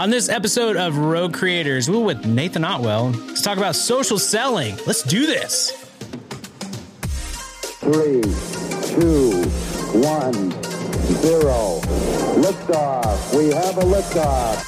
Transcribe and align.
On 0.00 0.10
this 0.10 0.28
episode 0.28 0.76
of 0.76 0.96
Rogue 0.96 1.34
Creators, 1.34 1.90
we're 1.90 1.98
with 1.98 2.24
Nathan 2.24 2.64
Otwell 2.64 3.12
to 3.12 3.42
talk 3.42 3.58
about 3.58 3.74
social 3.74 4.16
selling. 4.16 4.76
Let's 4.86 5.02
do 5.02 5.26
this. 5.26 5.72
Three, 7.80 8.22
two, 8.94 9.42
one, 9.98 10.52
zero. 11.20 11.80
Liftoff. 12.38 13.36
We 13.36 13.48
have 13.48 13.78
a 13.78 13.80
liftoff. 13.80 14.67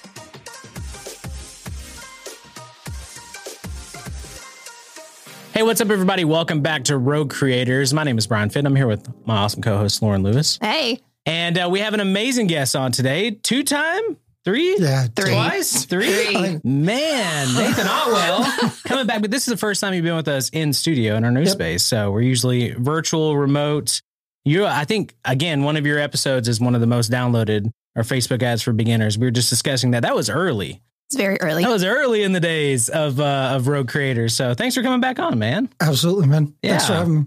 Hey, 5.61 5.65
what's 5.67 5.79
up, 5.79 5.91
everybody? 5.91 6.25
Welcome 6.25 6.61
back 6.61 6.85
to 6.85 6.97
Rogue 6.97 7.29
Creators. 7.29 7.93
My 7.93 8.03
name 8.03 8.17
is 8.17 8.25
Brian 8.25 8.49
Fitton. 8.49 8.65
I'm 8.65 8.75
here 8.75 8.87
with 8.87 9.07
my 9.27 9.37
awesome 9.37 9.61
co 9.61 9.77
host, 9.77 10.01
Lauren 10.01 10.23
Lewis. 10.23 10.57
Hey, 10.59 10.99
And 11.27 11.55
uh, 11.55 11.69
we 11.71 11.81
have 11.81 11.93
an 11.93 11.99
amazing 11.99 12.47
guest 12.47 12.75
on 12.75 12.91
today. 12.91 13.29
Two 13.29 13.61
time? 13.63 14.17
Three? 14.43 14.75
Yeah, 14.79 15.05
Three. 15.15 15.29
Twice? 15.33 15.85
Three? 15.85 16.07
Three. 16.33 16.59
Man, 16.63 17.53
Nathan 17.53 17.85
Otwell 17.87 18.71
coming 18.85 19.05
back. 19.05 19.21
But 19.21 19.29
this 19.29 19.47
is 19.47 19.51
the 19.51 19.57
first 19.57 19.81
time 19.81 19.93
you've 19.93 20.03
been 20.03 20.15
with 20.15 20.27
us 20.29 20.49
in 20.49 20.73
studio 20.73 21.15
in 21.15 21.23
our 21.25 21.29
new 21.31 21.41
Yep. 21.41 21.49
space. 21.49 21.83
So 21.85 22.09
we're 22.09 22.21
usually 22.21 22.71
virtual, 22.71 23.37
remote. 23.37 24.01
You, 24.43 24.65
I 24.65 24.85
think, 24.85 25.13
again, 25.25 25.61
one 25.61 25.77
of 25.77 25.85
your 25.85 25.99
episodes 25.99 26.47
is 26.47 26.59
one 26.59 26.73
of 26.73 26.81
the 26.81 26.87
most 26.87 27.11
downloaded. 27.11 27.69
Our 27.95 28.01
Facebook 28.01 28.41
ads 28.41 28.63
for 28.63 28.73
beginners. 28.73 29.15
We 29.15 29.27
were 29.27 29.31
just 29.31 29.51
discussing 29.51 29.91
that. 29.91 30.01
That 30.01 30.15
was 30.15 30.27
early. 30.27 30.81
It's 31.11 31.17
very 31.17 31.37
early. 31.41 31.63
That 31.63 31.69
was 31.69 31.83
early 31.83 32.23
in 32.23 32.31
the 32.31 32.39
days 32.39 32.87
of 32.89 33.19
uh, 33.19 33.51
of 33.55 33.67
Rogue 33.67 33.89
Creators. 33.89 34.33
So 34.33 34.53
thanks 34.53 34.75
for 34.75 34.81
coming 34.81 35.01
back 35.01 35.19
on, 35.19 35.37
man. 35.39 35.67
Absolutely, 35.81 36.27
man. 36.27 36.53
Thanks 36.63 36.85
for 36.85 36.93
Yeah. 36.93 36.99
having 36.99 37.15
me. 37.19 37.25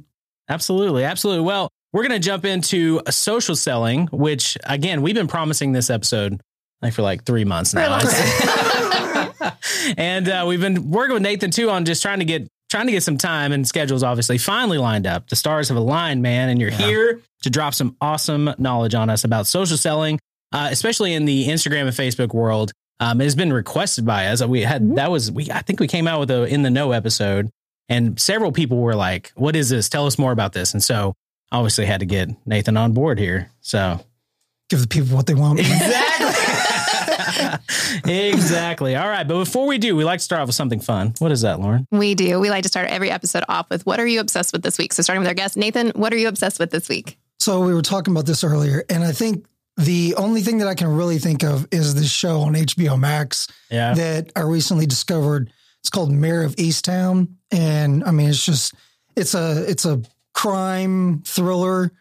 Absolutely. 0.48 1.04
Absolutely. 1.04 1.44
Well, 1.44 1.68
we're 1.92 2.06
going 2.06 2.20
to 2.20 2.26
jump 2.26 2.44
into 2.46 3.00
social 3.10 3.54
selling, 3.56 4.06
which 4.10 4.56
again, 4.64 5.02
we've 5.02 5.14
been 5.14 5.28
promising 5.28 5.72
this 5.72 5.90
episode 5.90 6.40
like 6.82 6.92
for 6.94 7.02
like 7.02 7.24
three 7.24 7.44
months 7.44 7.74
now. 7.74 7.90
long 7.90 8.00
and 9.96 10.28
uh, 10.28 10.44
we've 10.48 10.60
been 10.60 10.90
working 10.90 11.14
with 11.14 11.22
Nathan 11.22 11.50
too 11.50 11.70
on 11.70 11.84
just 11.84 12.02
trying 12.02 12.18
to 12.20 12.24
get 12.24 12.48
trying 12.70 12.86
to 12.86 12.92
get 12.92 13.02
some 13.02 13.18
time 13.18 13.52
and 13.52 13.68
schedules 13.68 14.02
obviously 14.02 14.38
finally 14.38 14.78
lined 14.78 15.06
up. 15.06 15.28
The 15.28 15.36
stars 15.36 15.68
have 15.68 15.76
aligned, 15.76 16.22
man, 16.22 16.48
and 16.48 16.60
you're 16.60 16.70
Yeah. 16.70 16.76
here 16.78 17.20
to 17.42 17.50
drop 17.50 17.74
some 17.74 17.96
awesome 18.00 18.50
knowledge 18.58 18.94
on 18.94 19.10
us 19.10 19.24
about 19.24 19.46
social 19.46 19.76
selling, 19.76 20.18
uh, 20.52 20.68
especially 20.72 21.12
in 21.14 21.24
the 21.24 21.46
Instagram 21.48 21.82
and 21.82 21.90
Facebook 21.90 22.34
world. 22.34 22.72
Um, 23.00 23.20
it 23.20 23.24
has 23.24 23.34
been 23.34 23.52
requested 23.52 24.06
by 24.06 24.26
us. 24.28 24.42
We 24.42 24.62
had 24.62 24.82
Mhm. 24.82 24.96
that 24.96 25.10
was 25.10 25.30
we 25.30 25.50
I 25.50 25.62
think 25.62 25.80
we 25.80 25.88
came 25.88 26.06
out 26.06 26.20
with 26.20 26.30
a 26.30 26.44
in 26.44 26.62
the 26.62 26.70
know 26.70 26.92
episode, 26.92 27.50
and 27.88 28.18
several 28.20 28.52
people 28.52 28.78
were 28.78 28.94
like, 28.94 29.32
"What 29.34 29.56
is 29.56 29.68
this? 29.68 29.88
Tell 29.88 30.06
us 30.06 30.18
more 30.18 30.32
about 30.32 30.52
this." 30.52 30.72
And 30.72 30.82
so 30.82 31.14
obviously 31.52 31.86
had 31.86 32.00
to 32.00 32.06
get 32.06 32.28
Nathan 32.46 32.76
on 32.76 32.92
board 32.92 33.18
here. 33.18 33.50
So 33.60 34.00
Give 34.70 34.80
the 34.80 34.86
people 34.86 35.14
what 35.16 35.26
they 35.26 35.34
want. 35.34 35.58
exactly, 35.60 36.32
exactly. 38.32 38.96
All 38.96 39.08
right, 39.08 39.26
but 39.26 39.38
before 39.38 39.66
we 39.66 39.78
do, 39.78 39.94
we 39.96 40.04
like 40.04 40.18
to 40.20 40.24
start 40.24 40.40
off 40.40 40.46
with 40.48 40.56
something 40.56 40.80
fun. 40.80 41.14
What 41.18 41.32
is 41.32 41.42
that, 41.42 41.60
Lauren? 41.60 41.86
we 41.90 42.14
do. 42.14 42.40
We 42.40 42.48
like 42.50 42.62
to 42.62 42.68
start 42.68 42.88
every 42.88 43.10
episode 43.10 43.44
off 43.48 43.68
with 43.70 43.84
what 43.86 44.00
are 44.00 44.06
you 44.06 44.20
obsessed 44.20 44.52
with 44.52 44.62
this 44.62 44.78
week? 44.78 44.92
So 44.92 45.02
starting 45.02 45.20
with 45.20 45.28
our 45.28 45.34
guest, 45.34 45.56
Nathan, 45.56 45.90
what 45.94 46.12
are 46.12 46.16
you 46.16 46.28
obsessed 46.28 46.58
with 46.58 46.70
this 46.70 46.88
week? 46.88 47.18
so 47.40 47.60
we 47.60 47.74
were 47.74 47.82
talking 47.82 48.14
about 48.14 48.24
this 48.24 48.42
earlier, 48.42 48.84
and 48.88 49.04
I 49.04 49.12
think 49.12 49.44
the 49.76 50.14
only 50.16 50.40
thing 50.42 50.58
that 50.58 50.68
I 50.68 50.74
can 50.74 50.88
really 50.88 51.18
think 51.18 51.42
of 51.42 51.66
is 51.72 51.94
this 51.94 52.10
show 52.10 52.42
on 52.42 52.54
HBO 52.54 52.98
Max 52.98 53.48
Yeah. 53.70 53.94
that 53.94 54.30
I 54.36 54.40
recently 54.42 54.86
discovered. 54.86 55.50
It's 55.80 55.90
called 55.90 56.10
Mare 56.12 56.42
of 56.44 56.56
Easttown, 56.56 57.28
and 57.50 58.04
I 58.04 58.10
mean, 58.10 58.28
it's 58.30 58.44
just 58.44 58.74
it's 59.16 59.34
a 59.34 59.64
it's 59.68 59.84
a 59.84 60.00
crime 60.32 61.22
thriller, 61.26 61.92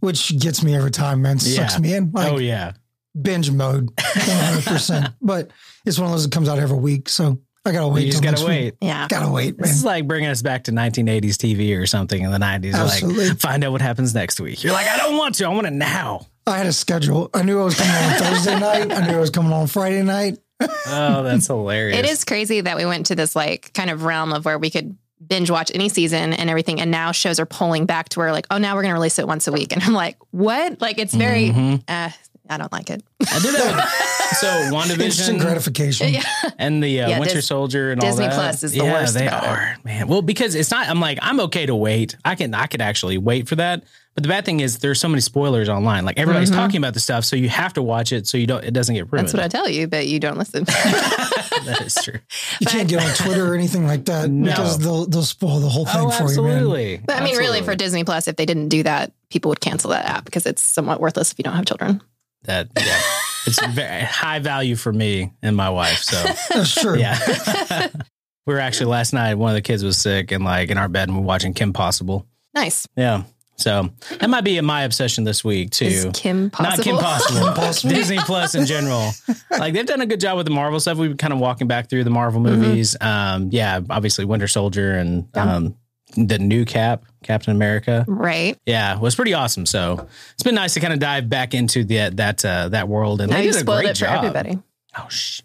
which 0.00 0.38
gets 0.38 0.62
me 0.62 0.74
every 0.74 0.90
time, 0.90 1.22
man. 1.22 1.38
Sucks 1.38 1.74
Yeah. 1.74 1.78
me 1.80 1.94
in 1.94 2.12
like 2.12 2.32
oh 2.32 2.38
yeah. 2.38 2.72
binge 3.20 3.50
mode, 3.50 3.90
one 3.90 4.36
hundred 4.36 4.64
percent. 4.64 5.08
But 5.20 5.50
it's 5.84 5.98
one 5.98 6.06
of 6.06 6.12
those 6.12 6.24
that 6.24 6.32
comes 6.32 6.48
out 6.48 6.58
every 6.58 6.78
week, 6.78 7.08
so 7.08 7.40
I 7.64 7.72
gotta 7.72 7.88
wait. 7.88 8.06
you 8.06 8.10
just 8.12 8.22
gotta 8.22 8.44
wait. 8.46 8.64
Week. 8.64 8.74
Yeah. 8.80 9.06
Gotta 9.08 9.30
wait, 9.32 9.58
man. 9.58 9.68
This 9.68 9.76
is 9.76 9.84
like 9.84 10.06
bringing 10.06 10.28
us 10.30 10.42
back 10.42 10.64
to 10.64 10.72
1980s 10.72 11.36
TV 11.36 11.76
or 11.78 11.86
something 11.86 12.22
in 12.22 12.30
the 12.30 12.38
90s. 12.38 12.74
Absolutely. 12.74 13.28
Like, 13.30 13.38
find 13.40 13.64
out 13.64 13.72
what 13.72 13.80
happens 13.80 14.14
next 14.14 14.40
week. 14.40 14.62
You're 14.62 14.72
like, 14.72 14.86
I 14.88 14.96
don't 14.98 15.16
want 15.16 15.34
to. 15.36 15.44
I 15.46 15.48
want 15.48 15.66
it 15.66 15.72
now. 15.72 16.26
I 16.46 16.58
had 16.58 16.66
a 16.66 16.72
schedule. 16.72 17.30
I 17.34 17.42
knew 17.42 17.60
I 17.60 17.64
was 17.64 17.76
coming 17.76 17.94
on 17.94 18.12
Thursday 18.18 18.58
night. 18.60 18.92
I 18.92 19.06
knew 19.06 19.16
I 19.16 19.20
was 19.20 19.30
coming 19.30 19.52
on 19.52 19.66
Friday 19.68 20.02
night. 20.02 20.38
Oh, 20.86 21.22
that's 21.22 21.46
hilarious. 21.46 21.98
It 21.98 22.04
is 22.04 22.24
crazy 22.24 22.60
that 22.60 22.76
we 22.76 22.84
went 22.84 23.06
to 23.06 23.14
this 23.14 23.34
like 23.36 23.72
kind 23.74 23.90
of 23.90 24.04
realm 24.04 24.32
of 24.32 24.44
where 24.44 24.58
we 24.58 24.70
could 24.70 24.96
binge 25.24 25.50
watch 25.50 25.70
any 25.74 25.88
season 25.88 26.32
and 26.32 26.50
everything. 26.50 26.80
And 26.80 26.90
now 26.90 27.12
shows 27.12 27.38
are 27.40 27.46
pulling 27.46 27.86
back 27.86 28.08
to 28.10 28.18
where 28.18 28.32
like, 28.32 28.46
oh, 28.50 28.58
now 28.58 28.74
we're 28.74 28.82
going 28.82 28.90
to 28.90 28.94
release 28.96 29.18
it 29.18 29.26
once 29.26 29.46
a 29.46 29.52
week. 29.52 29.72
And 29.72 29.82
I'm 29.82 29.92
like, 29.92 30.16
what? 30.30 30.80
Like, 30.80 30.98
it's 30.98 31.14
very, 31.14 31.50
Mhm. 31.50 31.82
uh, 31.88 32.10
I 32.52 32.58
don't 32.58 32.72
like 32.72 32.90
it. 32.90 33.02
I 33.20 33.38
did 33.40 33.54
that. 33.54 33.76
With, 33.76 34.38
so 34.38 34.48
Instant 34.48 34.74
WandaVision 35.00 35.40
gratification. 35.40 36.14
yeah. 36.14 36.22
and 36.58 36.82
the 36.82 37.00
uh, 37.02 37.08
Yeah, 37.08 37.18
Winter 37.20 37.36
Dis- 37.36 37.46
Soldier 37.46 37.90
and 37.92 38.00
Disney 38.00 38.24
all 38.24 38.30
that. 38.30 38.36
Plus 38.36 38.62
is 38.62 38.72
the 38.72 38.78
yeah, 38.84 38.92
worst 38.92 39.14
they 39.14 39.26
about 39.26 39.44
it. 39.44 39.48
are, 39.48 39.76
man. 39.84 40.08
Well, 40.08 40.22
because 40.22 40.54
it's 40.54 40.70
not. 40.70 40.88
I'm 40.88 41.00
like, 41.00 41.18
I'm 41.22 41.40
okay 41.40 41.66
to 41.66 41.74
wait. 41.74 42.16
I 42.24 42.34
can. 42.34 42.54
I 42.54 42.66
could 42.66 42.80
actually 42.80 43.18
wait 43.18 43.48
for 43.48 43.56
that. 43.56 43.84
But 44.14 44.24
the 44.24 44.28
bad 44.28 44.44
thing 44.44 44.60
is, 44.60 44.78
there's 44.80 45.00
so 45.00 45.08
many 45.08 45.22
spoilers 45.22 45.70
online. 45.70 46.04
Like 46.04 46.18
everybody's 46.18 46.50
Mhm. 46.50 46.56
talking 46.56 46.76
about 46.76 46.92
the 46.92 47.00
stuff, 47.00 47.24
so 47.24 47.34
you 47.34 47.48
have 47.48 47.72
to 47.74 47.82
watch 47.82 48.12
it 48.12 48.26
so 48.26 48.36
you 48.36 48.46
don't. 48.46 48.62
It 48.62 48.72
doesn't 48.74 48.94
get 48.94 49.10
ruined. 49.10 49.26
That's 49.28 49.32
what 49.34 49.42
I 49.42 49.48
tell 49.48 49.66
you, 49.70 49.86
but 49.88 50.06
you 50.06 50.20
don't 50.20 50.36
listen. 50.36 50.64
that 50.66 51.82
is 51.86 51.94
true. 51.94 52.18
You 52.60 52.66
can't 52.66 52.88
get 52.90 53.02
on 53.02 53.14
Twitter 53.14 53.50
or 53.50 53.54
anything 53.54 53.86
like 53.86 54.04
that 54.06 54.30
No. 54.30 54.50
because 54.50 54.78
they'll 54.78 55.06
they'll 55.06 55.22
spoil 55.22 55.60
the 55.60 55.68
whole 55.70 55.86
thing 55.86 55.94
Oh, 56.02 56.10
for 56.10 56.30
you, 56.30 56.42
man. 56.42 56.50
absolutely. 56.56 57.00
But 57.06 57.22
I 57.22 57.24
mean, 57.24 57.36
really, 57.38 57.62
for 57.62 57.74
Disney 57.74 58.04
Plus, 58.04 58.28
if 58.28 58.36
they 58.36 58.44
didn't 58.44 58.68
do 58.68 58.82
that, 58.82 59.12
people 59.30 59.48
would 59.48 59.60
cancel 59.60 59.90
that 59.90 60.04
app 60.04 60.26
because 60.26 60.44
it's 60.44 60.60
somewhat 60.62 61.00
worthless 61.00 61.32
if 61.32 61.38
you 61.38 61.44
don't 61.44 61.54
have 61.54 61.64
children. 61.64 62.02
That. 62.44 62.68
Yeah, 62.78 63.00
it's 63.46 63.64
very 63.74 64.02
high 64.02 64.38
value 64.38 64.76
for 64.76 64.92
me 64.92 65.32
and 65.42 65.56
my 65.56 65.70
wife. 65.70 65.98
So 66.02 66.22
That's 66.50 66.74
true. 66.74 66.98
yeah. 66.98 67.18
we 68.46 68.54
were 68.54 68.60
actually 68.60 68.86
last 68.86 69.12
night. 69.12 69.34
One 69.34 69.50
of 69.50 69.54
the 69.54 69.62
kids 69.62 69.84
was 69.84 69.98
sick, 69.98 70.32
and 70.32 70.44
like 70.44 70.70
in 70.70 70.78
our 70.78 70.88
bed, 70.88 71.08
and 71.08 71.16
we're 71.18 71.24
watching 71.24 71.54
Kim 71.54 71.72
Possible. 71.72 72.26
Nice. 72.54 72.86
Yeah. 72.96 73.24
So 73.56 73.90
that 74.18 74.28
might 74.28 74.40
be 74.44 74.60
my 74.60 74.82
obsession 74.82 75.22
this 75.24 75.44
week 75.44 75.70
too. 75.70 75.84
Is 75.84 76.06
Kim 76.14 76.50
possible? 76.50 76.70
Not 76.76 76.82
Kim 76.84 76.96
Possible. 76.96 77.52
Possible. 77.52 77.90
Disney 77.94 78.18
Plus 78.18 78.54
in 78.56 78.66
general. 78.66 79.10
Like 79.50 79.72
they've 79.74 79.86
done 79.86 80.00
a 80.00 80.06
good 80.06 80.20
job 80.20 80.36
with 80.38 80.46
the 80.46 80.52
Marvel 80.52 80.80
stuff. 80.80 80.96
We've 80.98 81.10
been 81.10 81.16
kind 81.18 81.32
of 81.32 81.38
walking 81.38 81.68
back 81.68 81.88
through 81.88 82.02
the 82.04 82.10
Marvel 82.10 82.40
Mhm. 82.40 82.44
movies. 82.58 82.96
Um, 83.00 83.50
yeah, 83.52 83.80
obviously 83.88 84.24
Winter 84.24 84.48
Soldier 84.48 84.92
and 84.94 85.28
Yeah. 85.34 85.54
um, 85.56 85.76
the 86.16 86.38
new 86.38 86.64
Cap, 86.64 87.04
Captain 87.22 87.54
America. 87.54 88.04
right. 88.08 88.58
Yeah, 88.66 88.98
was 88.98 89.14
pretty 89.14 89.34
awesome. 89.34 89.66
So 89.66 90.06
it's 90.34 90.42
been 90.42 90.54
nice 90.54 90.74
to 90.74 90.80
kind 90.80 90.92
of 90.92 90.98
dive 90.98 91.28
back 91.28 91.54
into 91.54 91.84
the 91.84 92.10
that 92.14 92.44
uh, 92.44 92.68
that 92.70 92.88
world. 92.88 93.20
And 93.20 93.30
Now 93.30 93.38
they 93.38 93.46
you 93.46 93.52
did 93.52 93.62
a 93.62 93.64
great 93.64 93.84
it 93.86 93.88
for 93.98 94.04
job. 94.04 94.24
everybody. 94.24 94.58
Oh 94.96 95.06
shit. 95.08 95.44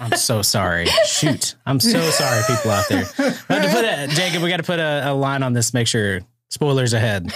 I'm 0.00 0.12
so 0.12 0.42
sorry. 0.42 0.86
Shoot. 1.06 1.56
I'm 1.66 1.80
so 1.80 2.00
sorry, 2.10 2.42
people 2.46 2.70
out 2.70 2.84
there. 2.88 3.04
We 3.18 3.24
have 3.24 3.64
to 3.64 3.70
put 3.72 3.84
a 3.84 4.06
Jacob, 4.14 4.42
we 4.42 4.48
got 4.48 4.58
to 4.58 4.62
put 4.62 4.78
a, 4.78 5.10
a 5.10 5.12
line 5.12 5.42
on 5.42 5.54
this, 5.54 5.74
make 5.74 5.88
sure 5.88 6.20
spoilers 6.50 6.92
ahead. 6.92 7.32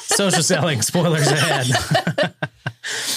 Social 0.00 0.42
selling, 0.42 0.80
spoilers 0.80 1.26
ahead. 1.26 2.34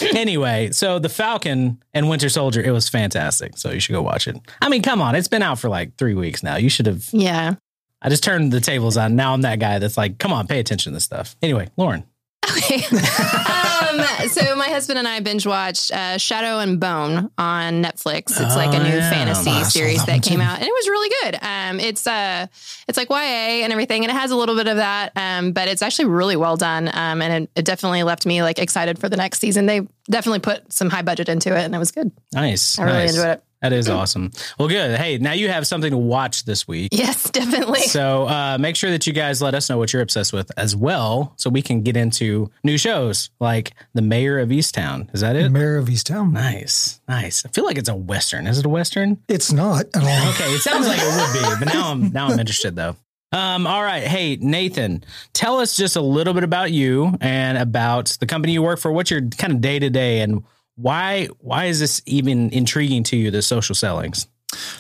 anyway, 0.16 0.70
so 0.72 1.00
the 1.00 1.10
Falcon 1.10 1.82
and 1.94 2.10
Winter 2.10 2.30
Soldier, 2.30 2.62
it 2.62 2.72
was 2.72 2.90
fantastic. 2.90 3.58
So 3.58 3.72
you 3.72 3.80
should 3.80 3.94
go 3.94 4.02
watch 4.02 4.28
it. 4.28 4.38
I 4.62 4.70
mean, 4.70 4.82
come 4.82 5.02
on, 5.02 5.16
it's 5.16 5.28
been 5.28 5.42
out 5.44 5.60
for 5.60 5.70
like 5.70 5.96
three 5.98 6.14
weeks 6.14 6.44
now. 6.44 6.58
You 6.58 6.70
should 6.70 6.86
have 6.86 7.08
Yeah. 7.12 7.56
I 8.04 8.10
just 8.10 8.24
turned 8.24 8.52
the 8.52 8.60
tables 8.60 8.98
on. 8.98 9.16
Now 9.16 9.34
I'm 9.34 9.42
that 9.42 9.60
guy 9.60 9.80
that's 9.80 9.98
like, 9.98 10.18
come 10.18 10.34
on, 10.34 10.46
pay 10.48 10.60
attention 10.60 10.92
to 10.92 10.96
this 10.96 11.04
stuff. 11.06 11.36
Anyway, 11.42 11.70
Lauren. 11.78 12.04
Okay. 12.58 12.76
um, 12.98 14.28
so 14.28 14.56
my 14.56 14.68
husband 14.68 15.00
and 15.00 15.08
I 15.08 15.22
binge 15.22 15.48
watched 15.48 15.92
uh, 15.92 16.18
Shadow 16.18 16.60
and 16.60 16.80
Bone 16.80 17.32
on 17.38 17.82
Netflix. 17.82 18.32
It's 18.32 18.56
like 18.56 18.74
a 18.74 18.80
Oh, 18.80 18.84
new 18.84 18.90
yeah. 18.98 19.10
fantasy 19.10 19.50
Oh, 19.52 19.64
series 19.64 20.00
that 20.00 20.08
that 20.08 20.24
came 20.24 20.40
too. 20.40 20.44
out, 20.44 20.58
and 20.60 20.68
it 20.68 20.72
was 20.72 20.88
really 20.90 21.10
good. 21.22 21.40
Um, 21.42 21.80
it's 21.80 22.06
uh, 22.06 22.48
it's 22.88 22.98
like 22.98 23.10
YA 23.10 23.64
and 23.64 23.72
everything, 23.72 24.04
and 24.04 24.12
it 24.12 24.16
has 24.20 24.32
a 24.32 24.36
little 24.36 24.56
bit 24.56 24.68
of 24.68 24.78
that, 24.78 25.14
um, 25.16 25.54
but 25.54 25.68
it's 25.70 25.82
actually 25.82 26.06
really 26.06 26.36
well 26.36 26.58
done. 26.58 26.90
Um, 26.94 27.22
and 27.22 27.44
it, 27.46 27.52
it 27.56 27.66
definitely 27.66 28.04
left 28.04 28.26
me 28.26 28.44
like 28.44 28.60
excited 28.60 29.00
for 29.00 29.08
the 29.08 29.18
next 29.18 29.40
season. 29.40 29.66
They 29.66 29.88
definitely 30.10 30.40
put 30.40 30.72
some 30.74 30.90
high 30.90 31.02
budget 31.04 31.30
into 31.30 31.56
it, 31.56 31.62
and 31.64 31.74
it 31.74 31.80
was 31.80 31.92
good. 31.92 32.12
Nice. 32.34 32.78
I 32.78 32.84
really 32.84 32.98
nice. 32.98 33.10
enjoyed 33.16 33.28
it. 33.38 33.44
That 33.64 33.72
is 33.72 33.88
awesome. 33.90 34.32
Well, 34.60 34.68
good. 34.68 35.00
Hey, 35.00 35.18
now 35.20 35.32
you 35.32 35.48
have 35.48 35.66
something 35.66 35.90
to 35.92 35.98
watch 35.98 36.44
this 36.44 36.68
week. 36.68 36.90
Yes, 36.92 37.30
definitely. 37.32 37.80
So 37.80 38.28
uh, 38.28 38.58
make 38.60 38.76
sure 38.76 38.92
that 38.92 39.08
you 39.08 39.14
guys 39.14 39.42
let 39.42 39.56
us 39.56 39.70
know 39.70 39.78
what 39.78 39.94
you're 39.94 40.02
obsessed 40.02 40.34
with 40.34 40.52
as 40.58 40.76
well, 40.76 41.34
so 41.38 41.50
we 41.50 41.62
can 41.62 41.82
get 41.82 41.96
into 41.96 42.52
new 42.66 42.78
shows 42.78 43.30
like 43.40 43.72
The 43.94 44.02
Mare 44.02 44.40
of 44.40 44.50
Easttown. 44.50 45.14
Is 45.14 45.22
that 45.22 45.38
it? 45.38 45.44
The 45.44 45.50
Mare 45.50 45.78
of 45.78 45.86
Easttown. 45.88 46.34
Nice, 46.34 47.00
nice. 47.08 47.46
I 47.46 47.50
feel 47.50 47.64
like 47.64 47.78
it's 47.78 47.88
a 47.88 47.96
western. 47.96 48.48
Is 48.48 48.60
it 48.60 48.66
a 48.66 48.70
western? 48.70 49.18
It's 49.30 49.54
not 49.54 49.86
at 49.96 50.04
all. 50.04 50.30
Okay, 50.32 50.54
it 50.54 50.60
sounds 50.62 50.86
like 50.86 51.00
it 51.02 51.06
would 51.16 51.34
be, 51.60 51.66
but 51.66 51.74
now 51.74 51.90
I'm 51.90 52.12
now 52.12 52.28
I'm 52.28 52.40
interested 52.40 52.76
though. 52.76 52.98
Um, 53.32 53.66
all 53.66 53.82
right. 53.82 54.04
Hey, 54.04 54.36
Nathan, 54.36 55.06
tell 55.32 55.60
us 55.60 55.76
just 55.76 55.96
a 55.96 56.02
little 56.02 56.34
bit 56.36 56.44
about 56.44 56.72
you 56.72 57.18
and 57.20 57.58
about 57.58 58.16
the 58.20 58.28
company 58.28 58.54
you 58.54 58.62
work 58.62 58.78
for. 58.80 58.92
What's 58.92 59.10
your 59.10 59.22
kind 59.22 59.54
of 59.54 59.62
day 59.62 59.80
to 59.80 59.90
day 59.90 60.20
and 60.20 60.44
why 60.76 61.28
why 61.40 61.66
is 61.66 61.80
this 61.80 62.02
even 62.06 62.50
intriguing 62.52 63.04
to 63.04 63.18
you, 63.18 63.32
the 63.32 63.42
social 63.42 63.76
sellings? 63.76 64.28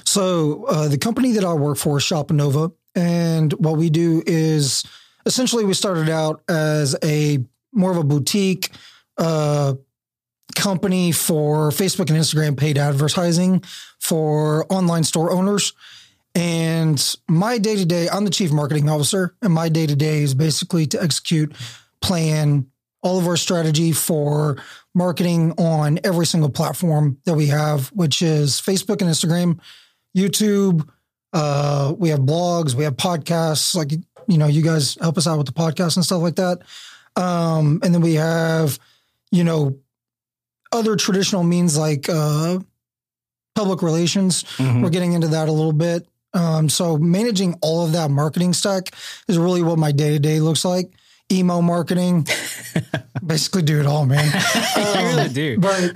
So 0.05 0.65
uh, 0.65 0.87
the 0.87 0.97
company 0.97 1.33
that 1.33 1.43
I 1.43 1.53
work 1.53 1.77
for 1.77 1.97
is 1.97 2.03
Shopanova, 2.03 2.73
and 2.95 3.51
what 3.53 3.77
we 3.77 3.89
do 3.89 4.23
is 4.25 4.83
essentially 5.25 5.65
we 5.65 5.73
started 5.73 6.09
out 6.09 6.41
as 6.47 6.95
a 7.03 7.39
more 7.71 7.91
of 7.91 7.97
a 7.97 8.03
boutique 8.03 8.71
uh, 9.17 9.73
company 10.55 11.11
for 11.11 11.69
Facebook 11.69 12.09
and 12.09 12.19
Instagram 12.19 12.57
paid 12.57 12.77
advertising 12.77 13.63
for 13.99 14.65
online 14.71 15.03
store 15.03 15.31
owners. 15.31 15.73
And 16.35 17.15
my 17.27 17.59
day 17.59 17.75
to 17.75 17.85
day, 17.85 18.09
I'm 18.09 18.25
the 18.25 18.31
chief 18.31 18.51
marketing 18.51 18.89
officer, 18.89 19.35
and 19.41 19.53
my 19.53 19.69
day 19.69 19.85
to 19.85 19.95
day 19.95 20.23
is 20.23 20.33
basically 20.33 20.87
to 20.87 21.01
execute, 21.01 21.53
plan 22.01 22.67
all 23.03 23.19
of 23.19 23.27
our 23.27 23.37
strategy 23.37 23.91
for 23.91 24.57
marketing 24.95 25.53
on 25.57 25.99
every 26.03 26.25
single 26.25 26.49
platform 26.49 27.17
that 27.25 27.33
we 27.35 27.47
have, 27.47 27.87
which 27.89 28.21
is 28.21 28.61
Facebook 28.61 29.01
and 29.01 29.09
Instagram, 29.09 29.59
YouTube. 30.15 30.87
Uh, 31.33 31.93
we 31.97 32.09
have 32.09 32.19
blogs, 32.19 32.75
we 32.75 32.83
have 32.83 32.95
podcasts. 32.95 33.75
Like 33.75 33.91
you 34.27 34.37
know, 34.37 34.47
you 34.47 34.61
guys 34.61 34.97
help 35.01 35.17
us 35.17 35.27
out 35.27 35.37
with 35.37 35.47
the 35.47 35.53
podcast 35.53 35.95
and 35.97 36.05
stuff 36.05 36.21
like 36.21 36.35
that. 36.35 36.59
Um, 37.15 37.79
and 37.83 37.93
then 37.93 38.01
we 38.01 38.13
have, 38.15 38.79
you 39.31 39.43
know, 39.43 39.77
other 40.71 40.95
traditional 40.95 41.43
means 41.43 41.77
like 41.77 42.07
uh, 42.09 42.59
public 43.55 43.81
relations. 43.81 44.43
Mhm. 44.57 44.81
We're 44.81 44.89
getting 44.89 45.13
into 45.13 45.27
that 45.29 45.49
a 45.49 45.51
little 45.51 45.73
bit. 45.73 46.07
Um, 46.33 46.69
so 46.69 46.97
managing 46.97 47.55
all 47.61 47.85
of 47.85 47.91
that 47.91 48.09
marketing 48.09 48.53
stack 48.53 48.91
is 49.27 49.37
really 49.37 49.61
what 49.61 49.77
my 49.77 49.91
day 49.91 50.11
to 50.11 50.19
day 50.19 50.39
looks 50.39 50.65
like. 50.65 50.91
Email 51.31 51.61
marketing, 51.61 52.27
basically 53.25 53.61
do 53.63 53.79
it 53.79 53.85
all, 53.85 54.05
man. 54.05 54.31
really 54.75 55.21
Um, 55.21 55.33
do. 55.33 55.59
But 55.59 55.93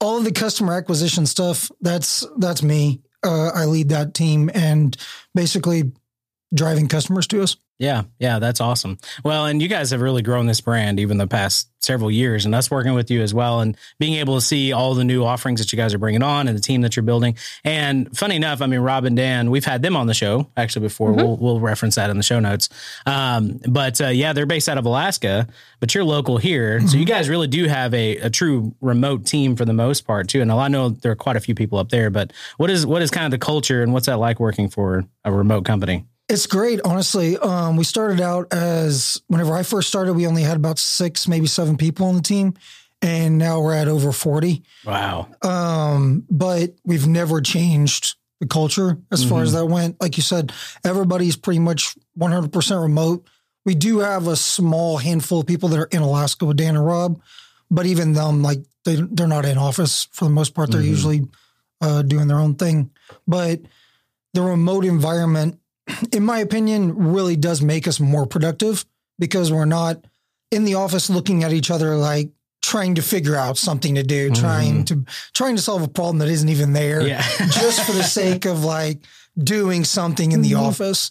all 0.00 0.18
of 0.18 0.24
the 0.24 0.32
customer 0.32 0.72
acquisition 0.72 1.26
stuff, 1.26 1.70
that's 1.80 2.26
that's 2.38 2.62
me. 2.62 3.02
Uh, 3.22 3.50
I 3.54 3.64
lead 3.66 3.90
that 3.90 4.14
team 4.14 4.50
and 4.54 4.96
basically 5.34 5.92
driving 6.56 6.88
customers 6.88 7.26
to 7.28 7.42
us. 7.42 7.56
Yeah, 7.78 8.04
yeah, 8.18 8.38
that's 8.38 8.62
awesome. 8.62 8.98
Well, 9.22 9.44
and 9.44 9.60
you 9.60 9.68
guys 9.68 9.90
have 9.90 10.00
really 10.00 10.22
grown 10.22 10.46
this 10.46 10.62
brand 10.62 10.98
even 10.98 11.18
the 11.18 11.26
past 11.26 11.68
several 11.78 12.10
years, 12.10 12.46
and 12.46 12.54
us 12.54 12.70
working 12.70 12.94
with 12.94 13.10
you 13.10 13.20
as 13.20 13.34
well, 13.34 13.60
and 13.60 13.76
being 13.98 14.14
able 14.14 14.36
to 14.36 14.40
see 14.40 14.72
all 14.72 14.94
the 14.94 15.04
new 15.04 15.22
offerings 15.22 15.60
that 15.60 15.72
you 15.72 15.76
guys 15.76 15.92
are 15.92 15.98
bringing 15.98 16.22
on, 16.22 16.48
and 16.48 16.56
the 16.56 16.62
team 16.62 16.80
that 16.80 16.96
you're 16.96 17.02
building. 17.02 17.36
And 17.64 18.16
funny 18.16 18.36
enough, 18.36 18.62
I 18.62 18.66
mean, 18.66 18.80
Rob 18.80 19.04
and 19.04 19.14
Dan, 19.14 19.50
we've 19.50 19.64
had 19.64 19.82
them 19.82 19.94
on 19.94 20.06
the 20.06 20.14
show 20.14 20.50
actually 20.56 20.86
before. 20.86 21.12
We'll 21.12 21.36
we'll 21.36 21.60
reference 21.60 21.96
that 21.96 22.08
in 22.08 22.16
the 22.16 22.22
show 22.22 22.40
notes. 22.40 22.70
Um, 23.04 23.60
but 23.68 24.00
uh, 24.00 24.08
yeah, 24.08 24.32
they're 24.32 24.46
based 24.46 24.70
out 24.70 24.78
of 24.78 24.86
Alaska, 24.86 25.46
but 25.78 25.94
you're 25.94 26.04
local 26.04 26.38
here, 26.38 26.80
so 26.86 26.96
you 26.96 27.04
guys 27.04 27.28
really 27.28 27.48
do 27.48 27.66
have 27.66 27.92
a, 27.92 28.16
a 28.18 28.30
true 28.30 28.74
remote 28.80 29.26
team 29.26 29.54
for 29.54 29.66
the 29.66 29.74
most 29.74 30.06
part 30.06 30.28
too. 30.28 30.40
And 30.40 30.50
I 30.50 30.68
know 30.68 30.88
there 30.88 31.12
are 31.12 31.16
quite 31.16 31.36
a 31.36 31.40
few 31.40 31.54
people 31.54 31.78
up 31.78 31.90
there, 31.90 32.08
but 32.08 32.32
what 32.56 32.70
is 32.70 32.86
what 32.86 33.02
is 33.02 33.10
kind 33.10 33.26
of 33.26 33.32
the 33.32 33.44
culture, 33.44 33.82
and 33.82 33.92
what's 33.92 34.06
that 34.06 34.18
like 34.18 34.40
working 34.40 34.70
for 34.70 35.04
a 35.26 35.30
remote 35.30 35.66
company? 35.66 36.06
It's 36.28 36.46
great, 36.46 36.80
honestly. 36.84 37.36
Um, 37.38 37.76
we 37.76 37.84
started 37.84 38.20
out 38.20 38.52
as 38.52 39.22
whenever 39.28 39.54
I 39.54 39.62
first 39.62 39.88
started, 39.88 40.14
we 40.14 40.26
only 40.26 40.42
had 40.42 40.56
about 40.56 40.78
six, 40.78 41.28
maybe 41.28 41.46
seven 41.46 41.76
people 41.76 42.06
on 42.08 42.16
the 42.16 42.22
team, 42.22 42.54
and 43.00 43.38
now 43.38 43.60
we're 43.60 43.74
at 43.74 43.86
over 43.86 44.10
forty. 44.10 44.64
Wow. 44.84 45.28
Um, 45.42 46.24
but 46.28 46.74
we've 46.84 47.06
never 47.06 47.40
changed 47.40 48.16
the 48.40 48.46
culture 48.46 48.98
as 49.12 49.22
far 49.24 49.38
Mm-hmm. 49.38 49.42
as 49.46 49.52
that 49.52 49.66
went. 49.66 50.00
Like 50.00 50.16
you 50.16 50.22
said, 50.22 50.52
everybody's 50.84 51.36
pretty 51.36 51.60
much 51.60 51.94
100% 52.18 52.82
remote. 52.82 53.26
We 53.64 53.74
do 53.74 54.00
have 54.00 54.26
a 54.26 54.36
small 54.36 54.98
handful 54.98 55.40
of 55.40 55.46
people 55.46 55.68
that 55.70 55.78
are 55.78 55.88
in 55.90 56.02
Alaska 56.02 56.44
with 56.44 56.56
Dan 56.58 56.76
and 56.76 56.84
Rob, 56.84 57.20
but 57.70 57.86
even 57.86 58.12
them, 58.12 58.42
like 58.42 58.58
they, 58.84 58.96
they're 58.96 59.26
not 59.26 59.46
in 59.46 59.56
office 59.58 60.08
for 60.12 60.24
the 60.26 60.30
most 60.30 60.54
part. 60.54 60.70
They're 60.70 60.82
Mhm. 60.82 60.88
usually 60.88 61.26
uh, 61.80 62.02
doing 62.02 62.26
their 62.28 62.38
own 62.38 62.56
thing. 62.56 62.90
But 63.26 63.60
the 64.34 64.42
remote 64.42 64.84
environment, 64.84 65.58
in 66.12 66.24
my 66.24 66.38
opinion, 66.40 67.12
really 67.12 67.36
does 67.36 67.62
make 67.62 67.86
us 67.86 68.00
more 68.00 68.26
productive 68.26 68.84
because 69.18 69.52
we're 69.52 69.64
not 69.64 70.04
in 70.50 70.64
the 70.64 70.74
office 70.74 71.08
looking 71.10 71.44
at 71.44 71.52
each 71.52 71.70
other 71.70 71.96
like 71.96 72.30
trying 72.62 72.96
to 72.96 73.02
figure 73.02 73.36
out 73.36 73.56
something 73.56 73.94
to 73.94 74.02
do, 74.02 74.30
trying 74.30 74.84
to 74.84 75.04
trying 75.34 75.54
to 75.56 75.62
solve 75.62 75.82
a 75.82 75.88
problem 75.88 76.18
that 76.18 76.28
isn't 76.28 76.48
even 76.48 76.72
there, 76.72 77.06
Yeah. 77.06 77.22
just 77.50 77.84
for 77.86 77.92
the 77.92 78.02
sake 78.02 78.44
of 78.44 78.64
like 78.64 78.98
doing 79.38 79.84
something 79.84 80.32
in 80.32 80.42
the 80.42 80.52
Mm-hmm. 80.52 80.64
office. 80.64 81.10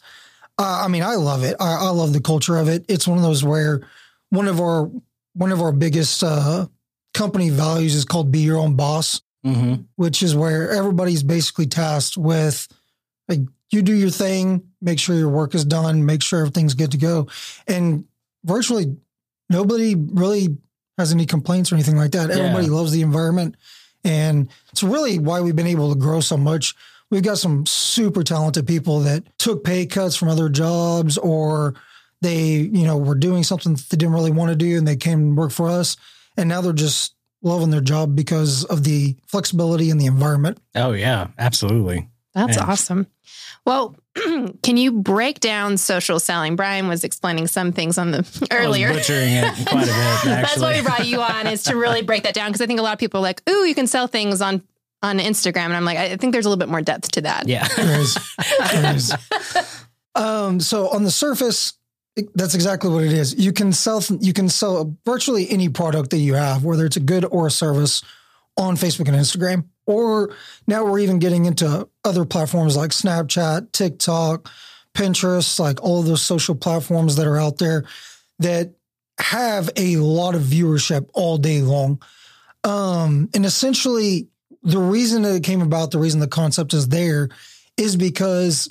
Uh, 0.57 0.83
I 0.85 0.87
mean, 0.87 1.03
I 1.03 1.15
love 1.15 1.43
it. 1.43 1.55
I, 1.59 1.75
I 1.85 1.89
love 1.89 2.13
the 2.13 2.21
culture 2.21 2.57
of 2.57 2.67
it. 2.69 2.85
It's 2.87 3.07
one 3.07 3.17
of 3.17 3.23
those 3.23 3.43
where 3.43 3.87
one 4.29 4.47
of 4.47 4.59
our 4.61 4.89
one 5.33 5.51
of 5.51 5.61
our 5.61 5.71
biggest 5.71 6.23
uh, 6.23 6.67
company 7.13 7.49
values 7.49 7.93
is 7.95 8.05
called 8.05 8.31
"Be 8.31 8.39
Your 8.39 8.57
Own 8.57 8.75
Boss." 8.75 9.21
hmm 9.43 9.75
which 9.95 10.23
is 10.23 10.35
where 10.35 10.71
everybody's 10.71 11.21
basically 11.23 11.67
tasked 11.67 12.17
with 12.17 12.67
like 13.29 13.39
you 13.71 13.81
do 13.81 13.93
your 13.93 14.09
thing, 14.09 14.63
make 14.81 14.99
sure 14.99 15.15
your 15.15 15.29
work 15.29 15.55
is 15.55 15.65
done, 15.65 16.05
make 16.05 16.21
sure 16.21 16.39
everything's 16.39 16.73
good 16.73 16.91
to 16.91 16.97
go. 16.97 17.27
And 17.67 18.05
virtually 18.43 18.95
nobody 19.49 19.95
really 19.95 20.57
has 20.97 21.11
any 21.11 21.25
complaints 21.25 21.71
or 21.71 21.75
anything 21.75 21.97
like 21.97 22.11
that. 22.11 22.29
Yeah. 22.29 22.35
Everybody 22.35 22.67
loves 22.67 22.91
the 22.91 23.01
environment. 23.01 23.55
And 24.03 24.49
it's 24.71 24.83
really 24.83 25.17
why 25.19 25.41
we've 25.41 25.55
been 25.55 25.67
able 25.67 25.93
to 25.93 25.99
grow 25.99 26.19
so 26.19 26.37
much. 26.37 26.75
We've 27.09 27.23
got 27.23 27.37
some 27.37 27.65
super 27.65 28.23
talented 28.23 28.67
people 28.67 29.01
that 29.01 29.23
took 29.37 29.63
pay 29.63 29.85
cuts 29.85 30.15
from 30.15 30.29
other 30.29 30.49
jobs 30.49 31.17
or 31.17 31.73
they, 32.21 32.43
you 32.43 32.85
know, 32.85 32.97
were 32.97 33.15
doing 33.15 33.43
something 33.43 33.73
that 33.73 33.89
they 33.89 33.97
didn't 33.97 34.13
really 34.13 34.31
want 34.31 34.49
to 34.49 34.55
do 34.55 34.77
and 34.77 34.87
they 34.87 34.95
came 34.95 35.19
and 35.19 35.37
work 35.37 35.51
for 35.51 35.69
us. 35.69 35.97
And 36.37 36.49
now 36.49 36.61
they're 36.61 36.73
just 36.73 37.13
loving 37.41 37.69
their 37.69 37.81
job 37.81 38.15
because 38.15 38.63
of 38.65 38.83
the 38.83 39.15
flexibility 39.27 39.91
and 39.91 39.99
the 39.99 40.07
environment. 40.07 40.59
Oh 40.73 40.93
yeah, 40.93 41.27
absolutely. 41.37 42.09
That's 42.35 42.57
Yeah. 42.57 42.65
awesome. 42.65 43.07
Well, 43.65 43.95
can 44.61 44.77
you 44.77 44.91
break 44.91 45.39
down 45.39 45.77
social 45.77 46.19
selling? 46.19 46.55
Brian 46.55 46.87
was 46.87 47.03
explaining 47.03 47.47
some 47.47 47.71
things 47.71 47.97
on 47.97 48.11
the 48.11 48.47
earlier. 48.51 48.89
I 48.91 48.91
was 48.91 48.97
butchering 49.07 49.33
it 49.33 49.43
quite 49.67 49.83
a 49.83 49.85
bit. 49.87 50.25
That's 50.25 50.59
why 50.59 50.75
we 50.75 50.81
brought 50.83 51.07
you 51.07 51.21
on 51.21 51.47
is 51.47 51.63
to 51.63 51.75
really 51.75 52.03
break 52.03 52.23
that 52.23 52.35
down 52.35 52.49
because 52.49 52.61
I 52.61 52.67
think 52.67 52.79
a 52.79 52.83
lot 52.83 52.93
of 52.93 52.99
people 52.99 53.19
are 53.21 53.23
like, 53.23 53.41
"Ooh, 53.49 53.63
you 53.65 53.73
can 53.73 53.87
sell 53.87 54.05
things 54.07 54.41
on 54.41 54.61
on 55.01 55.17
Instagram," 55.19 55.65
and 55.65 55.73
I'm 55.75 55.85
like, 55.85 55.97
I 55.97 56.17
think 56.17 56.33
there's 56.33 56.45
a 56.45 56.49
little 56.49 56.59
bit 56.59 56.69
more 56.69 56.81
depth 56.81 57.11
to 57.13 57.21
that. 57.21 57.47
yeah, 57.47 57.67
There 57.75 57.99
is. 58.01 58.17
There 58.71 58.95
is. 58.95 59.13
Um, 60.13 60.59
so 60.59 60.89
on 60.89 61.03
the 61.03 61.11
surface, 61.11 61.73
that's 62.35 62.55
exactly 62.55 62.89
what 62.89 63.03
it 63.03 63.11
is. 63.11 63.35
You 63.37 63.51
can 63.51 63.73
sell 63.73 64.01
you 64.21 64.33
can 64.33 64.49
sell 64.49 64.95
virtually 65.05 65.49
any 65.49 65.69
product 65.69 66.11
that 66.11 66.17
you 66.19 66.35
have, 66.35 66.63
whether 66.63 66.85
it's 66.85 66.97
a 66.97 67.01
good 67.01 67.25
or 67.25 67.47
a 67.47 67.51
service, 67.51 68.03
on 68.57 68.75
Facebook 68.75 69.07
and 69.07 69.17
Instagram. 69.17 69.65
Or 69.87 70.33
now 70.67 70.83
we're 70.83 70.99
even 70.99 71.19
getting 71.19 71.45
into 71.45 71.87
other 72.03 72.25
platforms 72.25 72.75
like 72.75 72.91
Snapchat, 72.91 73.71
TikTok, 73.71 74.49
Pinterest, 74.93 75.59
like 75.59 75.83
all 75.83 76.01
those 76.01 76.21
social 76.23 76.55
platforms 76.55 77.17
that 77.17 77.27
are 77.27 77.37
out 77.37 77.57
there 77.57 77.85
that 78.39 78.73
have 79.19 79.69
a 79.75 79.97
lot 79.97 80.35
of 80.35 80.41
viewership 80.41 81.09
all 81.13 81.37
day 81.37 81.61
long. 81.61 82.01
Um, 82.63 83.29
and 83.33 83.45
essentially, 83.45 84.27
the 84.63 84.79
reason 84.79 85.21
that 85.21 85.35
it 85.35 85.43
came 85.43 85.61
about, 85.61 85.91
the 85.91 85.99
reason 85.99 86.19
the 86.19 86.27
concept 86.27 86.73
is 86.73 86.87
there, 86.87 87.29
is 87.77 87.95
because 87.95 88.69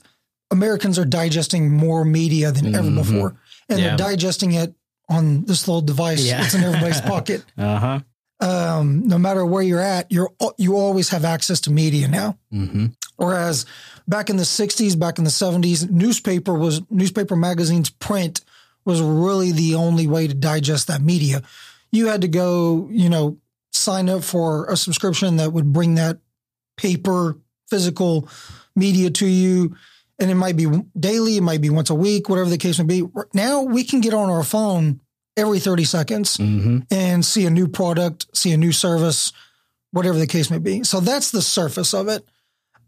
Americans 0.50 0.98
are 0.98 1.04
digesting 1.04 1.70
more 1.70 2.04
media 2.04 2.50
than 2.50 2.74
ever 2.74 2.88
Mhm. 2.88 2.96
before, 2.96 3.36
and 3.68 3.78
Yeah. 3.78 3.88
they're 3.88 3.96
digesting 4.08 4.52
it 4.52 4.74
on 5.08 5.44
this 5.44 5.68
little 5.68 5.82
device 5.82 6.24
Yeah. 6.24 6.40
that's 6.40 6.54
in 6.54 6.64
everybody's 6.64 7.00
pocket. 7.02 7.44
uh 7.56 7.78
huh. 7.78 8.00
Um, 8.44 9.08
no 9.08 9.16
matter 9.18 9.44
where 9.46 9.62
you're 9.62 9.80
at, 9.80 10.12
you're 10.12 10.30
you 10.58 10.76
always 10.76 11.08
have 11.10 11.24
access 11.24 11.60
to 11.62 11.70
media 11.70 12.08
now. 12.08 12.38
hmm 12.50 12.86
Whereas 13.16 13.64
back 14.08 14.28
in 14.28 14.36
the 14.36 14.42
60s, 14.42 14.98
back 14.98 15.18
in 15.18 15.24
the 15.24 15.30
70s, 15.30 15.88
newspaper 15.88 16.52
was 16.52 16.82
newspaper 16.90 17.36
magazines 17.36 17.88
print 17.88 18.40
was 18.84 19.00
really 19.00 19.52
the 19.52 19.76
only 19.76 20.06
way 20.06 20.26
to 20.26 20.34
digest 20.34 20.88
that 20.88 21.00
media. 21.00 21.42
You 21.92 22.08
had 22.08 22.22
to 22.22 22.28
go, 22.28 22.88
you 22.90 23.08
know, 23.08 23.38
sign 23.72 24.08
up 24.08 24.24
for 24.24 24.66
a 24.66 24.76
subscription 24.76 25.36
that 25.36 25.52
would 25.52 25.72
bring 25.72 25.94
that 25.94 26.18
paper 26.76 27.38
physical 27.68 28.28
media 28.76 29.10
to 29.10 29.26
you. 29.26 29.76
And 30.18 30.30
it 30.30 30.34
might 30.34 30.56
be 30.56 30.66
daily, 30.98 31.36
it 31.36 31.42
might 31.42 31.60
be 31.60 31.70
once 31.70 31.90
a 31.90 31.94
week, 31.94 32.28
whatever 32.28 32.50
the 32.50 32.58
case 32.58 32.78
may 32.78 32.84
be. 32.84 33.08
Now 33.32 33.62
we 33.62 33.84
can 33.84 34.00
get 34.00 34.14
on 34.14 34.28
our 34.28 34.44
phone 34.44 35.00
every 35.36 35.58
30 35.58 35.84
seconds 35.84 36.36
hmm 36.36 36.78
and 36.90 37.24
see 37.24 37.46
a 37.46 37.50
new 37.50 37.68
product, 37.68 38.26
see 38.36 38.52
a 38.52 38.56
new 38.56 38.72
service, 38.72 39.32
whatever 39.90 40.18
the 40.18 40.26
case 40.26 40.50
may 40.50 40.58
be. 40.58 40.84
So 40.84 41.00
that's 41.00 41.30
the 41.30 41.42
surface 41.42 41.94
of 41.94 42.08
it. 42.08 42.24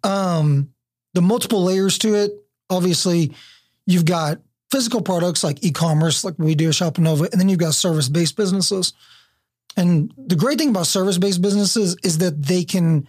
Um, 0.05 0.71
the 1.15 1.23
multiple 1.23 1.65
layers 1.65 1.99
to 1.99 2.15
it, 2.15 2.33
obviously, 2.69 3.33
you've 3.87 4.05
got 4.05 4.41
physical 4.71 5.01
products 5.01 5.45
like 5.45 5.65
e-commerce, 5.65 6.25
like 6.25 6.35
we 6.39 6.55
do 6.55 6.69
at 6.69 6.75
Shop 6.75 6.99
Nova, 6.99 7.29
and 7.31 7.41
then 7.41 7.49
you've 7.49 7.59
got 7.59 7.75
service-based 7.75 8.37
businesses. 8.37 8.93
And 9.77 10.13
the 10.17 10.37
great 10.37 10.59
thing 10.59 10.71
about 10.71 10.87
service-based 10.87 11.41
businesses 11.41 11.97
is 12.03 12.19
that 12.19 12.43
they 12.43 12.65
can 12.65 13.07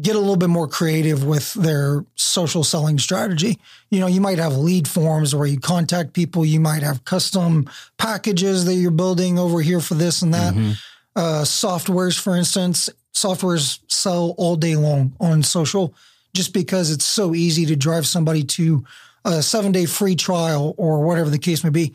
get 0.00 0.16
a 0.16 0.18
little 0.18 0.36
bit 0.36 0.48
more 0.48 0.68
creative 0.68 1.24
with 1.24 1.52
their 1.54 2.04
social 2.14 2.64
selling 2.64 2.98
strategy. 2.98 3.58
You 3.90 4.00
know, 4.00 4.06
you 4.06 4.20
might 4.20 4.38
have 4.38 4.56
lead 4.56 4.88
forms 4.88 5.34
where 5.34 5.46
you 5.46 5.60
contact 5.60 6.14
people. 6.14 6.46
You 6.46 6.60
might 6.60 6.82
have 6.82 7.04
custom 7.04 7.68
packages 7.98 8.64
that 8.64 8.74
you're 8.74 8.90
building 8.90 9.38
over 9.38 9.60
here 9.60 9.80
for 9.80 9.94
this 9.94 10.22
and 10.22 10.32
that. 10.32 10.54
Mm-hmm. 10.54 10.72
Uh, 11.14 11.42
softwares, 11.44 12.18
for 12.18 12.36
instance, 12.36 12.88
softwares 13.12 13.80
sell 13.88 14.34
all 14.38 14.56
day 14.56 14.76
long 14.76 15.14
on 15.20 15.42
social 15.42 15.94
just 16.34 16.54
because 16.54 16.90
it's 16.90 17.04
so 17.04 17.34
easy 17.34 17.66
to 17.66 17.76
drive 17.76 18.06
somebody 18.06 18.42
to 18.42 18.84
a 19.24 19.42
seven 19.42 19.72
day 19.72 19.84
free 19.84 20.16
trial 20.16 20.74
or 20.78 21.04
whatever 21.04 21.28
the 21.28 21.38
case 21.38 21.62
may 21.62 21.70
be. 21.70 21.94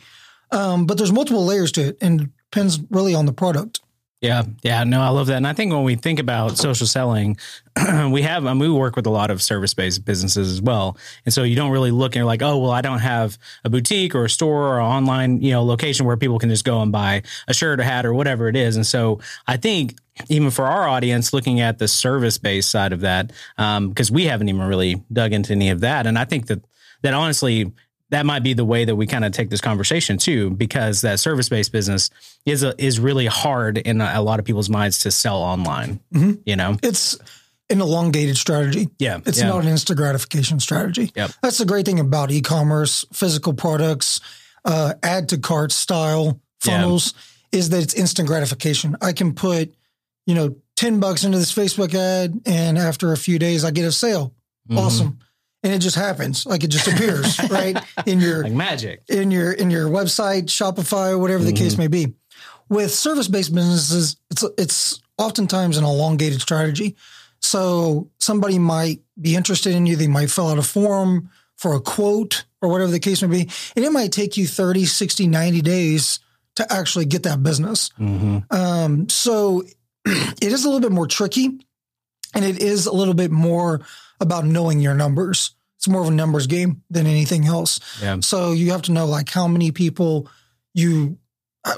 Um, 0.51 0.85
but 0.85 0.97
there's 0.97 1.11
multiple 1.11 1.43
layers 1.43 1.71
to 1.73 1.89
it 1.89 1.97
and 1.99 2.31
depends 2.51 2.79
really 2.91 3.15
on 3.15 3.25
the 3.25 3.33
product. 3.33 3.81
Yeah, 4.19 4.43
yeah, 4.63 4.83
no, 4.83 5.01
I 5.01 5.09
love 5.09 5.27
that. 5.27 5.37
And 5.37 5.45
I 5.45 5.53
think 5.53 5.71
when 5.71 5.83
we 5.83 5.93
think 5.93 6.17
about 6.17 6.57
social 6.57 6.87
selling, 6.87 7.37
we 8.09 8.23
have, 8.23 8.47
I 8.47 8.53
mean, 8.53 8.61
we 8.61 8.69
work 8.71 8.95
with 8.95 9.05
a 9.05 9.11
lot 9.11 9.29
of 9.29 9.43
service 9.43 9.75
based 9.75 10.05
businesses 10.05 10.51
as 10.51 10.59
well. 10.59 10.97
And 11.25 11.33
so 11.33 11.43
you 11.43 11.55
don't 11.55 11.69
really 11.69 11.91
look 11.91 12.15
and 12.15 12.21
you're 12.21 12.25
like, 12.25 12.41
oh, 12.41 12.57
well, 12.57 12.71
I 12.71 12.81
don't 12.81 12.97
have 12.97 13.37
a 13.63 13.69
boutique 13.69 14.15
or 14.15 14.25
a 14.25 14.29
store 14.29 14.75
or 14.75 14.81
online, 14.81 15.41
you 15.43 15.51
know, 15.51 15.63
location 15.63 16.07
where 16.07 16.17
people 16.17 16.39
can 16.39 16.49
just 16.49 16.65
go 16.65 16.81
and 16.81 16.91
buy 16.91 17.21
a 17.47 17.53
shirt 17.53 17.79
or 17.79 17.83
hat 17.83 18.07
or 18.07 18.13
whatever 18.15 18.47
it 18.47 18.55
is. 18.55 18.75
And 18.75 18.87
so 18.87 19.19
I 19.45 19.57
think 19.57 19.99
even 20.29 20.49
for 20.49 20.65
our 20.65 20.87
audience, 20.87 21.31
looking 21.31 21.59
at 21.59 21.77
the 21.77 21.87
service 21.87 22.39
based 22.39 22.71
side 22.71 22.93
of 22.93 23.01
that, 23.01 23.31
because 23.55 24.09
um, 24.09 24.13
we 24.15 24.25
haven't 24.25 24.49
even 24.49 24.61
really 24.61 25.03
dug 25.13 25.31
into 25.31 25.53
any 25.53 25.69
of 25.69 25.81
that. 25.81 26.07
And 26.07 26.17
I 26.17 26.25
think 26.25 26.47
that, 26.47 26.65
that 27.03 27.13
honestly, 27.13 27.71
that 28.09 28.25
might 28.25 28.43
be 28.43 28.53
the 28.53 28.65
way 28.65 28.85
that 28.85 28.95
we 28.95 29.05
kind 29.05 29.25
of 29.25 29.31
take 29.31 29.49
this 29.49 29.61
conversation 29.61 30.17
too, 30.17 30.49
because 30.51 31.01
that 31.01 31.19
service 31.19 31.49
based 31.49 31.71
business 31.71 32.09
is 32.45 32.63
a, 32.63 32.73
is 32.81 32.99
really 32.99 33.25
hard 33.25 33.77
in 33.77 33.99
a, 34.01 34.11
a, 34.15 34.21
lot 34.21 34.39
of 34.39 34.45
people's 34.45 34.69
minds 34.69 34.99
to 34.99 35.11
sell 35.11 35.37
online. 35.37 35.99
Mm-hmm. 36.13 36.33
You 36.45 36.55
know, 36.55 36.77
it's 36.81 37.17
an 37.69 37.81
elongated 37.81 38.37
strategy. 38.37 38.89
Yeah, 38.97 39.19
it's 39.25 39.39
yeah. 39.39 39.49
not 39.49 39.63
an 39.63 39.69
instant 39.69 39.97
gratification 39.97 40.59
strategy. 40.59 41.11
Yep. 41.15 41.31
that's 41.41 41.57
the 41.57 41.65
great 41.65 41.85
thing 41.85 41.99
about 41.99 42.31
e-commerce, 42.31 43.05
physical 43.11 43.53
products, 43.53 44.21
uh, 44.63 44.93
add 45.03 45.29
to 45.29 45.37
cart 45.37 45.71
style 45.71 46.39
funnels 46.61 47.13
yeah. 47.51 47.59
is 47.59 47.69
that 47.69 47.83
it's 47.83 47.93
instant 47.93 48.27
gratification. 48.27 48.95
I 49.01 49.11
can 49.11 49.33
put, 49.33 49.73
you 50.25 50.35
know, 50.35 50.55
ten 50.77 51.01
bucks 51.01 51.25
into 51.25 51.37
this 51.37 51.53
Facebook 51.53 51.93
ad, 51.93 52.39
and 52.45 52.77
after 52.77 53.11
a 53.11 53.17
few 53.17 53.37
days, 53.37 53.65
I 53.65 53.71
get 53.71 53.85
a 53.85 53.91
sale. 53.91 54.33
Mm-hmm. 54.69 54.77
Awesome 54.77 55.19
and 55.67 55.75
it 55.75 55.79
just 55.79 55.97
happens. 55.97 56.45
Like 56.45 56.63
it 56.63 56.69
just 56.69 56.87
appears 56.87 57.37
right? 57.49 57.77
In 58.05 58.21
your 58.21 58.43
like 58.43 58.53
magic. 58.53 59.03
in 59.09 59.31
your 59.31 59.51
in 59.51 59.69
your 59.69 59.89
website 59.89 60.45
shopify 60.45 61.11
or 61.11 61.17
whatever 61.17 61.43
the 61.43 61.51
mm-hmm. 61.51 61.63
case 61.63 61.77
may 61.77 61.87
be. 61.87 62.13
With 62.69 62.93
service-based 62.93 63.53
businesses 63.53 64.15
it's 64.31 64.45
it's 64.57 65.01
oftentimes 65.17 65.77
an 65.77 65.83
elongated 65.83 66.41
strategy. 66.41 66.95
So 67.41 68.09
somebody 68.17 68.59
might 68.59 69.01
be 69.19 69.35
interested 69.35 69.75
in 69.75 69.85
you. 69.85 69.97
They 69.97 70.07
might 70.07 70.31
fill 70.31 70.47
out 70.47 70.57
a 70.57 70.63
form 70.63 71.31
for 71.57 71.75
a 71.75 71.81
quote 71.81 72.45
or 72.61 72.69
whatever 72.69 72.91
the 72.91 72.99
case 72.99 73.21
may 73.21 73.43
be 73.43 73.51
and 73.75 73.83
it 73.83 73.91
might 73.91 74.13
take 74.13 74.37
you 74.37 74.47
30 74.47 74.85
60 74.85 75.27
90 75.27 75.61
days 75.61 76.19
to 76.55 76.71
actually 76.71 77.05
get 77.05 77.23
that 77.23 77.43
business. 77.43 77.89
Mm-hmm. 77.99 78.55
um, 78.55 79.09
so 79.09 79.63
it 80.05 80.53
is 80.53 80.63
a 80.63 80.69
little 80.69 80.81
bit 80.81 80.93
more 80.93 81.07
tricky 81.07 81.59
and 82.33 82.45
it 82.45 82.61
is 82.61 82.85
a 82.85 82.93
little 82.93 83.13
bit 83.13 83.31
more 83.31 83.81
about 84.19 84.45
knowing 84.45 84.79
your 84.79 84.93
numbers. 84.93 85.51
It's 85.87 85.93
more 85.93 86.01
of 86.01 86.09
a 86.09 86.11
numbers 86.11 86.47
game 86.47 86.83
than 86.89 87.07
anything 87.07 87.45
else. 87.45 87.79
Yeah. 88.01 88.19
So 88.19 88.51
you 88.51 88.71
have 88.71 88.81
to 88.83 88.91
know 88.91 89.05
like 89.05 89.29
how 89.29 89.47
many 89.47 89.71
people 89.71 90.29
you, 90.73 91.17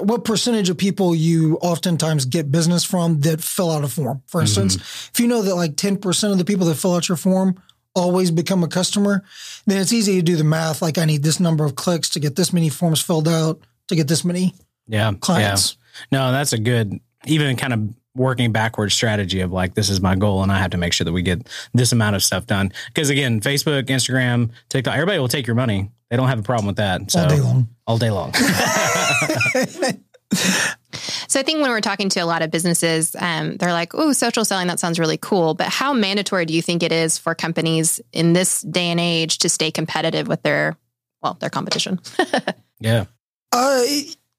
what 0.00 0.24
percentage 0.24 0.68
of 0.68 0.76
people 0.76 1.14
you 1.14 1.58
oftentimes 1.58 2.24
get 2.24 2.50
business 2.50 2.82
from 2.82 3.20
that 3.20 3.40
fill 3.40 3.70
out 3.70 3.84
a 3.84 3.88
form. 3.88 4.20
For 4.26 4.40
instance, 4.40 4.76
mm-hmm. 4.76 5.10
if 5.14 5.20
you 5.20 5.28
know 5.28 5.42
that 5.42 5.54
like 5.54 5.76
10% 5.76 6.32
of 6.32 6.38
the 6.38 6.44
people 6.44 6.66
that 6.66 6.74
fill 6.74 6.96
out 6.96 7.08
your 7.08 7.16
form 7.16 7.62
always 7.94 8.32
become 8.32 8.64
a 8.64 8.68
customer, 8.68 9.22
then 9.66 9.80
it's 9.80 9.92
easy 9.92 10.16
to 10.16 10.22
do 10.22 10.34
the 10.34 10.42
math. 10.42 10.82
Like 10.82 10.98
I 10.98 11.04
need 11.04 11.22
this 11.22 11.38
number 11.38 11.64
of 11.64 11.76
clicks 11.76 12.08
to 12.10 12.20
get 12.20 12.34
this 12.34 12.52
many 12.52 12.68
forms 12.68 13.00
filled 13.00 13.28
out 13.28 13.60
to 13.86 13.94
get 13.94 14.08
this 14.08 14.24
many 14.24 14.54
yeah, 14.88 15.12
clients. 15.20 15.76
Yeah. 16.10 16.18
No, 16.18 16.32
that's 16.32 16.52
a 16.52 16.58
good, 16.58 16.98
even 17.26 17.54
kind 17.54 17.72
of 17.72 17.94
working 18.14 18.52
backwards 18.52 18.94
strategy 18.94 19.40
of 19.40 19.52
like 19.52 19.74
this 19.74 19.88
is 19.88 20.00
my 20.00 20.16
goal 20.16 20.42
and 20.42 20.50
I 20.50 20.58
have 20.58 20.72
to 20.72 20.76
make 20.76 20.92
sure 20.92 21.04
that 21.04 21.12
we 21.12 21.22
get 21.22 21.48
this 21.74 21.92
amount 21.92 22.16
of 22.16 22.22
stuff 22.22 22.46
done. 22.46 22.72
Because 22.88 23.10
again, 23.10 23.40
Facebook, 23.40 23.84
Instagram, 23.84 24.50
TikTok, 24.68 24.94
everybody 24.94 25.18
will 25.18 25.28
take 25.28 25.46
your 25.46 25.56
money. 25.56 25.90
They 26.10 26.16
don't 26.16 26.28
have 26.28 26.40
a 26.40 26.42
problem 26.42 26.66
with 26.66 26.76
that. 26.76 27.10
So 27.10 27.20
all 27.20 27.28
day 27.28 27.40
long. 27.40 27.68
All 27.86 27.98
day 27.98 28.10
long. 28.10 28.34
so 30.34 31.38
I 31.38 31.42
think 31.42 31.60
when 31.60 31.70
we're 31.70 31.80
talking 31.80 32.08
to 32.10 32.20
a 32.20 32.26
lot 32.26 32.42
of 32.42 32.50
businesses, 32.50 33.14
um, 33.18 33.56
they're 33.56 33.72
like, 33.72 33.94
"Oh, 33.94 34.12
social 34.12 34.44
selling 34.44 34.66
that 34.66 34.80
sounds 34.80 34.98
really 34.98 35.18
cool." 35.18 35.54
But 35.54 35.68
how 35.68 35.92
mandatory 35.92 36.46
do 36.46 36.54
you 36.54 36.62
think 36.62 36.82
it 36.82 36.90
is 36.90 37.16
for 37.16 37.36
companies 37.36 38.00
in 38.12 38.32
this 38.32 38.62
day 38.62 38.86
and 38.86 38.98
age 38.98 39.38
to 39.38 39.48
stay 39.48 39.70
competitive 39.70 40.26
with 40.26 40.42
their 40.42 40.76
well, 41.22 41.34
their 41.34 41.50
competition? 41.50 42.00
yeah. 42.80 43.04
Uh, 43.52 43.82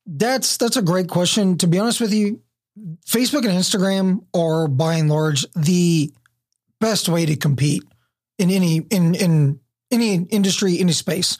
that's 0.06 0.58
that's 0.58 0.75
a 0.75 0.82
great 0.82 1.08
question. 1.08 1.58
To 1.60 1.68
be 1.68 1.80
honest 1.80 2.01
with 2.01 2.13
you, 2.13 2.42
Facebook 3.06 3.46
and 3.46 3.58
Instagram 3.58 4.25
are 4.34 4.68
by 4.68 4.96
and 4.96 5.10
large 5.10 5.46
the 5.56 6.13
best 6.80 7.10
way 7.10 7.25
to 7.25 7.36
compete 7.36 7.84
in 8.38 8.50
any 8.50 8.78
in 8.90 9.16
in 9.16 9.60
any 9.92 10.16
industry, 10.16 10.80
any 10.80 10.94
space, 10.94 11.38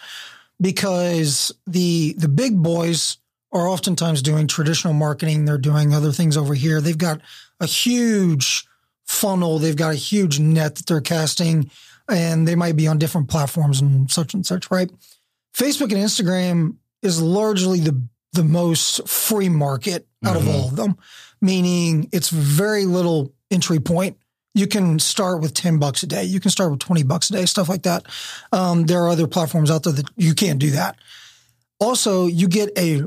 because 0.60 1.52
the 1.66 2.14
the 2.18 2.28
big 2.28 2.62
boys 2.62 3.18
are 3.52 3.68
oftentimes 3.68 4.22
doing 4.22 4.48
traditional 4.48 4.94
marketing. 4.94 5.46
They're 5.46 5.58
doing 5.58 5.94
other 5.94 6.12
things 6.12 6.38
over 6.38 6.54
here. 6.54 6.80
They've 6.80 6.98
got 6.98 7.22
a 7.60 7.66
huge 7.66 8.66
funnel. 9.06 9.60
They've 9.60 9.76
got 9.76 9.94
a 9.94 9.98
huge 9.98 10.40
net 10.40 10.76
that 10.76 10.86
they're 10.86 11.02
casting, 11.02 11.70
and 12.10 12.48
they 12.48 12.56
might 12.56 12.76
be 12.76 12.88
on 12.88 12.98
different 12.98 13.30
platforms 13.30 13.82
and 13.82 14.10
such 14.12 14.34
and 14.34 14.46
such. 14.46 14.70
Right? 14.70 14.92
Facebook 15.54 15.92
and 15.92 15.94
Instagram 15.94 16.76
is 17.02 17.22
largely 17.22 17.80
the 17.80 18.02
the 18.34 18.44
most 18.44 19.08
free 19.08 19.50
market 19.50 20.08
out 20.26 20.38
mm-hmm. 20.38 20.48
of 20.48 20.56
all 20.56 20.68
of 20.70 20.76
them, 20.76 20.98
meaning 21.42 22.10
it's 22.12 22.30
very 22.30 22.86
little 22.86 23.34
entry 23.50 23.80
point. 23.80 24.18
You 24.54 24.68
can 24.68 25.00
start 25.00 25.42
with 25.42 25.54
10 25.54 25.80
bucks 25.80 26.04
a 26.04 26.08
day. 26.08 26.24
You 26.26 26.40
can 26.40 26.52
start 26.52 26.72
with 26.72 26.80
20 26.80 27.04
bucks 27.04 27.30
a 27.30 27.34
day, 27.34 27.46
stuff 27.46 27.70
like 27.70 27.84
that. 27.84 28.06
Um, 28.52 28.86
there 28.86 29.04
are 29.04 29.10
other 29.10 29.28
platforms 29.28 29.72
out 29.72 29.84
there 29.84 29.94
that 29.94 30.10
you 30.18 30.34
can't 30.34 30.60
do 30.60 30.72
that. 30.72 30.98
Also, 31.80 32.28
you 32.28 32.48
get 32.48 32.78
a 32.78 33.04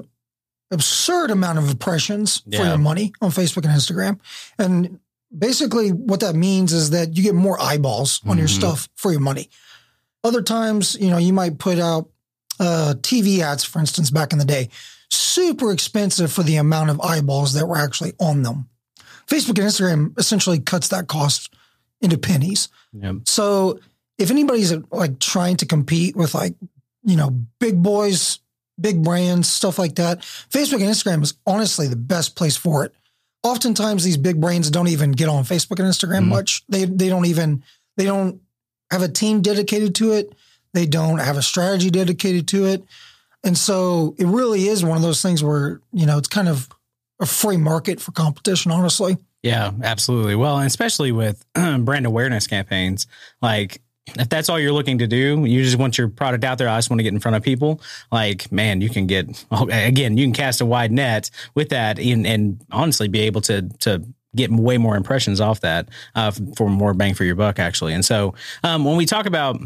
absurd 0.70 1.30
amount 1.30 1.58
of 1.58 1.70
impressions 1.70 2.42
yeah. 2.46 2.58
for 2.58 2.66
your 2.66 2.78
money 2.78 3.12
on 3.20 3.30
Facebook 3.30 3.64
and 3.64 3.72
Instagram. 3.72 4.18
And 4.58 4.98
basically 5.36 5.90
what 5.90 6.20
that 6.20 6.34
means 6.34 6.72
is 6.72 6.90
that 6.90 7.16
you 7.16 7.22
get 7.22 7.34
more 7.34 7.60
eyeballs 7.60 8.20
on 8.24 8.30
mm-hmm. 8.30 8.38
your 8.40 8.48
stuff 8.48 8.88
for 8.96 9.10
your 9.10 9.20
money. 9.20 9.50
Other 10.22 10.42
times, 10.42 10.96
you 10.98 11.10
know, 11.10 11.18
you 11.18 11.32
might 11.32 11.58
put 11.58 11.78
out 11.78 12.08
uh, 12.58 12.94
TV 13.00 13.40
ads, 13.40 13.64
for 13.64 13.78
instance, 13.78 14.10
back 14.10 14.32
in 14.32 14.38
the 14.38 14.44
day 14.44 14.70
super 15.14 15.72
expensive 15.72 16.32
for 16.32 16.42
the 16.42 16.56
amount 16.56 16.90
of 16.90 17.00
eyeballs 17.00 17.54
that 17.54 17.66
were 17.66 17.78
actually 17.78 18.12
on 18.20 18.42
them. 18.42 18.68
Facebook 19.26 19.58
and 19.58 19.68
Instagram 19.68 20.18
essentially 20.18 20.58
cuts 20.58 20.88
that 20.88 21.08
cost 21.08 21.54
into 22.00 22.18
pennies. 22.18 22.68
Yep. 22.92 23.16
So 23.24 23.80
if 24.18 24.30
anybody's 24.30 24.72
like 24.90 25.18
trying 25.18 25.56
to 25.58 25.66
compete 25.66 26.16
with 26.16 26.34
like, 26.34 26.54
you 27.02 27.16
know, 27.16 27.30
big 27.58 27.82
boys, 27.82 28.38
big 28.80 29.02
brands, 29.02 29.48
stuff 29.48 29.78
like 29.78 29.96
that, 29.96 30.20
Facebook 30.20 30.80
and 30.80 30.90
Instagram 30.90 31.22
is 31.22 31.34
honestly 31.46 31.88
the 31.88 31.96
best 31.96 32.36
place 32.36 32.56
for 32.56 32.84
it. 32.84 32.94
Oftentimes 33.42 34.04
these 34.04 34.16
big 34.16 34.40
brands 34.40 34.70
don't 34.70 34.88
even 34.88 35.12
get 35.12 35.28
on 35.28 35.44
Facebook 35.44 35.78
and 35.78 35.88
Instagram 35.88 36.20
mm-hmm. 36.20 36.30
much. 36.30 36.64
They 36.68 36.84
they 36.86 37.08
don't 37.08 37.26
even 37.26 37.62
they 37.96 38.04
don't 38.04 38.40
have 38.90 39.02
a 39.02 39.08
team 39.08 39.42
dedicated 39.42 39.94
to 39.96 40.12
it. 40.12 40.34
They 40.72 40.86
don't 40.86 41.18
have 41.18 41.36
a 41.36 41.42
strategy 41.42 41.90
dedicated 41.90 42.48
to 42.48 42.66
it. 42.66 42.84
And 43.44 43.56
so 43.56 44.14
it 44.18 44.26
really 44.26 44.68
is 44.68 44.84
one 44.84 44.96
of 44.96 45.02
those 45.02 45.22
things 45.22 45.44
where, 45.44 45.80
you 45.92 46.06
know, 46.06 46.18
it's 46.18 46.28
kind 46.28 46.48
of 46.48 46.68
a 47.20 47.26
free 47.26 47.58
market 47.58 48.00
for 48.00 48.12
competition, 48.12 48.72
honestly. 48.72 49.18
Yeah, 49.42 49.72
absolutely. 49.82 50.34
Well, 50.36 50.56
and 50.56 50.66
especially 50.66 51.12
with 51.12 51.44
brand 51.54 52.06
awareness 52.06 52.46
campaigns, 52.46 53.06
like 53.42 53.82
if 54.06 54.28
that's 54.28 54.48
all 54.48 54.58
you're 54.58 54.72
looking 54.72 54.98
to 54.98 55.06
do, 55.06 55.44
you 55.44 55.62
just 55.62 55.76
want 55.76 55.96
your 55.98 56.08
product 56.08 56.44
out 56.44 56.58
there. 56.58 56.68
I 56.68 56.78
just 56.78 56.90
want 56.90 57.00
to 57.00 57.04
get 57.04 57.12
in 57.12 57.20
front 57.20 57.36
of 57.36 57.42
people. 57.42 57.80
Like, 58.10 58.50
man, 58.50 58.80
you 58.80 58.88
can 58.88 59.06
get 59.06 59.44
again, 59.50 60.16
you 60.16 60.24
can 60.24 60.34
cast 60.34 60.60
a 60.60 60.66
wide 60.66 60.92
net 60.92 61.30
with 61.54 61.70
that, 61.70 61.98
and, 61.98 62.26
and 62.26 62.64
honestly, 62.70 63.08
be 63.08 63.20
able 63.20 63.40
to 63.42 63.62
to 63.80 64.02
get 64.36 64.50
way 64.50 64.78
more 64.78 64.96
impressions 64.96 65.40
off 65.40 65.60
that 65.60 65.88
uh, 66.14 66.32
for 66.56 66.68
more 66.68 66.92
bang 66.92 67.14
for 67.14 67.24
your 67.24 67.36
buck, 67.36 67.58
actually. 67.58 67.94
And 67.94 68.04
so, 68.04 68.34
um, 68.62 68.84
when 68.84 68.96
we 68.96 69.06
talk 69.06 69.26
about 69.26 69.60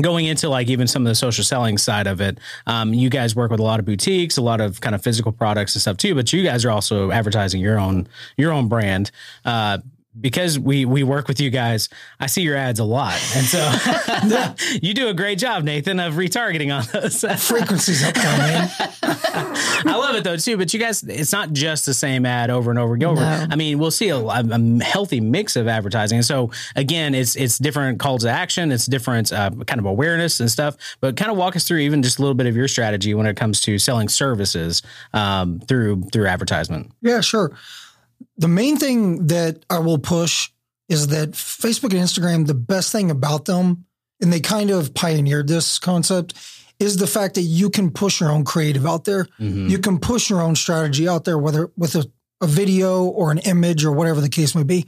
going 0.00 0.26
into 0.26 0.48
like 0.48 0.68
even 0.68 0.86
some 0.86 1.02
of 1.02 1.08
the 1.08 1.14
social 1.14 1.44
selling 1.44 1.78
side 1.78 2.06
of 2.06 2.20
it 2.20 2.38
um, 2.66 2.94
you 2.94 3.10
guys 3.10 3.34
work 3.34 3.50
with 3.50 3.60
a 3.60 3.62
lot 3.62 3.78
of 3.78 3.86
boutiques 3.86 4.36
a 4.36 4.42
lot 4.42 4.60
of 4.60 4.80
kind 4.80 4.94
of 4.94 5.02
physical 5.02 5.32
products 5.32 5.74
and 5.74 5.82
stuff 5.82 5.96
too 5.96 6.14
but 6.14 6.32
you 6.32 6.42
guys 6.42 6.64
are 6.64 6.70
also 6.70 7.10
advertising 7.10 7.60
your 7.60 7.78
own 7.78 8.08
your 8.36 8.52
own 8.52 8.68
brand. 8.68 9.10
Uh, 9.44 9.78
because 10.20 10.58
we 10.58 10.84
we 10.84 11.02
work 11.02 11.28
with 11.28 11.40
you 11.40 11.50
guys, 11.50 11.88
I 12.18 12.26
see 12.26 12.42
your 12.42 12.56
ads 12.56 12.80
a 12.80 12.84
lot, 12.84 13.20
and 13.36 13.46
so 13.46 14.54
you 14.82 14.94
do 14.94 15.08
a 15.08 15.14
great 15.14 15.38
job, 15.38 15.64
Nathan, 15.64 16.00
of 16.00 16.14
retargeting 16.14 16.76
on 16.76 16.84
those. 16.92 17.24
Frequencies 17.48 18.04
up 18.04 18.14
there, 18.14 18.38
man. 18.38 18.70
I 19.02 19.96
love 19.96 20.16
it 20.16 20.24
though 20.24 20.36
too. 20.36 20.56
But 20.56 20.72
you 20.74 20.80
guys, 20.80 21.02
it's 21.02 21.32
not 21.32 21.52
just 21.52 21.86
the 21.86 21.94
same 21.94 22.26
ad 22.26 22.50
over 22.50 22.70
and 22.70 22.78
over 22.78 22.94
and 22.94 23.04
over. 23.04 23.20
No. 23.20 23.46
I 23.50 23.56
mean, 23.56 23.78
we'll 23.78 23.90
see 23.90 24.08
a, 24.08 24.18
a 24.18 24.84
healthy 24.84 25.20
mix 25.20 25.56
of 25.56 25.68
advertising. 25.68 26.18
And 26.18 26.24
so 26.24 26.50
again, 26.76 27.14
it's 27.14 27.36
it's 27.36 27.58
different 27.58 28.00
calls 28.00 28.22
to 28.22 28.30
action. 28.30 28.72
It's 28.72 28.86
different 28.86 29.32
uh, 29.32 29.50
kind 29.66 29.78
of 29.78 29.86
awareness 29.86 30.40
and 30.40 30.50
stuff. 30.50 30.76
But 31.00 31.16
kind 31.16 31.30
of 31.30 31.36
walk 31.36 31.56
us 31.56 31.66
through 31.66 31.78
even 31.78 32.02
just 32.02 32.18
a 32.18 32.22
little 32.22 32.34
bit 32.34 32.46
of 32.46 32.56
your 32.56 32.68
strategy 32.68 33.14
when 33.14 33.26
it 33.26 33.36
comes 33.36 33.60
to 33.62 33.78
selling 33.78 34.08
services 34.08 34.82
um, 35.12 35.60
through 35.60 36.02
through 36.12 36.26
advertisement. 36.26 36.92
Yeah, 37.00 37.20
sure. 37.20 37.56
The 38.38 38.48
main 38.48 38.76
thing 38.76 39.26
that 39.26 39.64
I 39.68 39.78
will 39.80 39.98
push 39.98 40.50
is 40.88 41.08
that 41.08 41.32
Facebook 41.32 41.92
and 41.92 42.00
Instagram, 42.00 42.46
the 42.46 42.54
best 42.54 42.92
thing 42.92 43.10
about 43.10 43.44
them, 43.44 43.84
and 44.20 44.32
they 44.32 44.40
kind 44.40 44.70
of 44.70 44.94
pioneered 44.94 45.48
this 45.48 45.78
concept, 45.78 46.34
is 46.78 46.96
the 46.96 47.06
fact 47.06 47.34
that 47.34 47.42
you 47.42 47.68
can 47.68 47.90
push 47.90 48.20
your 48.20 48.30
own 48.30 48.44
creative 48.44 48.86
out 48.86 49.04
there. 49.04 49.26
Mhm. 49.40 49.68
You 49.68 49.78
can 49.78 49.98
push 49.98 50.30
your 50.30 50.40
own 50.40 50.54
strategy 50.54 51.08
out 51.08 51.24
there, 51.24 51.36
whether 51.36 51.70
with 51.76 51.94
a, 51.96 52.08
a 52.40 52.46
video 52.46 53.02
or 53.04 53.32
an 53.32 53.38
image 53.38 53.84
or 53.84 53.92
whatever 53.92 54.20
the 54.20 54.28
case 54.28 54.54
may 54.54 54.62
be. 54.62 54.86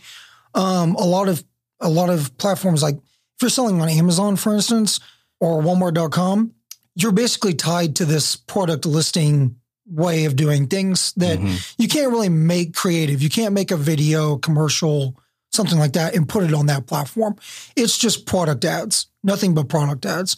Um, 0.54 0.94
a 0.96 1.04
lot 1.04 1.28
of 1.28 1.44
a 1.80 1.88
lot 1.88 2.10
of 2.10 2.36
platforms 2.38 2.82
like 2.82 2.96
if 2.96 3.42
you're 3.42 3.50
selling 3.50 3.80
on 3.80 3.88
Amazon, 3.88 4.36
for 4.36 4.54
instance, 4.54 5.00
or 5.40 5.62
Walmart.com, 5.62 6.52
you're 6.94 7.10
basically 7.12 7.54
tied 7.54 7.96
to 7.96 8.04
this 8.04 8.36
product 8.36 8.84
listing 8.84 9.56
way 9.90 10.24
of 10.24 10.36
doing 10.36 10.66
things 10.66 11.12
that 11.16 11.38
Mhm. 11.38 11.74
you 11.78 11.88
can't 11.88 12.10
really 12.12 12.28
make 12.28 12.74
creative. 12.74 13.22
You 13.22 13.28
can't 13.28 13.52
make 13.54 13.70
a 13.70 13.76
video, 13.76 14.36
commercial, 14.36 15.16
something 15.52 15.78
like 15.78 15.94
that, 15.94 16.14
and 16.14 16.28
put 16.28 16.44
it 16.44 16.54
on 16.54 16.66
that 16.66 16.86
platform. 16.86 17.34
It's 17.76 17.98
just 17.98 18.24
product 18.26 18.64
ads, 18.64 19.06
nothing 19.24 19.52
but 19.54 19.68
product 19.68 20.06
ads. 20.06 20.36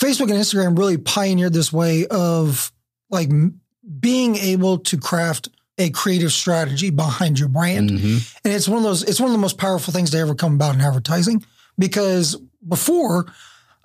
Facebook 0.00 0.30
and 0.30 0.38
Instagram 0.40 0.78
really 0.78 0.96
pioneered 0.96 1.52
this 1.52 1.72
way 1.72 2.06
of 2.06 2.72
like 3.10 3.28
m- 3.28 3.60
being 3.98 4.36
able 4.36 4.78
to 4.78 4.96
craft 4.96 5.48
a 5.78 5.90
creative 5.90 6.32
strategy 6.32 6.90
behind 6.90 7.38
your 7.38 7.48
brand. 7.48 7.90
Mhm. 7.90 8.34
And 8.44 8.52
it's 8.54 8.68
one 8.68 8.78
of 8.78 8.84
those, 8.84 9.02
it's 9.02 9.18
one 9.18 9.28
of 9.30 9.32
the 9.32 9.38
most 9.40 9.58
powerful 9.58 9.92
things 9.92 10.10
to 10.10 10.18
ever 10.18 10.34
come 10.34 10.54
about 10.54 10.74
in 10.74 10.80
advertising 10.80 11.44
because 11.78 12.36
before 12.68 13.26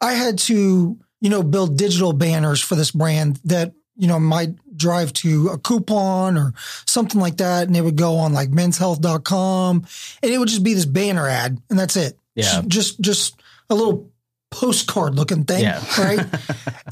I 0.02 0.14
had 0.14 0.38
to, 0.40 0.98
you 1.22 1.30
know, 1.30 1.42
build 1.42 1.78
digital 1.78 2.14
banners 2.14 2.60
for 2.62 2.76
this 2.76 2.92
brand 2.92 3.40
that, 3.46 3.74
you 3.96 4.08
know, 4.08 4.20
might 4.20 4.50
drive 4.78 5.14
to 5.14 5.50
a 5.50 5.58
coupon 5.58 6.38
or 6.38 6.54
something 6.86 7.20
like 7.20 7.38
that. 7.38 7.68
And 7.68 7.76
it 7.78 7.82
would 7.82 7.96
go 7.96 8.18
on 8.18 8.34
like 8.34 8.50
menshealth.com 8.50 9.86
and 10.24 10.32
it 10.32 10.38
would 10.38 10.50
just 10.50 10.64
be 10.64 10.74
this 10.74 10.86
banner 10.86 11.28
ad 11.28 11.58
and 11.70 11.80
that's 11.80 11.96
it. 11.96 12.18
Yeah. 12.36 12.62
Just, 12.68 13.00
just 13.00 13.42
a 13.70 13.76
little 13.76 14.12
postcard 14.52 15.16
looking 15.16 15.44
thing. 15.46 15.64
Yeah. 15.64 15.82
Right. 15.98 16.26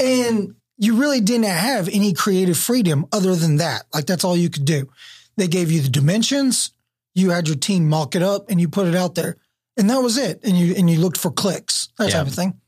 and 0.02 0.56
you 0.78 0.96
really 0.96 1.22
didn't 1.22 1.46
have 1.46 1.88
any 1.90 2.14
creative 2.14 2.58
freedom 2.58 3.06
other 3.12 3.36
than 3.36 3.58
that. 3.58 3.84
Like 3.94 4.06
that's 4.06 4.24
all 4.24 4.36
you 4.38 4.50
could 4.50 4.66
do. 4.66 4.90
They 5.38 5.48
gave 5.48 5.72
you 5.72 5.82
the 5.82 5.90
dimensions, 5.90 6.72
you 7.16 7.30
had 7.32 7.48
your 7.48 7.58
team 7.58 7.88
mock 7.90 8.16
it 8.16 8.22
up 8.24 8.50
and 8.50 8.60
you 8.62 8.68
put 8.68 8.88
it 8.88 8.96
out 8.96 9.16
there. 9.16 9.38
And 9.78 9.90
that 9.90 10.02
was 10.02 10.18
it. 10.18 10.40
And 10.44 10.58
you 10.58 10.76
and 10.76 10.90
you 10.90 11.00
looked 11.00 11.18
for 11.18 11.32
clicks, 11.32 11.90
that 11.98 12.10
Yeah. 12.10 12.18
type 12.20 12.28
of 12.28 12.34
thing. 12.36 12.60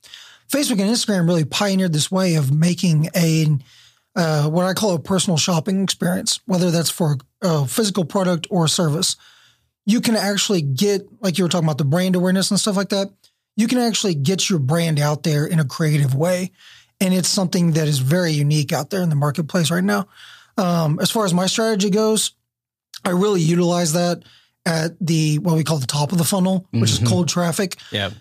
Facebook 0.52 0.80
and 0.80 0.90
Instagram 0.90 1.28
really 1.28 1.46
pioneered 1.46 1.94
this 1.94 2.12
way 2.12 2.36
of 2.36 2.52
making 2.54 3.10
a 3.16 3.48
uh, 4.16 4.50
what 4.50 4.66
I 4.66 4.74
call 4.74 4.94
a 4.94 5.00
personal 5.00 5.38
shopping 5.38 5.84
experience, 5.84 6.40
whether 6.46 6.72
that's 6.72 6.90
for 6.90 7.18
a 7.42 7.66
physical 7.68 8.06
product 8.06 8.48
or 8.50 8.66
a 8.66 8.70
service. 8.70 9.16
You 9.86 10.02
can 10.02 10.16
actually 10.16 10.62
get, 10.62 11.08
like 11.22 11.38
you 11.38 11.44
were 11.44 11.50
talking 11.50 11.68
about 11.68 11.78
the 11.78 11.86
brand 11.86 12.16
awareness 12.16 12.50
and 12.50 12.60
stuff 12.60 12.76
like 12.76 12.90
that. 12.90 13.10
You 13.56 13.68
can 13.68 13.78
actually 13.78 14.16
get 14.16 14.50
your 14.50 14.60
brand 14.60 15.00
out 15.00 15.24
there 15.24 15.46
in 15.46 15.60
a 15.60 15.66
creative 15.66 16.16
way. 16.16 16.52
And 17.00 17.14
it's 17.14 17.28
something 17.30 17.74
that 17.74 17.88
is 17.88 18.00
very 18.00 18.32
unique 18.32 18.72
out 18.74 18.90
there 18.90 19.02
in 19.02 19.10
the 19.10 19.16
marketplace 19.16 19.70
right 19.70 19.84
now. 19.84 20.08
Um, 20.58 20.98
as 21.02 21.12
far 21.12 21.26
as 21.26 21.34
my 21.34 21.46
strategy 21.48 21.90
goes, 21.90 22.32
I 23.04 23.10
really 23.10 23.42
utilize 23.42 23.94
that 23.94 24.24
at 24.66 24.94
the 25.00 25.38
what 25.40 25.56
we 25.56 25.64
call 25.64 25.78
the 25.78 25.86
top 25.86 26.12
of 26.14 26.18
the 26.18 26.24
funnel, 26.24 26.66
which 26.72 26.92
Mhm. 26.92 27.04
is 27.04 27.08
cold 27.10 27.28
traffic. 27.28 27.78
Yeah. 27.92 28.12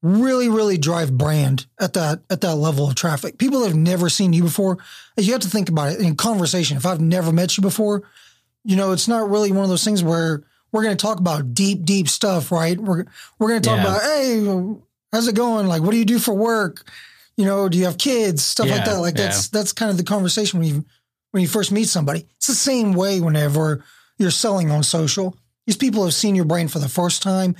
Really, 0.00 0.48
really 0.48 0.78
drive 0.78 1.18
brand 1.18 1.66
at 1.80 1.94
that 1.94 2.20
at 2.30 2.40
that 2.42 2.54
level 2.54 2.88
of 2.88 2.94
traffic. 2.94 3.36
People 3.36 3.60
that 3.60 3.68
have 3.68 3.76
never 3.76 4.08
seen 4.08 4.32
you 4.32 4.44
before, 4.44 4.78
you 5.16 5.32
have 5.32 5.40
to 5.42 5.50
think 5.50 5.68
about 5.68 5.90
it 5.90 6.00
in 6.00 6.14
conversation. 6.14 6.76
If 6.76 6.86
I've 6.86 7.00
never 7.00 7.32
met 7.32 7.56
you 7.56 7.62
before, 7.62 8.04
you 8.64 8.76
know, 8.76 8.92
it's 8.92 9.08
not 9.08 9.28
really 9.28 9.50
one 9.50 9.64
of 9.64 9.70
those 9.70 9.82
things 9.82 10.04
where 10.04 10.44
we're 10.70 10.84
going 10.84 10.96
to 10.96 11.02
talk 11.02 11.18
about 11.18 11.52
deep, 11.52 11.84
deep 11.84 12.08
stuff, 12.08 12.52
right? 12.52 12.78
We're 12.78 13.06
we're 13.40 13.48
going 13.48 13.60
to 13.62 13.68
talk 13.68 13.78
Yeah. 13.78 13.96
about, 13.96 14.02
hey, 14.02 14.80
how's 15.12 15.26
it 15.26 15.34
going? 15.34 15.66
Like, 15.66 15.82
what 15.82 15.90
do 15.90 15.96
you 15.96 16.04
do 16.04 16.20
for 16.20 16.32
work? 16.34 16.88
You 17.36 17.44
know, 17.44 17.68
do 17.68 17.76
you 17.76 17.86
have 17.86 17.98
kids? 17.98 18.44
Stuff 18.44 18.68
like 18.68 18.84
that. 18.84 19.00
Like 19.00 19.16
yeah. 19.18 19.24
that's 19.24 19.48
that's 19.48 19.72
kind 19.72 19.90
of 19.90 19.96
the 19.96 20.04
conversation 20.04 20.60
when 20.60 20.68
you 20.68 20.84
when 21.32 21.40
you 21.40 21.48
first 21.48 21.72
meet 21.72 21.88
somebody. 21.88 22.24
It's 22.36 22.46
the 22.46 22.54
same 22.54 22.92
way 22.92 23.20
whenever 23.20 23.84
you're 24.16 24.30
selling 24.30 24.70
on 24.70 24.84
social. 24.84 25.36
These 25.66 25.76
people 25.76 26.04
have 26.04 26.14
seen 26.14 26.36
your 26.36 26.44
brand 26.44 26.70
for 26.70 26.78
the 26.78 26.88
first 26.88 27.20
time. 27.22 27.56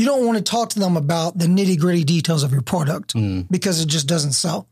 You 0.00 0.06
don't 0.06 0.24
want 0.24 0.38
to 0.38 0.42
talk 0.42 0.70
to 0.70 0.78
them 0.78 0.96
about 0.96 1.36
the 1.36 1.44
nitty 1.44 1.78
gritty 1.78 2.04
details 2.04 2.42
of 2.42 2.52
your 2.52 2.62
product 2.62 3.12
Mm. 3.12 3.46
because 3.50 3.82
it 3.82 3.86
just 3.86 4.06
doesn't 4.06 4.32
sell. 4.32 4.66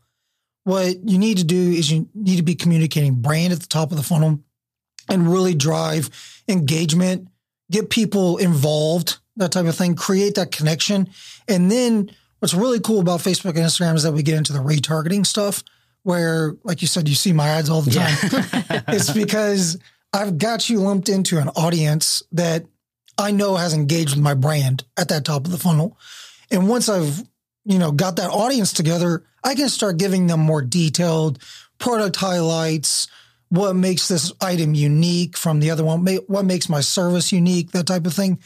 What 0.63 1.07
you 1.07 1.19
need 1.19 1.37
to 1.37 1.43
do 1.43 1.55
is 1.71 1.91
you 1.91 2.09
need 2.15 2.37
to 2.37 2.41
be 2.41 2.55
communicating 2.55 3.13
brand 3.21 3.53
at 3.53 3.59
the 3.59 3.67
top 3.67 3.91
of 3.91 3.97
the 3.97 4.03
funnel 4.03 4.39
and 5.07 5.31
really 5.31 5.53
drive 5.53 6.09
engagement, 6.47 7.27
get 7.69 7.91
people 7.91 8.37
involved, 8.37 9.19
that 9.35 9.51
type 9.51 9.67
of 9.67 9.75
thing, 9.75 9.93
create 9.93 10.33
that 10.33 10.51
connection. 10.51 11.07
And 11.47 11.71
then 11.71 12.09
what's 12.39 12.55
really 12.55 12.79
cool 12.79 12.99
about 12.99 13.19
Facebook 13.19 13.49
and 13.55 13.59
Instagram 13.59 13.93
is 13.97 14.01
that 14.03 14.13
we 14.13 14.23
get 14.23 14.35
into 14.35 14.51
the 14.53 14.59
retargeting 14.59 15.27
stuff 15.27 15.63
where, 16.01 16.55
like 16.63 16.81
you 16.81 16.87
said, 16.87 17.07
you 17.07 17.13
see 17.13 17.33
my 17.33 17.49
ads 17.49 17.69
all 17.69 17.83
the 17.83 17.91
time. 17.91 18.83
it's 18.87 19.11
because 19.11 19.77
I've 20.11 20.39
got 20.39 20.71
you 20.71 20.79
lumped 20.79 21.07
into 21.07 21.37
an 21.37 21.49
audience 21.49 22.23
that 22.31 22.65
I 23.19 23.31
know 23.31 23.57
has 23.57 23.73
engaged 23.73 24.15
with 24.15 24.23
my 24.23 24.33
brand 24.33 24.85
at 24.97 25.09
that 25.09 25.25
top 25.25 25.45
of 25.45 25.51
the 25.51 25.57
funnel. 25.57 25.97
And 26.49 26.69
once 26.69 26.87
I've, 26.87 27.21
you 27.65 27.77
know, 27.77 27.91
got 27.91 28.15
that 28.15 28.31
audience 28.31 28.71
together, 28.71 29.25
I 29.43 29.55
can 29.55 29.67
start 29.67 29.97
giving 29.97 30.27
them 30.27 30.39
more 30.39 30.61
detailed 30.61 31.37
product 31.79 32.15
highlights, 32.15 33.09
what 33.49 33.75
makes 33.75 34.07
this 34.07 34.31
item 34.39 34.73
unique 34.73 35.35
from 35.35 35.59
the 35.59 35.71
other 35.71 35.83
one, 35.83 36.05
what 36.27 36.45
makes 36.45 36.69
my 36.69 36.81
service 36.81 37.31
unique, 37.31 37.71
that 37.71 37.87
type 37.87 38.05
of 38.05 38.13
thing. 38.13 38.39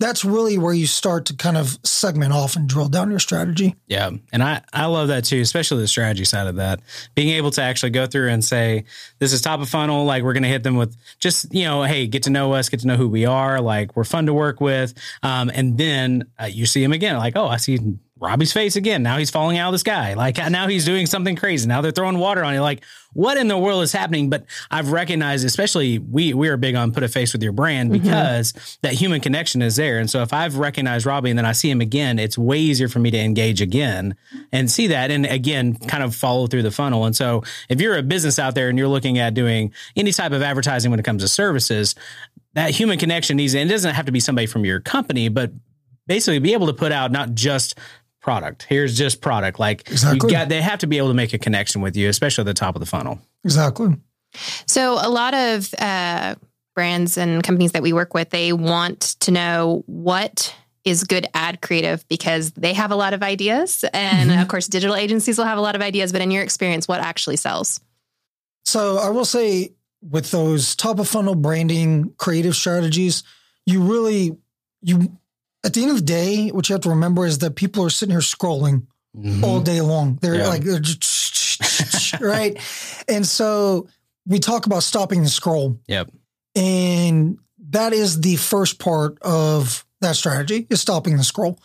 That's 0.00 0.24
really 0.24 0.58
where 0.58 0.72
you 0.72 0.86
start 0.86 1.26
to 1.26 1.34
kind 1.34 1.56
of 1.56 1.78
segment 1.82 2.32
off 2.32 2.54
and 2.54 2.68
drill 2.68 2.88
down 2.88 3.10
your 3.10 3.18
strategy. 3.18 3.74
Yeah. 3.88 4.10
And 4.32 4.42
I, 4.42 4.62
I 4.72 4.86
love 4.86 5.08
that 5.08 5.24
too, 5.24 5.40
especially 5.40 5.80
the 5.80 5.88
strategy 5.88 6.24
side 6.24 6.46
of 6.46 6.56
that. 6.56 6.80
Being 7.16 7.30
able 7.30 7.50
to 7.52 7.62
actually 7.62 7.90
go 7.90 8.06
through 8.06 8.28
and 8.28 8.44
say, 8.44 8.84
this 9.18 9.32
is 9.32 9.40
top 9.40 9.60
of 9.60 9.68
funnel. 9.68 10.04
Like 10.04 10.22
we're 10.22 10.34
going 10.34 10.44
to 10.44 10.48
hit 10.48 10.62
them 10.62 10.76
with 10.76 10.96
just, 11.18 11.52
you 11.52 11.64
know, 11.64 11.82
hey, 11.82 12.06
get 12.06 12.22
to 12.24 12.30
know 12.30 12.52
us, 12.52 12.68
get 12.68 12.80
to 12.80 12.86
know 12.86 12.96
who 12.96 13.08
we 13.08 13.26
are. 13.26 13.60
Like 13.60 13.96
we're 13.96 14.04
fun 14.04 14.26
to 14.26 14.34
work 14.34 14.60
with. 14.60 14.94
Um, 15.22 15.50
and 15.52 15.76
then 15.76 16.28
uh, 16.40 16.44
you 16.44 16.66
see 16.66 16.82
them 16.82 16.92
again, 16.92 17.16
like, 17.16 17.36
oh, 17.36 17.48
I 17.48 17.56
see 17.56 17.78
Robbie's 18.20 18.52
face 18.52 18.76
again. 18.76 19.02
Now 19.02 19.18
he's 19.18 19.30
falling 19.30 19.58
out 19.58 19.68
of 19.68 19.72
the 19.72 19.78
sky. 19.78 20.14
Like 20.14 20.38
now 20.50 20.66
he's 20.68 20.84
doing 20.84 21.06
something 21.06 21.36
crazy. 21.36 21.68
Now 21.68 21.80
they're 21.80 21.92
throwing 21.92 22.18
water 22.18 22.44
on 22.44 22.54
you. 22.54 22.60
Like 22.60 22.84
what 23.12 23.38
in 23.38 23.48
the 23.48 23.56
world 23.56 23.82
is 23.82 23.92
happening? 23.92 24.28
But 24.28 24.44
I've 24.70 24.92
recognized, 24.92 25.44
especially 25.44 25.98
we 25.98 26.34
we 26.34 26.48
are 26.48 26.56
big 26.56 26.74
on 26.74 26.92
put 26.92 27.02
a 27.02 27.08
face 27.08 27.32
with 27.32 27.42
your 27.42 27.52
brand 27.52 27.90
mm-hmm. 27.90 28.02
because 28.02 28.78
that 28.82 28.92
human 28.92 29.20
connection 29.20 29.62
is 29.62 29.76
there. 29.76 29.98
And 29.98 30.10
so 30.10 30.22
if 30.22 30.32
I've 30.32 30.56
recognized 30.56 31.06
Robbie 31.06 31.30
and 31.30 31.38
then 31.38 31.46
I 31.46 31.52
see 31.52 31.70
him 31.70 31.80
again, 31.80 32.18
it's 32.18 32.36
way 32.36 32.58
easier 32.58 32.88
for 32.88 32.98
me 32.98 33.10
to 33.10 33.18
engage 33.18 33.60
again 33.60 34.16
and 34.52 34.70
see 34.70 34.88
that 34.88 35.10
and 35.10 35.26
again 35.26 35.74
kind 35.74 36.02
of 36.02 36.14
follow 36.14 36.46
through 36.46 36.62
the 36.62 36.70
funnel. 36.70 37.04
And 37.04 37.16
so 37.16 37.42
if 37.68 37.80
you're 37.80 37.96
a 37.96 38.02
business 38.02 38.38
out 38.38 38.54
there 38.54 38.68
and 38.68 38.78
you're 38.78 38.88
looking 38.88 39.18
at 39.18 39.34
doing 39.34 39.72
any 39.96 40.12
type 40.12 40.32
of 40.32 40.42
advertising 40.42 40.90
when 40.90 41.00
it 41.00 41.04
comes 41.04 41.22
to 41.22 41.28
services, 41.28 41.94
that 42.54 42.70
human 42.70 42.98
connection 42.98 43.36
needs 43.36 43.54
and 43.54 43.70
it 43.70 43.72
doesn't 43.72 43.94
have 43.94 44.06
to 44.06 44.12
be 44.12 44.20
somebody 44.20 44.46
from 44.46 44.64
your 44.64 44.80
company, 44.80 45.28
but 45.28 45.52
basically 46.08 46.38
be 46.40 46.54
able 46.54 46.66
to 46.66 46.72
put 46.72 46.90
out 46.90 47.12
not 47.12 47.34
just 47.34 47.78
product. 48.20 48.64
Here's 48.68 48.96
just 48.96 49.20
product. 49.20 49.58
Like 49.58 49.88
Exactly. 49.90 50.28
you 50.28 50.32
got 50.34 50.48
they 50.48 50.60
have 50.62 50.80
to 50.80 50.86
be 50.86 50.98
able 50.98 51.08
to 51.08 51.14
make 51.14 51.32
a 51.32 51.38
connection 51.38 51.80
with 51.80 51.96
you, 51.96 52.08
especially 52.08 52.42
at 52.42 52.46
the 52.46 52.54
top 52.54 52.74
of 52.76 52.80
the 52.80 52.86
funnel. 52.86 53.20
Exactly. 53.44 53.96
So 54.66 54.94
a 54.94 55.08
lot 55.08 55.34
of 55.34 55.72
uh, 55.78 56.34
brands 56.74 57.16
and 57.16 57.42
companies 57.42 57.72
that 57.72 57.82
we 57.82 57.92
work 57.92 58.14
with, 58.14 58.30
they 58.30 58.52
want 58.52 59.00
to 59.20 59.30
know 59.30 59.82
what 59.86 60.54
is 60.84 61.04
good 61.04 61.26
ad 61.34 61.60
creative 61.60 62.06
because 62.08 62.50
they 62.52 62.72
have 62.72 62.90
a 62.90 62.96
lot 62.96 63.12
of 63.14 63.22
ideas. 63.22 63.84
And 63.92 64.30
Mhm. 64.30 64.42
of 64.42 64.48
course, 64.48 64.68
digital 64.68 64.96
agencies 64.96 65.36
will 65.38 65.44
have 65.44 65.58
a 65.58 65.60
lot 65.60 65.74
of 65.76 65.82
ideas, 65.82 66.12
but 66.12 66.20
in 66.22 66.30
your 66.30 66.42
experience, 66.42 66.86
what 66.88 67.00
actually 67.00 67.36
sells? 67.36 67.80
So 68.64 68.98
I 68.98 69.08
will 69.10 69.24
say 69.24 69.72
with 70.02 70.30
those 70.30 70.76
top 70.76 70.98
of 70.98 71.08
funnel 71.08 71.34
branding 71.34 72.12
creative 72.16 72.54
strategies, 72.54 73.22
you 73.66 73.82
really 73.82 74.36
you 74.80 75.17
at 75.64 75.74
the 75.74 75.82
end 75.82 75.90
of 75.90 75.96
the 75.98 76.02
day, 76.02 76.48
what 76.48 76.68
you 76.68 76.74
have 76.74 76.82
to 76.82 76.90
remember 76.90 77.26
is 77.26 77.38
that 77.38 77.56
people 77.56 77.84
are 77.84 77.90
sitting 77.90 78.12
here 78.12 78.20
scrolling 78.20 78.86
all 79.42 79.60
day 79.60 79.80
long. 79.80 80.18
They're 80.20 80.32
Mm-hmm. 80.34 80.40
Yeah. 80.42 80.48
like 80.48 80.62
they're 80.62 80.78
just 80.80 82.12
right. 82.20 82.56
And 83.08 83.26
so 83.26 83.88
we 84.26 84.38
talk 84.38 84.66
about 84.66 84.82
stopping 84.84 85.22
the 85.22 85.28
scroll. 85.28 85.80
Yep. 85.88 86.10
And 86.54 87.38
that 87.70 87.92
is 87.92 88.20
the 88.20 88.36
first 88.36 88.78
part 88.78 89.18
of 89.22 89.84
that 90.00 90.16
strategy 90.16 90.66
is 90.70 90.80
stopping 90.80 91.16
the 91.16 91.24
scroll. 91.24 91.58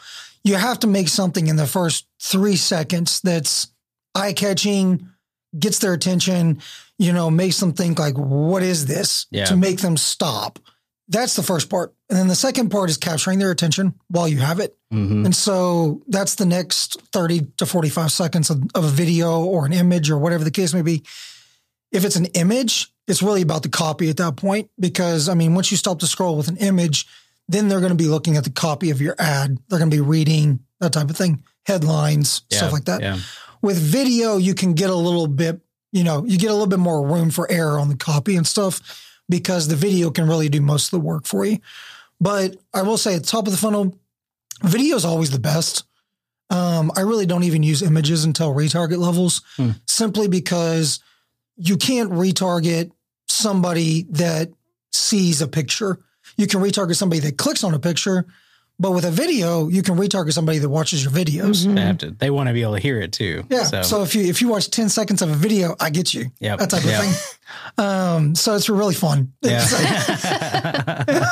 You 0.44 0.56
have 0.56 0.80
to 0.80 0.88
make 0.88 1.08
something 1.08 1.48
in 1.48 1.56
the 1.56 1.68
first 1.68 2.08
three 2.22 2.56
seconds 2.56 3.22
that's 3.22 3.68
eye 4.16 4.34
catching, 4.34 5.10
gets 5.58 5.80
their 5.80 5.94
attention, 5.94 6.62
you 6.98 7.14
know, 7.14 7.30
makes 7.30 7.60
them 7.60 7.74
think 7.74 8.00
like, 8.00 8.18
what 8.18 8.64
is 8.64 8.86
this 8.86 9.28
Yeah. 9.32 9.46
to 9.46 9.56
make 9.56 9.80
them 9.82 9.98
stop. 9.98 10.60
That's 11.08 11.36
the 11.36 11.44
first 11.44 11.70
part. 11.70 11.94
And 12.14 12.20
then 12.20 12.28
the 12.28 12.36
second 12.36 12.70
part 12.70 12.92
is 12.92 12.98
capturing 12.98 13.40
their 13.40 13.50
attention 13.50 13.96
while 14.08 14.28
you 14.28 14.38
have 14.38 14.60
it. 14.60 14.78
Mhm. 14.94 15.26
And 15.26 15.36
so 15.36 16.04
that's 16.08 16.36
the 16.36 16.46
next 16.46 17.02
30 17.12 17.48
to 17.58 17.66
45 17.66 18.12
seconds 18.12 18.52
of, 18.52 18.62
of 18.76 18.84
a 18.84 18.90
video 18.90 19.44
or 19.44 19.66
an 19.66 19.74
image 19.74 20.12
or 20.12 20.20
whatever 20.20 20.44
the 20.44 20.52
case 20.52 20.76
may 20.76 20.84
be. 20.84 21.02
If 21.92 22.06
it's 22.06 22.16
an 22.16 22.26
image, 22.36 22.94
it's 23.08 23.24
really 23.24 23.42
about 23.42 23.64
the 23.64 23.70
copy 23.70 24.12
at 24.12 24.18
that 24.18 24.36
point 24.36 24.70
because, 24.80 25.28
I 25.28 25.34
mean, 25.34 25.56
once 25.56 25.72
you 25.72 25.78
stop 25.78 26.00
the 26.00 26.06
scroll 26.06 26.38
with 26.38 26.50
an 26.50 26.58
image, 26.58 27.08
then 27.48 27.68
they're 27.68 27.80
going 27.80 27.90
to 27.90 27.96
be 27.96 28.08
looking 28.08 28.38
at 28.38 28.44
the 28.44 28.52
copy 28.52 28.92
of 28.92 29.02
your 29.02 29.16
ad. 29.18 29.58
They're 29.68 29.80
going 29.80 29.90
to 29.90 29.98
be 29.98 30.00
reading 30.02 30.60
that 30.82 30.94
type 30.94 31.10
of 31.10 31.18
thing, 31.18 31.42
headlines, 31.66 32.44
Yeah, 32.52 32.60
stuff 32.60 32.74
like 32.74 32.86
that. 32.86 33.02
Yeah. 33.02 33.18
With 33.64 33.80
video, 33.80 34.38
you 34.38 34.54
can 34.54 34.74
get 34.74 34.92
a 34.92 34.96
little 34.96 35.26
bit, 35.26 35.62
you 35.92 36.04
know, 36.04 36.26
you 36.26 36.38
get 36.38 36.52
a 36.52 36.54
little 36.54 36.68
bit 36.68 36.78
more 36.78 37.08
room 37.08 37.32
for 37.32 37.52
error 37.52 37.80
on 37.80 37.90
the 37.90 37.98
copy 37.98 38.36
and 38.36 38.46
stuff 38.46 39.02
because 39.28 39.68
the 39.68 39.76
video 39.76 40.12
can 40.12 40.28
really 40.28 40.48
do 40.48 40.62
most 40.62 40.86
of 40.86 40.92
the 40.92 41.00
work 41.00 41.26
for 41.26 41.44
you. 41.44 41.58
But 42.20 42.56
I 42.74 42.82
will 42.84 42.98
say 42.98 43.16
at 43.16 43.24
top 43.26 43.48
of 43.48 43.52
the 43.54 43.58
funnel, 43.58 43.98
video 44.64 44.96
is 44.96 45.06
always 45.06 45.32
the 45.32 45.40
best. 45.40 45.84
Um, 46.50 46.92
I 46.96 47.02
really 47.02 47.26
don't 47.26 47.44
even 47.44 47.64
use 47.64 47.82
images 47.82 48.26
until 48.26 48.54
retarget 48.54 48.98
levels, 49.00 49.42
Hmm. 49.56 49.72
simply 49.88 50.28
because 50.28 51.00
you 51.56 51.78
can't 51.78 52.12
retarget 52.12 52.92
somebody 53.28 54.04
that 54.12 54.52
sees 54.92 55.42
a 55.42 55.48
picture. 55.48 56.00
You 56.38 56.48
can 56.48 56.62
retarget 56.62 56.96
somebody 56.96 57.20
that 57.22 57.38
clicks 57.38 57.64
on 57.64 57.74
a 57.74 57.80
picture, 57.80 58.26
but 58.84 58.92
with 58.92 59.06
a 59.06 59.12
video, 59.12 59.70
you 59.70 59.82
can 59.82 59.96
retarget 59.96 60.34
somebody 60.34 60.60
that 60.60 60.68
watches 60.70 61.02
your 61.04 61.12
videos. 61.14 61.66
Mhm. 61.66 61.76
They 61.76 61.82
have 61.82 61.98
to. 62.00 62.12
They 62.12 62.30
want 62.30 62.50
to 62.50 62.54
be 62.54 62.62
able 62.64 62.76
to 62.76 62.82
hear 62.82 63.00
it 63.00 63.14
too. 63.14 63.46
Yeah. 63.50 63.64
So, 63.64 63.82
So, 63.82 64.04
if 64.04 64.14
you 64.14 64.26
if 64.26 64.42
you 64.42 64.50
watch 64.50 64.70
ten 64.70 64.90
seconds 64.90 65.22
of 65.22 65.30
a 65.32 65.36
video, 65.36 65.76
I 65.80 65.90
get 65.90 66.14
you. 66.14 66.32
Yep. 66.42 66.60
That 66.60 66.70
type 66.70 66.84
of 66.84 66.90
Yep. 66.90 67.02
thing. 67.02 67.14
Um, 67.78 68.36
so 68.36 68.56
it's 68.56 68.68
really 68.70 68.94
fun. 68.96 69.32
It's 69.42 69.72
like- 69.74 71.08
yeah. 71.08 71.30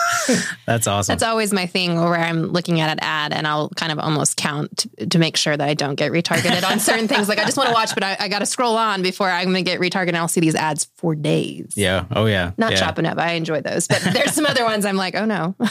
That's 0.65 0.87
awesome. 0.87 1.11
That's 1.13 1.23
always 1.23 1.51
my 1.51 1.65
thing 1.65 1.95
where 1.99 2.15
I'm 2.15 2.43
looking 2.47 2.79
at 2.79 2.89
an 2.89 2.99
ad 3.01 3.33
and 3.33 3.45
I'll 3.47 3.69
kind 3.69 3.91
of 3.91 3.99
almost 3.99 4.37
count 4.37 4.77
to, 4.97 5.07
to 5.07 5.19
make 5.19 5.35
sure 5.37 5.55
that 5.55 5.67
I 5.67 5.73
don't 5.73 5.95
get 5.95 6.11
retargeted 6.11 6.63
on 6.69 6.79
certain 6.79 7.07
things. 7.07 7.27
Like 7.27 7.39
I 7.39 7.45
just 7.45 7.57
want 7.57 7.67
to 7.69 7.73
watch, 7.73 7.93
but 7.93 8.03
I, 8.03 8.15
I 8.19 8.27
got 8.27 8.39
to 8.39 8.45
scroll 8.45 8.77
on 8.77 9.01
before 9.01 9.29
I'm 9.29 9.51
going 9.51 9.63
to 9.65 9.69
get 9.69 9.79
retargeted 9.79 10.09
and 10.09 10.17
I'll 10.17 10.27
see 10.27 10.39
these 10.41 10.55
ads 10.55 10.87
for 10.95 11.15
days. 11.15 11.73
yeah. 11.75 12.05
Oh 12.15 12.25
yeah. 12.27 12.51
Not 12.57 12.71
yeah. 12.73 12.77
chopping 12.79 13.05
up. 13.05 13.17
I 13.17 13.33
enjoy 13.33 13.61
those, 13.61 13.87
but 13.87 14.01
there's 14.13 14.33
some 14.33 14.45
other 14.45 14.63
ones 14.63 14.85
I'm 14.85 14.97
like, 14.97 15.15
oh 15.15 15.25
no. 15.25 15.55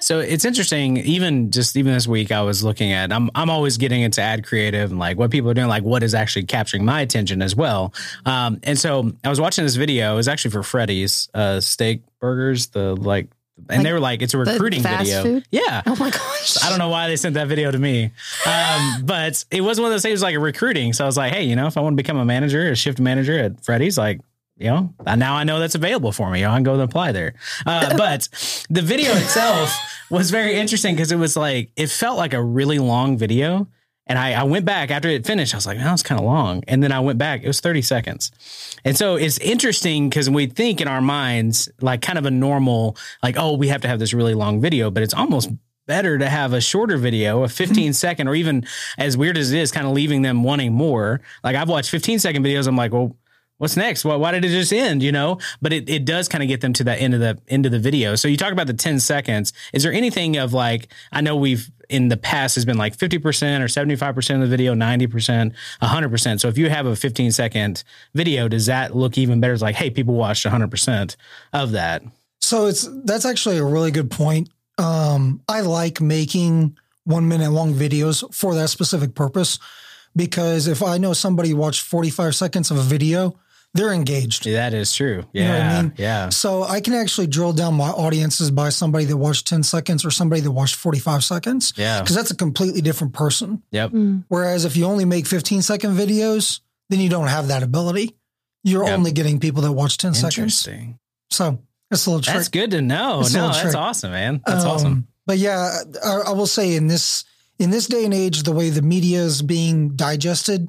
So 0.00 0.18
it's 0.18 0.44
interesting. 0.44 0.93
Even 0.98 1.50
just 1.50 1.76
even 1.76 1.92
this 1.92 2.06
week, 2.06 2.32
I 2.32 2.42
was 2.42 2.62
looking 2.64 2.92
at. 2.92 3.12
I'm 3.12 3.30
I'm 3.34 3.50
always 3.50 3.76
getting 3.76 4.02
into 4.02 4.20
ad 4.22 4.46
creative 4.46 4.90
and 4.90 4.98
like 4.98 5.16
what 5.18 5.30
people 5.30 5.50
are 5.50 5.54
doing, 5.54 5.68
like 5.68 5.82
what 5.82 6.02
is 6.02 6.14
actually 6.14 6.44
capturing 6.44 6.84
my 6.84 7.00
attention 7.00 7.42
as 7.42 7.54
well. 7.56 7.92
Um, 8.26 8.60
and 8.62 8.78
so 8.78 9.12
I 9.22 9.28
was 9.28 9.40
watching 9.40 9.64
this 9.64 9.76
video. 9.76 10.12
It 10.14 10.16
was 10.16 10.28
actually 10.28 10.52
for 10.52 10.62
Freddy's 10.62 11.28
uh, 11.34 11.60
steak 11.60 12.02
burgers. 12.20 12.68
The 12.68 12.94
like, 12.96 13.28
and 13.56 13.78
Like 13.78 13.82
they 13.84 13.92
were 13.92 14.00
like, 14.00 14.22
it's 14.22 14.34
a 14.34 14.38
recruiting 14.38 14.82
video. 14.82 15.22
food? 15.22 15.44
Yeah. 15.50 15.82
Oh 15.86 15.96
my 15.96 16.10
gosh. 16.10 16.62
I 16.64 16.70
don't 16.70 16.78
know 16.78 16.88
why 16.88 17.08
they 17.08 17.16
sent 17.16 17.34
that 17.34 17.46
video 17.48 17.70
to 17.70 17.78
me, 17.78 18.10
um, 18.46 19.02
but 19.04 19.44
it 19.50 19.60
was 19.60 19.78
one 19.80 19.86
of 19.86 19.92
those 19.92 20.02
things 20.02 20.22
like 20.22 20.34
a 20.34 20.40
recruiting. 20.40 20.92
So 20.92 21.04
I 21.04 21.06
was 21.06 21.16
like, 21.16 21.32
hey, 21.32 21.44
you 21.44 21.54
know, 21.56 21.66
if 21.66 21.76
I 21.76 21.80
want 21.80 21.92
to 21.94 21.96
become 22.02 22.16
a 22.16 22.24
manager, 22.24 22.70
a 22.70 22.74
shift 22.76 22.98
manager 23.00 23.38
at 23.38 23.64
Freddy's, 23.64 23.96
like, 23.96 24.20
you 24.56 24.66
know, 24.66 24.94
now 25.16 25.34
I 25.34 25.44
know 25.44 25.58
that's 25.58 25.74
available 25.74 26.12
for 26.12 26.30
me. 26.30 26.44
I 26.44 26.54
can 26.54 26.62
go 26.62 26.74
and 26.74 26.82
apply 26.82 27.12
there. 27.12 27.34
Uh, 27.66 27.96
but 27.98 28.28
the 28.70 28.82
video 28.82 29.12
itself 29.12 29.76
was 30.10 30.30
very 30.30 30.54
interesting 30.54 30.94
because 30.94 31.10
it 31.12 31.16
was 31.16 31.36
like 31.36 31.70
it 31.76 31.88
felt 31.88 32.18
like 32.18 32.34
a 32.34 32.42
really 32.42 32.78
long 32.78 33.18
video. 33.18 33.68
And 34.06 34.18
I, 34.18 34.32
I 34.34 34.42
went 34.42 34.66
back 34.66 34.90
after 34.90 35.08
it 35.08 35.26
finished. 35.26 35.54
I 35.54 35.56
was 35.56 35.66
like, 35.66 35.78
"That 35.78 35.90
was 35.90 36.02
kind 36.02 36.20
of 36.20 36.26
long." 36.26 36.62
And 36.68 36.82
then 36.82 36.92
I 36.92 37.00
went 37.00 37.18
back. 37.18 37.42
It 37.42 37.46
was 37.46 37.60
thirty 37.60 37.80
seconds. 37.80 38.30
And 38.84 38.96
so 38.96 39.16
it's 39.16 39.38
interesting 39.38 40.10
because 40.10 40.28
we 40.28 40.46
think 40.46 40.82
in 40.82 40.88
our 40.88 41.00
minds 41.00 41.70
like 41.80 42.02
kind 42.02 42.18
of 42.18 42.26
a 42.26 42.30
normal, 42.30 42.98
like, 43.22 43.36
oh, 43.38 43.56
we 43.56 43.68
have 43.68 43.80
to 43.80 43.88
have 43.88 43.98
this 43.98 44.12
really 44.12 44.34
long 44.34 44.60
video, 44.60 44.90
but 44.90 45.02
it's 45.02 45.14
almost 45.14 45.50
better 45.86 46.18
to 46.18 46.28
have 46.28 46.52
a 46.52 46.60
shorter 46.60 46.96
video, 46.96 47.44
a 47.44 47.48
15 47.48 47.92
second, 47.94 48.28
or 48.28 48.34
even 48.34 48.66
as 48.98 49.16
weird 49.16 49.38
as 49.38 49.52
it 49.52 49.58
is, 49.58 49.72
kind 49.72 49.86
of 49.86 49.92
leaving 49.92 50.22
them 50.22 50.42
wanting 50.42 50.72
more. 50.72 51.22
Like 51.42 51.56
I've 51.56 51.68
watched 51.68 51.90
15 51.90 52.18
second 52.18 52.44
videos. 52.44 52.66
I'm 52.66 52.76
like, 52.76 52.92
well, 52.92 53.16
what's 53.58 53.76
next? 53.76 54.04
Why, 54.04 54.16
why 54.16 54.32
did 54.32 54.44
it 54.44 54.48
just 54.48 54.72
end? 54.72 55.02
You 55.02 55.12
know, 55.12 55.38
but 55.62 55.72
it, 55.72 55.88
it 55.88 56.04
does 56.04 56.28
kind 56.28 56.42
of 56.42 56.48
get 56.48 56.60
them 56.60 56.72
to 56.74 56.84
that 56.84 57.00
end 57.00 57.14
of 57.14 57.20
the 57.20 57.38
end 57.48 57.66
of 57.66 57.72
the 57.72 57.78
video. 57.78 58.14
So 58.14 58.28
you 58.28 58.36
talk 58.36 58.52
about 58.52 58.66
the 58.66 58.74
10 58.74 59.00
seconds. 59.00 59.52
Is 59.72 59.82
there 59.82 59.92
anything 59.92 60.36
of 60.36 60.52
like, 60.52 60.88
I 61.12 61.20
know 61.20 61.36
we've 61.36 61.70
in 61.88 62.08
the 62.08 62.16
past 62.16 62.54
has 62.54 62.64
been 62.64 62.78
like 62.78 62.96
50% 62.96 63.20
or 63.20 63.66
75% 63.66 64.34
of 64.34 64.40
the 64.40 64.46
video, 64.46 64.74
90%, 64.74 65.52
100%. 65.82 66.40
So 66.40 66.48
if 66.48 66.58
you 66.58 66.70
have 66.70 66.86
a 66.86 66.96
15 66.96 67.30
second 67.30 67.84
video, 68.14 68.48
does 68.48 68.66
that 68.66 68.96
look 68.96 69.18
even 69.18 69.40
better? 69.40 69.52
It's 69.52 69.62
like, 69.62 69.76
hey, 69.76 69.90
people 69.90 70.14
watched 70.14 70.46
100% 70.46 71.16
of 71.52 71.72
that. 71.72 72.02
So 72.40 72.66
it's 72.66 72.88
that's 73.04 73.24
actually 73.24 73.56
a 73.56 73.64
really 73.64 73.90
good 73.90 74.10
point. 74.10 74.50
Um, 74.76 75.40
I 75.48 75.62
like 75.62 76.00
making 76.00 76.76
one 77.04 77.28
minute 77.28 77.50
long 77.50 77.72
videos 77.74 78.32
for 78.34 78.54
that 78.54 78.68
specific 78.68 79.14
purpose 79.14 79.58
because 80.16 80.66
if 80.66 80.82
I 80.82 80.98
know 80.98 81.12
somebody 81.12 81.54
watched 81.54 81.82
45 81.82 82.34
seconds 82.34 82.70
of 82.70 82.76
a 82.76 82.82
video, 82.82 83.38
they're 83.74 83.92
engaged. 83.92 84.44
That 84.46 84.72
is 84.72 84.92
true. 84.94 85.24
Yeah. 85.32 85.42
You 85.42 85.48
know 85.48 85.54
what 85.58 85.62
I 85.66 85.82
mean? 85.82 85.92
Yeah. 85.98 86.28
So 86.30 86.62
I 86.62 86.80
can 86.80 86.94
actually 86.94 87.26
drill 87.26 87.52
down 87.52 87.74
my 87.74 87.88
audiences 87.90 88.50
by 88.50 88.68
somebody 88.70 89.04
that 89.06 89.16
watched 89.16 89.46
10 89.48 89.62
seconds 89.64 90.04
or 90.04 90.10
somebody 90.10 90.40
that 90.42 90.50
watched 90.52 90.76
45 90.76 91.24
seconds 91.24 91.72
Yeah. 91.76 92.00
because 92.00 92.14
that's 92.16 92.30
a 92.30 92.36
completely 92.36 92.80
different 92.80 93.12
person. 93.12 93.62
Yep. 93.72 93.92
Whereas 94.28 94.64
if 94.64 94.76
you 94.76 94.84
only 94.86 95.04
make 95.04 95.26
15 95.26 95.60
second 95.62 95.96
videos, 95.96 96.60
then 96.88 97.00
you 97.00 97.08
don't 97.10 97.26
have 97.28 97.48
that 97.48 97.62
ability. 97.62 98.14
You're 98.62 98.84
Yep. 98.86 98.96
only 98.98 99.12
getting 99.12 99.40
people 99.40 99.62
that 99.62 99.72
watch 99.72 99.98
10 99.98 100.14
seconds. 100.14 100.38
Interesting. 100.38 100.98
So 101.30 101.58
that's 101.90 102.06
a 102.06 102.10
little 102.10 102.22
trick. 102.22 102.36
That's 102.36 102.48
good 102.48 102.70
to 102.70 102.80
know. 102.80 103.20
It's 103.20 103.34
no, 103.34 103.48
that's 103.48 103.60
trick. 103.60 103.74
awesome, 103.74 104.12
man. 104.12 104.40
That's 104.46 104.64
Um, 104.64 104.70
awesome. 104.70 105.06
But 105.26 105.38
yeah, 105.38 105.78
I, 106.04 106.10
I 106.28 106.30
will 106.30 106.46
say 106.46 106.74
in 106.76 106.86
this 106.86 107.24
in 107.58 107.70
this 107.70 107.86
day 107.86 108.04
and 108.04 108.12
age, 108.12 108.42
the 108.42 108.52
way 108.52 108.68
the 108.70 108.82
media 108.82 109.20
is 109.22 109.40
being 109.40 109.90
digested, 109.96 110.68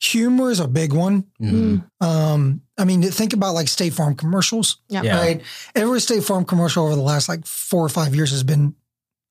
humor 0.00 0.50
is 0.50 0.60
a 0.60 0.68
big 0.68 0.92
one. 0.92 1.24
Mhm. 1.40 1.84
Um, 2.00 2.60
I 2.78 2.84
mean, 2.84 3.02
think 3.02 3.32
about 3.32 3.54
like 3.54 3.68
State 3.68 3.94
Farm 3.94 4.14
commercials, 4.14 4.78
Yeah. 4.88 5.02
Yeah. 5.02 5.18
right? 5.18 5.42
Every 5.74 6.00
State 6.00 6.24
Farm 6.24 6.44
commercial 6.44 6.84
over 6.86 6.94
the 6.94 7.00
last 7.02 7.28
like 7.28 7.46
four 7.46 7.84
or 7.84 7.88
five 7.88 8.14
years 8.14 8.30
has 8.30 8.42
been 8.42 8.74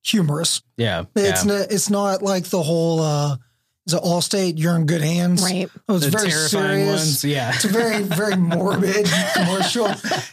humorous. 0.04 0.62
Yeah. 0.76 1.04
It's 1.14 1.44
yeah. 1.44 1.52
not. 1.58 1.70
It's 1.72 1.90
not 1.90 2.22
like 2.22 2.44
the 2.44 2.62
whole. 2.62 3.00
uh 3.00 3.36
Is 3.86 3.94
it 3.94 4.02
Allstate? 4.02 4.54
You're 4.56 4.74
in 4.74 4.86
good 4.86 5.00
hands. 5.02 5.42
Right. 5.44 5.70
Oh, 5.88 5.94
it's 5.96 6.06
the 6.06 6.10
very 6.10 6.30
serious. 6.32 6.88
ones. 6.88 7.24
Yeah. 7.24 7.52
It's 7.54 7.64
a 7.64 7.68
very, 7.68 8.02
very 8.02 8.34
morbid 8.52 9.06
commercial. 9.34 9.86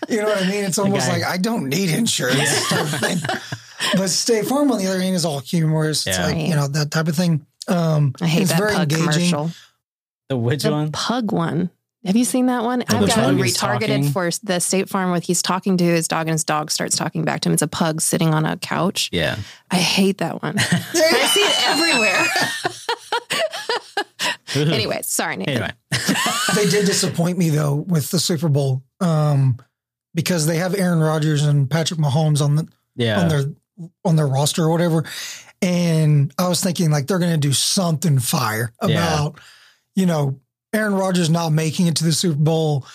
You 0.09 0.17
know 0.21 0.29
what 0.29 0.41
I 0.43 0.49
mean? 0.49 0.63
It's 0.63 0.79
almost 0.79 1.07
like 1.07 1.23
I 1.23 1.37
don't 1.37 1.69
need 1.69 1.91
insurance 1.91 2.67
type 2.69 2.81
of 2.81 2.99
thing. 2.99 3.17
But 3.95 4.09
State 4.09 4.45
Farm, 4.47 4.71
on 4.71 4.79
the 4.79 4.87
other 4.87 4.99
hand, 4.99 5.15
is 5.15 5.25
all 5.25 5.39
humorous. 5.39 6.07
It's 6.07 6.17
Yeah. 6.17 6.25
like, 6.25 6.37
you 6.37 6.55
know, 6.55 6.67
that 6.69 6.89
type 6.89 7.07
of 7.07 7.15
thing. 7.15 7.45
Um, 7.67 8.13
I 8.21 8.25
hate 8.27 8.41
it's 8.43 8.51
that 8.51 8.57
very 8.59 8.73
pug 8.73 8.91
engaging. 8.91 9.29
commercial. 9.31 9.51
The 10.33 10.37
which 10.37 10.63
The 10.63 10.71
one? 10.71 10.91
pug 10.91 11.31
one. 11.31 11.69
Have 12.05 12.15
you 12.15 12.25
seen 12.25 12.47
that 12.47 12.63
one? 12.63 12.81
I've 12.87 13.01
the 13.01 13.07
gotten 13.07 13.37
retargeted 13.37 13.79
talking? 13.79 14.09
for 14.09 14.29
the 14.41 14.59
State 14.59 14.89
Farm 14.89 15.11
with 15.11 15.23
he's 15.23 15.41
talking 15.43 15.77
to 15.77 15.83
his 15.83 16.07
dog 16.07 16.25
and 16.27 16.31
his 16.33 16.43
dog 16.43 16.71
starts 16.71 16.95
talking 16.97 17.23
back 17.23 17.41
to 17.41 17.49
him. 17.49 17.53
It's 17.53 17.61
a 17.61 17.67
pug 17.67 18.01
sitting 18.01 18.33
on 18.33 18.45
a 18.45 18.57
couch. 18.57 19.09
Yeah. 19.13 19.37
I 19.69 19.77
hate 19.77 20.17
that 20.17 20.41
one. 20.41 20.55
I 20.59 21.29
see 21.33 21.39
it 21.41 21.67
everywhere. 21.69 22.25
anyway, 24.73 24.99
sorry, 25.03 25.37
Nathan. 25.37 25.53
Anyway. 25.53 25.71
they 26.55 26.67
did 26.69 26.85
disappoint 26.85 27.37
me 27.37 27.49
though 27.49 27.75
with 27.75 28.09
the 28.11 28.19
Super 28.19 28.49
Bowl 28.49 28.83
um, 28.99 29.57
because 30.15 30.45
they 30.45 30.57
have 30.57 30.75
Aaron 30.75 30.99
Rodgers 30.99 31.43
and 31.43 31.69
Patrick 31.69 31.99
Mahomes 31.99 32.41
on 32.41 32.55
the 32.55 32.67
on 33.21 33.27
their 33.29 33.43
on 34.03 34.15
their 34.15 34.27
roster 34.27 34.63
or 34.63 34.71
whatever, 34.71 35.05
and 35.61 36.33
I 36.37 36.47
was 36.49 36.61
thinking 36.61 36.91
like 36.91 37.07
they're 37.07 37.19
going 37.19 37.31
to 37.31 37.37
do 37.37 37.53
something 37.53 38.19
fire 38.19 38.73
Yeah. 38.85 39.29
You 39.95 40.05
know 40.05 40.39
Aaron 40.73 40.93
Rodgers 40.95 41.29
not 41.29 41.49
making 41.51 41.87
it 41.87 41.95
to 41.97 42.03
the 42.03 42.11
Super 42.11 42.37
Bowl, 42.39 42.85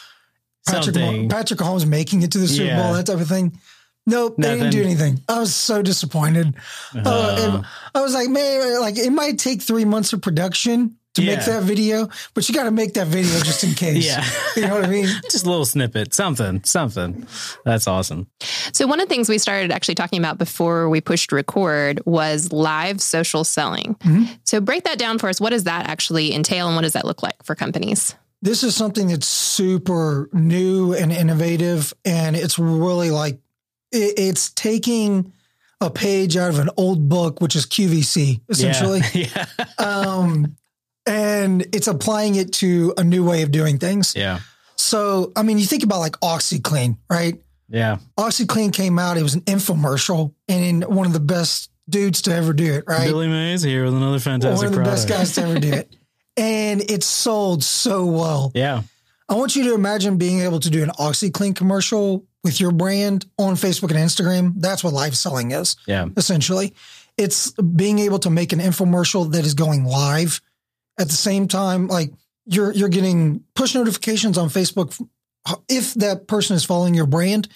Patrick. 0.67 0.97
Mah- 0.97 1.29
Patrick 1.35 1.61
Mahomes 1.61 1.87
making 1.87 2.23
it 2.23 2.33
to 2.33 2.39
the 2.39 2.49
Super 2.49 2.65
Yeah. 2.67 2.83
Bowl, 2.83 2.93
that 2.95 3.07
type 3.07 3.21
of 3.21 3.29
thing. 3.29 3.59
Nope, 4.07 4.37
they 4.39 4.57
didn't 4.57 4.71
do 4.71 4.83
anything. 4.83 5.23
I 5.29 5.39
was 5.39 5.55
so 5.55 5.83
disappointed. 5.83 6.55
Uh, 6.95 7.01
Uh, 7.05 7.63
I 7.95 8.01
was 8.01 8.15
like, 8.15 8.29
man, 8.31 8.81
like 8.81 8.97
it 8.99 9.11
might 9.11 9.39
take 9.39 9.61
three 9.63 9.85
months 9.85 10.13
of 10.15 10.23
production 10.23 10.97
to 11.21 11.27
make 11.37 11.45
that 11.45 11.63
video, 11.63 12.09
but 12.35 12.49
you 12.49 12.55
got 12.55 12.65
to 12.65 12.71
make 12.71 12.95
that 12.95 13.07
video 13.09 13.39
just 13.41 13.65
in 13.65 13.75
case. 13.75 14.07
Yeah. 14.09 14.25
you 14.57 14.63
know 14.63 14.75
what 14.77 14.85
I 14.85 14.89
mean. 14.89 15.07
just 15.31 15.45
a 15.45 15.49
little 15.51 15.65
snippet, 15.67 16.15
something, 16.15 16.63
something. 16.65 17.27
That's 17.65 17.87
awesome. 17.87 18.29
So 18.73 18.87
one 18.87 19.01
of 19.01 19.09
the 19.09 19.15
things 19.15 19.29
we 19.29 19.39
started 19.39 19.71
actually 19.73 19.95
talking 19.97 20.19
about 20.19 20.39
before 20.39 20.89
we 20.89 21.01
pushed 21.01 21.33
record 21.33 22.01
was 22.07 22.53
live 22.53 23.01
social 23.01 23.45
selling. 23.45 23.95
Mhm. 24.01 24.39
So 24.45 24.61
break 24.61 24.85
that 24.85 24.99
down 24.99 25.19
for 25.19 25.29
us. 25.29 25.41
What 25.41 25.51
does 25.51 25.65
that 25.65 25.89
actually 25.89 26.35
entail 26.35 26.67
and 26.69 26.77
what 26.77 26.83
does 26.83 26.93
that 26.95 27.05
look 27.05 27.23
like 27.23 27.43
for 27.45 27.55
companies? 27.55 28.15
This 28.41 28.63
is 28.63 28.77
something 28.77 29.09
that's 29.09 29.27
super 29.27 30.29
new 30.33 30.95
and 30.95 31.11
innovative, 31.13 31.93
and 32.05 32.37
it's 32.37 32.57
really 32.59 33.11
like 33.11 33.41
it, 33.91 34.15
it's 34.17 34.51
taking 34.51 35.33
a 35.81 35.91
page 35.91 36.37
out 36.37 36.51
of 36.51 36.59
an 36.61 36.71
old 36.77 37.09
book, 37.09 37.41
which 37.41 37.57
is 37.57 37.67
QVC 37.67 38.41
essentially. 38.49 39.01
Yeah. 39.15 39.47
um, 39.79 40.57
and 41.09 41.67
it's 41.75 41.87
applying 41.87 42.35
it 42.37 42.53
to 42.55 42.95
a 42.97 43.03
new 43.05 43.25
way 43.25 43.43
of 43.43 43.51
doing 43.51 43.79
things. 43.79 44.15
yeah. 44.17 44.41
So, 44.77 45.33
I 45.35 45.43
mean, 45.43 45.59
you 45.59 45.65
think 45.67 45.83
about 45.83 45.99
like 45.99 46.13
OxiClean, 46.21 46.99
right? 47.11 47.35
Yeah. 47.69 47.99
OxiClean 48.17 48.73
came 48.73 48.99
out, 48.99 49.17
it 49.19 49.23
was 49.23 49.35
an 49.35 49.41
infomercial 49.43 50.33
and 50.49 50.85
one 50.85 51.07
of 51.07 51.13
the 51.13 51.21
best 51.21 51.71
dudes 51.89 52.23
to 52.23 52.35
ever 52.35 52.53
do 52.53 52.73
it, 52.75 52.85
right? 52.87 53.07
Billy 53.07 53.27
Mays 53.29 53.63
here 53.63 53.85
with 53.85 53.95
another 53.95 54.21
fantastic 54.21 54.57
one 54.57 54.67
of 54.67 54.73
the 54.73 54.77
product. 54.77 54.95
best 54.97 55.09
guys 55.09 55.35
to 55.35 55.43
ever 55.43 55.59
do 55.59 55.73
it. 55.73 55.95
And 56.37 56.89
it 56.89 57.03
sold 57.03 57.65
so 57.65 58.07
well. 58.07 58.53
Yeah. 58.55 58.83
I 59.29 59.35
want 59.35 59.57
you 59.57 59.65
to 59.65 59.75
imagine 59.75 60.19
being 60.19 60.39
able 60.43 60.61
to 60.61 60.71
do 60.71 60.85
an 60.85 60.91
OxiClean 60.91 61.57
commercial 61.57 62.25
with 62.45 62.61
your 62.61 62.71
brand 62.71 63.27
on 63.39 63.55
Facebook 63.57 63.91
and 63.91 63.99
Instagram. 63.99 64.53
That's 64.57 64.85
what 64.85 64.93
live 64.95 65.17
selling 65.17 65.51
is, 65.51 65.75
Yeah. 65.89 66.07
essentially. 66.17 66.75
It's 67.17 67.51
being 67.51 67.99
able 67.99 68.21
to 68.21 68.31
make 68.31 68.53
an 68.53 68.61
infomercial 68.61 69.33
that 69.33 69.45
is 69.45 69.55
going 69.55 69.85
live 69.85 70.41
at 70.99 71.09
the 71.09 71.15
same 71.15 71.49
time. 71.49 71.89
Like 71.89 72.13
you're 72.47 72.73
you're 72.73 72.89
getting 72.89 73.45
push 73.55 73.75
notifications 73.75 74.39
on 74.39 74.49
Facebook. 74.49 74.99
If 75.69 75.95
that 75.95 76.27
person 76.27 76.57
is 76.57 76.65
following 76.65 76.95
your 76.95 77.07
brand, 77.07 77.49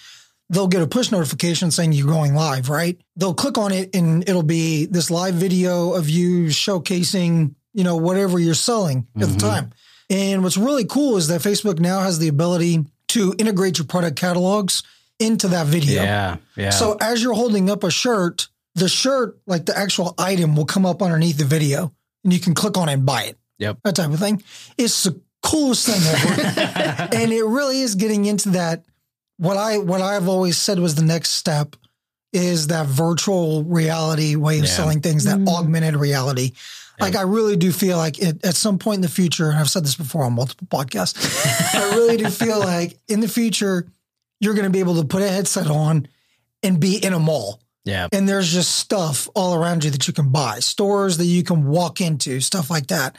they'll 0.48 0.68
get 0.68 0.82
a 0.82 0.86
push 0.86 1.10
notification 1.10 1.70
saying 1.70 1.92
you're 1.92 2.06
going 2.06 2.34
live, 2.34 2.68
right? 2.68 2.98
They'll 3.16 3.34
click 3.34 3.58
on 3.58 3.72
it 3.72 3.94
and 3.94 4.26
it'll 4.28 4.42
be 4.42 4.86
this 4.86 5.10
live 5.10 5.34
video 5.34 5.92
of 5.92 6.08
you 6.08 6.46
showcasing, 6.46 7.54
you 7.74 7.84
know, 7.84 7.96
whatever 7.96 8.38
you're 8.38 8.54
selling 8.54 9.06
at 9.16 9.28
the 9.28 9.34
Mhm. 9.34 9.38
time. 9.38 9.70
And 10.08 10.42
what's 10.42 10.56
really 10.56 10.84
cool 10.84 11.16
is 11.16 11.28
that 11.28 11.40
Facebook 11.42 11.78
now 11.80 12.00
has 12.00 12.18
the 12.18 12.28
ability 12.28 12.84
to 13.08 13.34
integrate 13.38 13.78
your 13.78 13.86
product 13.86 14.16
catalogs 14.16 14.82
into 15.18 15.48
that 15.48 15.66
video. 15.66 16.02
Yeah. 16.02 16.36
Yeah. 16.56 16.70
So 16.70 16.96
as 17.00 17.22
you're 17.22 17.34
holding 17.34 17.70
up 17.70 17.84
a 17.84 17.90
shirt, 17.90 18.48
the 18.74 18.88
shirt, 18.88 19.38
like 19.46 19.66
the 19.66 19.76
actual 19.78 20.14
item, 20.18 20.56
will 20.56 20.64
come 20.64 20.86
up 20.86 21.02
underneath 21.02 21.36
the 21.38 21.44
video 21.44 21.92
and 22.24 22.32
you 22.32 22.40
can 22.40 22.54
click 22.54 22.76
on 22.76 22.88
it 22.88 22.94
and 22.94 23.06
buy 23.06 23.24
it. 23.24 23.38
Yep. 23.58 23.78
That 23.84 23.96
type 23.96 24.10
of 24.10 24.18
thing. 24.18 24.42
It's 24.78 25.04
the 25.04 25.20
coolest 25.42 25.86
thing 25.86 26.00
ever. 26.02 27.08
and 27.16 27.32
it 27.32 27.44
really 27.44 27.80
is 27.80 27.94
getting 27.94 28.24
into 28.24 28.50
that. 28.50 28.84
What 29.38 29.56
I 29.56 29.78
what 29.78 30.00
I've 30.00 30.28
always 30.28 30.56
said 30.58 30.78
was 30.78 30.94
the 30.94 31.04
next 31.04 31.30
step 31.30 31.76
is 32.32 32.68
that 32.68 32.86
virtual 32.86 33.62
reality 33.64 34.36
way 34.36 34.58
of 34.58 34.64
Yeah. 34.64 34.70
selling 34.70 35.00
things, 35.00 35.24
that 35.24 35.38
Mm. 35.38 35.48
augmented 35.48 35.96
reality. 35.96 36.52
Like 37.00 37.16
I 37.16 37.22
really 37.22 37.56
do 37.56 37.72
feel 37.72 37.96
like 37.96 38.18
it, 38.20 38.44
at 38.44 38.54
some 38.54 38.78
point 38.78 38.96
in 38.96 39.00
the 39.02 39.08
future, 39.08 39.50
and 39.50 39.58
I've 39.58 39.68
said 39.70 39.84
this 39.84 39.96
before 39.96 40.22
on 40.24 40.34
multiple 40.34 40.68
podcasts, 40.70 41.16
I 41.74 41.94
really 41.96 42.16
do 42.16 42.28
feel 42.30 42.60
like 42.60 42.96
in 43.08 43.20
the 43.20 43.28
future 43.28 43.86
you're 44.40 44.54
going 44.54 44.64
to 44.66 44.70
be 44.70 44.78
able 44.80 45.00
to 45.00 45.04
put 45.06 45.22
a 45.22 45.28
headset 45.28 45.68
on 45.68 46.06
and 46.62 46.78
be 46.78 46.96
in 46.96 47.12
a 47.12 47.18
mall 47.18 47.60
yeah. 47.84 48.08
and 48.12 48.28
there's 48.28 48.52
just 48.52 48.76
stuff 48.76 49.28
all 49.34 49.54
around 49.54 49.84
you 49.84 49.90
that 49.90 50.06
you 50.06 50.12
can 50.12 50.30
buy, 50.30 50.58
stores 50.60 51.18
that 51.18 51.24
you 51.26 51.42
can 51.42 51.66
walk 51.66 52.00
into, 52.00 52.40
stuff 52.40 52.70
like 52.70 52.86
that. 52.88 53.16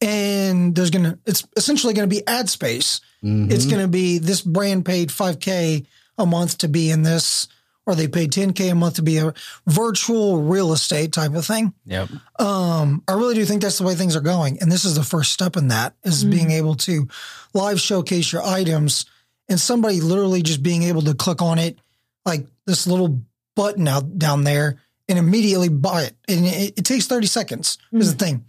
And 0.00 0.74
there's 0.74 0.90
gonna, 0.90 1.18
it's 1.26 1.46
essentially 1.56 1.94
gonna 1.94 2.06
be 2.08 2.26
ad 2.26 2.48
space. 2.48 3.00
It's 3.22 3.66
Mhm. 3.66 3.70
gonna 3.70 3.88
be 3.88 4.18
this 4.18 4.40
brand 4.40 4.84
paid 4.84 5.10
5K 5.12 5.86
a 6.18 6.26
month 6.26 6.58
to 6.58 6.68
be 6.68 6.90
in 6.90 7.02
this, 7.02 7.46
or 7.86 7.94
they 7.94 8.08
paid 8.08 8.32
10K 8.32 8.68
a 8.70 8.74
month 8.74 8.94
to 8.96 9.02
be 9.02 9.18
a 9.18 9.32
virtual 9.66 10.42
real 10.42 10.72
estate 10.72 11.12
type 11.12 11.34
of 11.34 11.46
thing. 11.46 11.72
Yep. 11.86 12.08
Um, 12.40 13.02
I 13.06 13.12
really 13.12 13.34
do 13.36 13.44
think 13.44 13.62
that's 13.62 13.78
the 13.78 13.84
way 13.84 13.94
things 13.94 14.16
are 14.16 14.20
going. 14.20 14.58
And 14.60 14.70
this 14.70 14.84
is 14.84 14.96
the 14.96 15.04
first 15.04 15.32
step 15.32 15.56
in 15.56 15.68
that 15.68 15.94
is 16.04 16.24
being 16.24 16.50
able 16.50 16.74
to 16.76 17.08
live 17.54 17.80
showcase 17.80 18.32
your 18.32 18.42
items 18.44 19.06
and 19.48 19.60
somebody 19.60 20.00
literally 20.00 20.42
just 20.42 20.62
being 20.62 20.82
able 20.84 21.02
to 21.02 21.14
click 21.14 21.42
on 21.42 21.58
it, 21.60 21.78
like 22.26 22.46
this 22.66 22.86
little 22.88 23.20
button 23.54 23.88
out 23.88 24.18
down 24.18 24.44
there 24.44 24.80
and 25.08 25.18
immediately 25.18 25.68
buy 25.68 26.02
it. 26.02 26.16
And 26.28 26.46
it, 26.46 26.78
it 26.78 26.84
takes 26.84 27.06
30 27.06 27.26
seconds 27.26 27.78
hmm. 27.90 28.00
is 28.00 28.14
the 28.14 28.24
thing. 28.24 28.44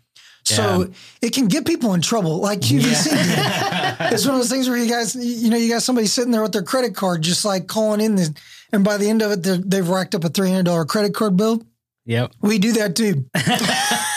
So 0.46 0.92
it 1.22 1.34
can 1.34 1.48
get 1.48 1.66
people 1.66 1.94
in 1.94 2.02
trouble 2.02 2.40
like 2.40 2.60
QVC 2.60 3.10
did. 3.10 3.74
It's 4.14 4.26
one 4.26 4.36
of 4.36 4.42
those 4.42 4.50
things 4.50 4.68
where 4.68 4.78
you 4.78 4.90
guys, 4.90 5.16
you 5.16 5.50
know, 5.50 5.56
you 5.56 5.70
got 5.70 5.82
somebody 5.82 6.08
sitting 6.08 6.32
there 6.32 6.42
with 6.42 6.52
their 6.52 6.64
credit 6.64 6.96
card, 6.96 7.22
just 7.22 7.46
like 7.46 7.68
calling 7.68 8.02
in 8.02 8.16
the, 8.16 8.38
and 8.72 8.84
by 8.84 8.98
the 8.98 9.10
end 9.10 9.22
of 9.22 9.32
it, 9.32 9.70
they've 9.70 9.88
racked 9.88 10.16
up 10.16 10.26
a 10.26 10.30
$300 10.30 10.88
credit 10.88 11.14
card 11.14 11.38
bill. 11.38 11.64
Yep. 12.06 12.34
We 12.42 12.60
do 12.60 12.74
that 12.74 12.96
too. 12.96 13.26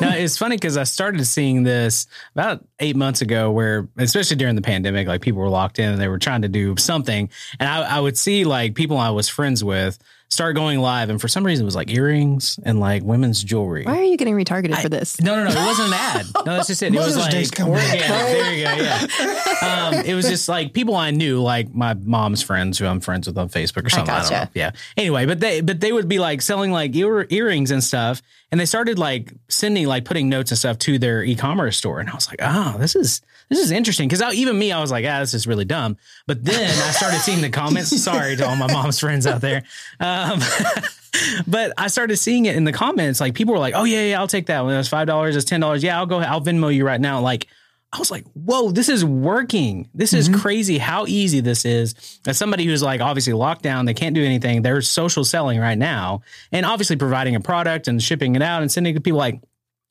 now 0.00 0.14
it's 0.14 0.38
funny 0.38 0.56
because 0.56 0.76
I 0.76 0.84
started 0.84 1.24
seeing 1.26 1.62
this 1.62 2.06
about 2.34 2.64
eight 2.80 2.96
months 2.96 3.20
ago, 3.20 3.50
where 3.50 3.88
especially 3.96 4.36
during 4.36 4.54
the 4.54 4.62
pandemic, 4.62 5.08
like 5.08 5.20
people 5.20 5.40
were 5.40 5.48
locked 5.48 5.78
in 5.78 5.90
and 5.90 6.00
they 6.00 6.08
were 6.08 6.18
trying 6.18 6.42
to 6.42 6.48
do 6.48 6.76
something, 6.76 7.28
and 7.58 7.68
I, 7.68 7.96
I 7.96 8.00
would 8.00 8.16
see 8.16 8.44
like 8.44 8.74
people 8.74 8.96
I 8.98 9.10
was 9.10 9.28
friends 9.28 9.62
with 9.64 9.98
start 10.30 10.54
going 10.54 10.78
live, 10.78 11.10
and 11.10 11.20
for 11.20 11.28
some 11.28 11.44
reason 11.44 11.64
it 11.64 11.66
was 11.66 11.76
like 11.76 11.90
earrings 11.90 12.58
and 12.64 12.80
like 12.80 13.02
women's 13.02 13.42
jewelry. 13.42 13.84
Why 13.84 13.98
are 13.98 14.04
you 14.04 14.16
getting 14.16 14.34
retargeted 14.34 14.80
for 14.80 14.88
this? 14.88 15.20
No, 15.20 15.36
no, 15.36 15.44
no. 15.44 15.50
It 15.50 15.66
wasn't 15.66 15.88
an 15.88 15.94
ad. 15.94 16.26
No, 16.34 16.56
that's 16.56 16.68
just 16.68 16.82
it. 16.82 16.94
It 16.94 16.98
was 16.98 17.16
Day's 17.28 17.50
like, 17.50 17.56
coming 17.56 17.74
up, 17.74 17.80
there 17.80 18.54
you 18.54 18.64
go. 18.64 18.74
Yeah. 18.74 19.06
Um, 19.60 19.94
it 19.94 20.14
was 20.14 20.28
just 20.28 20.48
like 20.48 20.72
people 20.72 20.94
I 20.94 21.10
knew, 21.10 21.40
like 21.40 21.74
my 21.74 21.94
mom's 21.94 22.42
friends 22.42 22.78
who 22.78 22.86
I'm 22.86 23.00
friends 23.00 23.26
with 23.26 23.36
on 23.36 23.48
Facebook 23.48 23.86
or 23.86 23.90
something. 23.90 24.14
I, 24.14 24.22
don't 24.22 24.30
know. 24.30 24.46
Yeah. 24.54 24.70
Anyway, 24.96 25.26
but 25.26 25.40
they, 25.40 25.62
but 25.62 25.80
they 25.80 25.92
would 25.92 26.08
be 26.08 26.20
like 26.20 26.42
selling 26.42 26.70
like 26.70 26.94
ear, 26.94 27.26
earrings 27.28 27.72
and 27.72 27.82
stuff. 27.82 28.22
And 28.52 28.60
they 28.60 28.66
started 28.66 28.97
like 28.98 29.32
sending, 29.48 29.86
like 29.86 30.04
putting 30.04 30.28
notes 30.28 30.50
and 30.50 30.58
stuff 30.58 30.78
to 30.80 30.98
their 30.98 31.22
e-commerce 31.22 31.76
store. 31.76 32.00
And 32.00 32.10
I 32.10 32.14
was 32.14 32.28
like, 32.28 32.40
oh, 32.42 32.76
this 32.78 32.94
is, 32.94 33.22
this 33.48 33.58
is 33.58 33.70
interesting. 33.70 34.08
Cause 34.08 34.20
I, 34.20 34.32
even 34.32 34.58
me, 34.58 34.72
I 34.72 34.80
was 34.80 34.90
like, 34.90 35.04
ah, 35.06 35.20
this 35.20 35.32
is 35.32 35.46
really 35.46 35.64
dumb. 35.64 35.96
But 36.26 36.44
then 36.44 36.68
I 36.68 36.90
started 36.90 37.20
seeing 37.20 37.40
the 37.40 37.50
comments. 37.50 37.96
Sorry 38.02 38.36
to 38.36 38.46
all 38.46 38.56
my 38.56 38.70
mom's 38.70 39.00
friends 39.00 39.26
out 39.26 39.40
there. 39.40 39.62
Um, 40.00 40.40
but 41.46 41.72
I 41.78 41.88
started 41.88 42.16
seeing 42.16 42.46
it 42.46 42.56
in 42.56 42.64
the 42.64 42.72
comments. 42.72 43.20
Like 43.20 43.34
people 43.34 43.54
were 43.54 43.60
like, 43.60 43.74
"Oh 43.74 43.84
yeah, 43.84 44.04
yeah, 44.04 44.20
I'll 44.20 44.28
take 44.28 44.46
that 44.46 44.62
one. 44.62 44.74
It 44.74 44.78
was 44.78 44.88
five 44.88 45.06
dollars. 45.06 45.36
It's 45.36 45.44
ten 45.44 45.60
dollars. 45.60 45.82
Yeah, 45.82 45.98
I'll 45.98 46.06
go. 46.06 46.18
I'll 46.18 46.40
Venmo 46.40 46.74
you 46.74 46.84
right 46.84 47.00
now." 47.00 47.20
Like 47.20 47.46
I 47.92 47.98
was 47.98 48.10
like, 48.10 48.26
"Whoa, 48.34 48.70
this 48.70 48.88
is 48.88 49.04
working. 49.04 49.88
This 49.94 50.12
is 50.12 50.28
mm-hmm. 50.28 50.40
crazy. 50.40 50.78
How 50.78 51.06
easy 51.06 51.40
this 51.40 51.64
is." 51.64 52.20
As 52.26 52.36
somebody 52.36 52.64
who's 52.64 52.82
like 52.82 53.00
obviously 53.00 53.32
locked 53.32 53.62
down, 53.62 53.86
they 53.86 53.94
can't 53.94 54.14
do 54.14 54.24
anything. 54.24 54.62
They're 54.62 54.82
social 54.82 55.24
selling 55.24 55.58
right 55.58 55.78
now, 55.78 56.20
and 56.52 56.66
obviously 56.66 56.96
providing 56.96 57.34
a 57.34 57.40
product 57.40 57.88
and 57.88 58.02
shipping 58.02 58.36
it 58.36 58.42
out 58.42 58.62
and 58.62 58.70
sending 58.70 58.94
it 58.94 58.98
to 58.98 59.00
people. 59.00 59.18
Like 59.18 59.40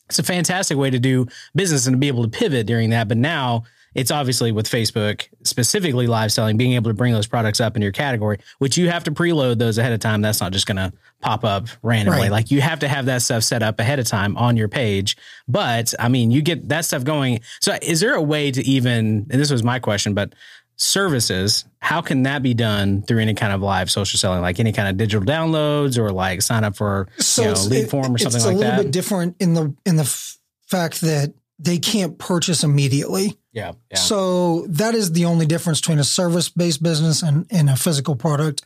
it's 0.10 0.20
a 0.20 0.24
fantastic 0.24 0.78
way 0.78 0.90
to 0.90 1.00
do 1.00 1.28
business 1.56 1.88
and 1.88 1.96
to 1.96 1.98
be 1.98 2.08
able 2.08 2.24
to 2.24 2.30
pivot 2.30 2.68
during 2.68 2.92
that. 2.92 3.08
But 3.08 3.18
now 3.18 3.64
it's 3.98 4.12
obviously 4.12 4.52
with 4.52 4.70
Facebook, 4.70 5.28
specifically 5.42 6.06
live 6.06 6.32
selling, 6.32 6.56
being 6.56 6.74
able 6.74 6.92
to 6.92 6.94
bring 6.94 7.14
those 7.14 7.26
products 7.26 7.60
up 7.60 7.76
in 7.76 7.82
your 7.82 7.92
category, 7.92 8.38
which 8.60 8.78
you 8.78 8.92
have 8.92 9.04
to 9.06 9.12
preload 9.12 9.58
those 9.58 9.80
ahead 9.80 9.92
of 9.92 10.00
time. 10.00 10.22
That's 10.22 10.40
not 10.40 10.52
just 10.52 10.68
going 10.68 10.78
to 10.78 10.94
pop 11.20 11.44
up 11.44 11.68
randomly. 11.82 12.22
Right. 12.22 12.32
Like 12.32 12.52
you 12.52 12.62
have 12.62 12.80
to 12.82 12.88
have 12.88 13.08
that 13.08 13.24
stuff 13.24 13.42
set 13.42 13.64
up 13.64 13.80
ahead 13.80 13.98
of 13.98 14.06
time 14.06 14.38
on 14.38 14.56
your 14.56 14.68
page. 14.68 15.18
But 15.48 15.96
I 15.98 16.10
mean, 16.10 16.30
you 16.30 16.44
get 16.44 16.70
that 16.70 16.86
stuff 16.86 17.06
going. 17.06 17.40
So 17.60 17.76
is 17.82 18.00
there 18.00 18.14
a 18.14 18.22
way 18.22 18.52
to 18.52 18.62
even, 18.62 19.26
and 19.32 19.42
this 19.42 19.50
was 19.50 19.64
my 19.64 19.80
question, 19.80 20.14
but 20.14 20.36
services, 20.76 21.66
how 21.80 22.02
can 22.02 22.22
that 22.22 22.44
be 22.44 22.54
done 22.54 23.02
through 23.02 23.18
any 23.18 23.34
kind 23.34 23.52
of 23.52 23.62
live 23.62 23.90
social 23.90 24.20
selling, 24.20 24.42
like 24.42 24.60
any 24.60 24.74
kind 24.74 24.90
of 24.90 24.98
digital 24.98 25.26
downloads 25.26 25.98
or 25.98 26.12
like 26.12 26.44
sign 26.44 26.64
up 26.64 26.76
for 26.78 27.08
you 27.36 27.46
know, 27.46 27.54
lead 27.64 27.86
it- 27.86 27.90
form 27.90 28.14
or 28.14 28.20
something 28.20 28.44
like 28.44 28.44
that? 28.44 28.52
it's 28.52 28.64
a 28.64 28.70
little 28.70 28.84
bit 28.84 28.92
different 28.92 29.36
in 29.40 29.56
the 29.56 29.74
in 29.88 29.96
the 29.96 30.04
f- 30.04 30.38
fact 30.68 31.02
that 31.02 31.34
they 31.60 31.80
can't 31.80 32.18
purchase 32.18 32.64
immediately. 32.64 33.38
Yeah. 33.58 33.72
Yeah. 33.92 33.98
So 33.98 34.66
that 34.82 34.94
is 34.96 35.12
the 35.12 35.26
only 35.26 35.46
difference 35.46 35.80
between 35.82 36.00
a 36.00 36.04
service 36.04 36.50
based 36.50 36.82
business 36.84 37.24
and, 37.24 37.46
and 37.50 37.70
a 37.70 37.76
physical 37.76 38.16
product 38.16 38.62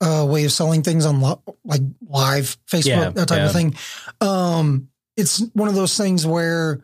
uh, 0.00 0.26
way 0.28 0.44
of 0.44 0.52
selling 0.52 0.82
things 0.82 1.06
on 1.06 1.20
li- 1.22 1.42
like 1.64 1.80
live 2.06 2.56
Facebook, 2.66 2.86
Yeah, 2.86 3.10
that 3.10 3.28
type 3.28 3.38
yeah. 3.38 3.46
of 3.46 3.52
thing. 3.52 3.74
Um, 4.20 4.88
it's 5.16 5.38
one 5.52 5.68
of 5.68 5.74
those 5.76 5.96
things 5.96 6.26
where 6.26 6.82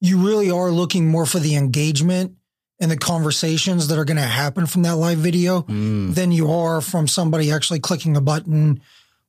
you 0.00 0.18
really 0.26 0.50
are 0.50 0.70
looking 0.70 1.08
more 1.08 1.26
for 1.26 1.40
the 1.40 1.56
engagement 1.56 2.36
and 2.80 2.88
the 2.90 2.96
conversations 2.96 3.88
that 3.88 3.98
are 3.98 4.04
going 4.04 4.16
to 4.18 4.22
happen 4.22 4.64
from 4.66 4.82
that 4.82 4.94
live 4.96 5.18
video 5.18 5.62
Mm, 5.62 6.14
than 6.14 6.30
you 6.30 6.50
are 6.52 6.80
from 6.80 7.08
somebody 7.08 7.50
actually 7.50 7.80
clicking 7.80 8.16
a 8.16 8.20
button, 8.20 8.80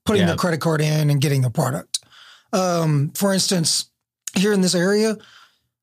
putting 0.06 0.22
Yeah. 0.22 0.28
their 0.28 0.36
credit 0.38 0.62
card 0.62 0.82
in, 0.82 1.10
and 1.10 1.20
getting 1.20 1.44
a 1.46 1.50
product. 1.50 2.00
Um, 2.54 3.12
for 3.16 3.34
instance, 3.34 3.90
here 4.36 4.54
in 4.54 4.62
this 4.62 4.76
area, 4.76 5.18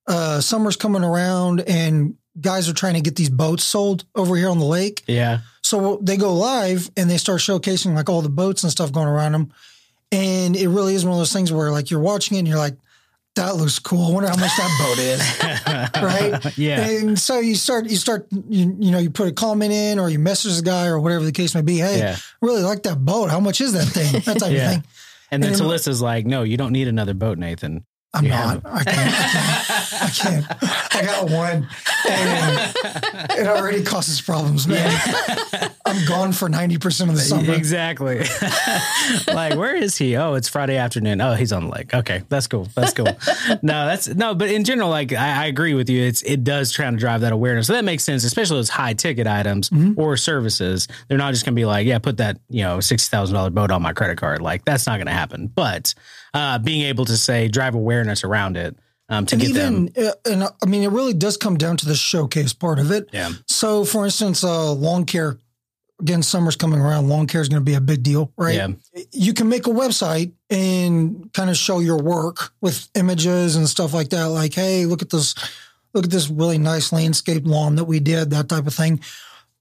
uh, 0.09 0.41
summer's 0.41 0.77
coming 0.77 1.03
around 1.05 1.61
and 1.61 2.15
guys 2.41 2.69
are 2.69 2.75
trying 2.75 2.95
to 2.95 3.01
get 3.01 3.17
these 3.17 3.31
boats 3.31 3.65
sold 3.65 4.05
over 4.15 4.37
here 4.37 4.49
on 4.49 4.59
the 4.59 4.65
lake. 4.65 5.03
yeah. 5.07 5.41
So 5.63 5.99
they 6.01 6.17
go 6.17 6.33
live 6.35 6.91
and 6.97 7.11
they 7.11 7.17
start 7.17 7.41
showcasing 7.41 7.95
like 7.97 8.09
all 8.09 8.23
the 8.23 8.29
boats 8.29 8.63
and 8.63 8.71
stuff 8.71 8.93
going 8.93 9.09
around 9.09 9.33
them. 9.33 9.53
And 10.13 10.55
it 10.55 10.69
really 10.69 10.95
is 10.95 11.05
one 11.05 11.13
of 11.15 11.19
those 11.19 11.33
things 11.33 11.51
where 11.53 11.73
like 11.73 11.91
you're 11.91 11.99
watching 12.01 12.37
it 12.37 12.41
and 12.41 12.47
you're 12.49 12.57
like, 12.59 12.77
that 13.35 13.57
looks 13.57 13.81
cool. 13.81 14.07
I 14.07 14.15
wonder 14.15 14.29
how 14.29 14.37
much 14.37 14.57
that 14.57 14.79
boat 14.79 14.99
is. 14.99 15.97
Right? 16.03 16.57
yeah. 16.59 16.81
And 16.89 17.19
so 17.19 17.41
you 17.41 17.55
start, 17.57 17.87
you 17.91 17.97
start, 17.97 18.27
you, 18.31 18.77
you 18.79 18.91
know, 18.93 18.99
you 18.99 19.11
put 19.11 19.27
a 19.29 19.33
comment 19.33 19.73
in 19.73 19.99
or 19.99 20.09
you 20.09 20.19
message 20.21 20.57
the 20.57 20.63
guy 20.63 20.87
or 20.87 21.01
whatever 21.01 21.25
the 21.25 21.33
case 21.33 21.55
may 21.55 21.63
be. 21.63 21.79
Hey, 21.79 21.99
Yeah. 21.99 22.17
Really 22.41 22.63
like 22.63 22.85
that 22.85 23.05
boat. 23.05 23.31
How 23.31 23.41
much 23.41 23.61
is 23.61 23.73
that 23.73 23.87
thing? 23.87 24.21
That 24.25 24.39
type 24.39 24.53
Yeah. 24.53 24.67
of 24.69 24.73
thing. 24.75 24.85
And 25.33 25.43
then 25.43 25.51
And- 25.51 25.59
Talissa's 25.61 26.01
like, 26.01 26.25
no, 26.27 26.45
you 26.45 26.57
don't 26.57 26.73
need 26.73 26.87
another 26.87 27.15
boat, 27.15 27.39
Nathan. 27.39 27.85
I'm 28.17 28.25
You 28.25 28.31
not. 28.31 28.63
I 28.65 28.85
can't. 28.85 29.15
I 30.03 30.11
can't. 30.11 30.47
I 30.51 30.59
can't. 30.59 30.95
I 30.95 31.03
got 31.03 31.31
one. 31.31 31.69
and 32.09 33.41
it 33.41 33.47
already 33.47 33.83
causes 33.83 34.21
problems, 34.21 34.67
man. 34.67 34.91
I'm 35.85 36.07
gone 36.07 36.33
for 36.33 36.49
90% 36.49 37.09
of 37.09 37.15
the 37.15 37.21
summer. 37.21 37.53
Exactly. 37.53 38.25
like, 39.35 39.57
where 39.57 39.77
is 39.77 39.99
he? 39.99 40.17
Oh, 40.17 40.35
it's 40.35 40.49
Friday 40.49 40.77
afternoon. 40.77 41.21
Oh, 41.21 41.35
he's 41.35 41.53
on 41.53 41.65
the 41.65 41.71
lake. 41.71 41.95
Okay, 41.95 42.23
that's 42.29 42.47
cool. 42.47 42.69
That's 42.75 42.95
cool. 42.95 43.07
no, 43.63 43.87
that's 43.87 44.09
no, 44.09 44.35
but 44.35 44.51
in 44.51 44.65
general, 44.65 44.89
like 44.89 45.13
I, 45.13 45.45
I 45.45 45.47
agree 45.47 45.75
with 45.75 45.91
you. 45.91 46.03
It's 46.03 46.23
it 46.23 46.43
does 46.43 46.73
try 46.73 46.91
to 46.91 46.97
drive 46.97 47.21
that 47.21 47.33
awareness. 47.33 47.67
So 47.67 47.75
that 47.75 47.85
makes 47.85 48.03
sense, 48.03 48.25
especially 48.25 48.59
those 48.59 48.71
high 48.71 48.95
ticket 48.95 49.27
items 49.27 49.71
mm-hmm. 49.71 50.01
or 50.01 50.17
services. 50.17 50.89
They're 51.09 51.19
not 51.19 51.35
just 51.35 51.45
gonna 51.45 51.55
be 51.55 51.67
like, 51.67 51.87
yeah, 51.87 51.99
put 51.99 52.17
that 52.17 52.39
you 52.49 52.63
know 52.63 52.81
sixty 52.81 53.11
thousand 53.11 53.35
dollar 53.35 53.51
boat 53.51 53.71
on 53.71 53.83
my 53.83 53.93
credit 53.93 54.19
card. 54.19 54.41
Like 54.41 54.65
that's 54.65 54.87
not 54.87 54.99
gonna 54.99 55.13
happen. 55.13 55.49
But 55.49 55.95
uh, 56.37 56.59
being 56.59 56.83
able 56.83 57.05
to 57.07 57.17
say 57.17 57.49
drive 57.49 57.75
awareness 57.75 58.25
around 58.25 58.57
it 58.57 58.77
um, 59.09 59.25
to 59.27 59.35
And 59.35 59.43
get 59.43 59.55
them. 59.55 59.89
even, 59.97 60.07
uh, 60.09 60.13
and 60.31 60.43
uh, 60.43 60.51
I 60.63 60.67
mean, 60.67 60.83
it 60.83 60.91
really 60.91 61.15
does 61.15 61.37
come 61.37 61.57
down 61.57 61.77
to 61.79 61.87
the 61.87 61.95
showcase 61.95 62.53
part 62.53 62.79
of 62.79 62.91
it. 62.91 63.09
Yeah. 63.13 63.31
So, 63.47 63.85
for 63.85 64.05
instance, 64.05 64.45
uh, 64.45 64.73
lawn 64.73 65.05
care, 65.05 65.39
again, 66.01 66.23
summer's 66.23 66.57
coming 66.57 66.81
around. 66.81 67.09
Lawn 67.09 67.27
care 67.27 67.41
is 67.41 67.49
going 67.49 67.61
to 67.63 67.65
be 67.65 67.75
a 67.75 67.81
big 67.81 68.03
deal, 68.03 68.33
right? 68.37 68.55
Yeah. 68.57 68.69
You 69.13 69.33
can 69.33 69.49
make 69.49 69.67
a 69.67 69.71
website 69.71 70.33
and 70.51 71.33
kind 71.33 71.49
of 71.51 71.57
show 71.57 71.79
your 71.81 72.03
work 72.03 72.53
with 72.61 72.89
images 72.95 73.57
and 73.57 73.69
stuff 73.69 73.95
like 73.95 74.11
that. 74.11 74.25
Like, 74.27 74.53
hey, 74.55 74.85
look 74.87 75.03
at 75.03 75.11
this, 75.11 75.35
look 75.95 76.05
at 76.05 76.11
this 76.11 76.29
really 76.29 76.59
nice 76.59 76.93
landscape 76.93 77.47
lawn 77.47 77.77
that 77.77 77.85
we 77.85 77.99
did, 78.01 78.31
that 78.31 78.49
type 78.49 78.67
of 78.67 78.75
thing. 78.75 79.01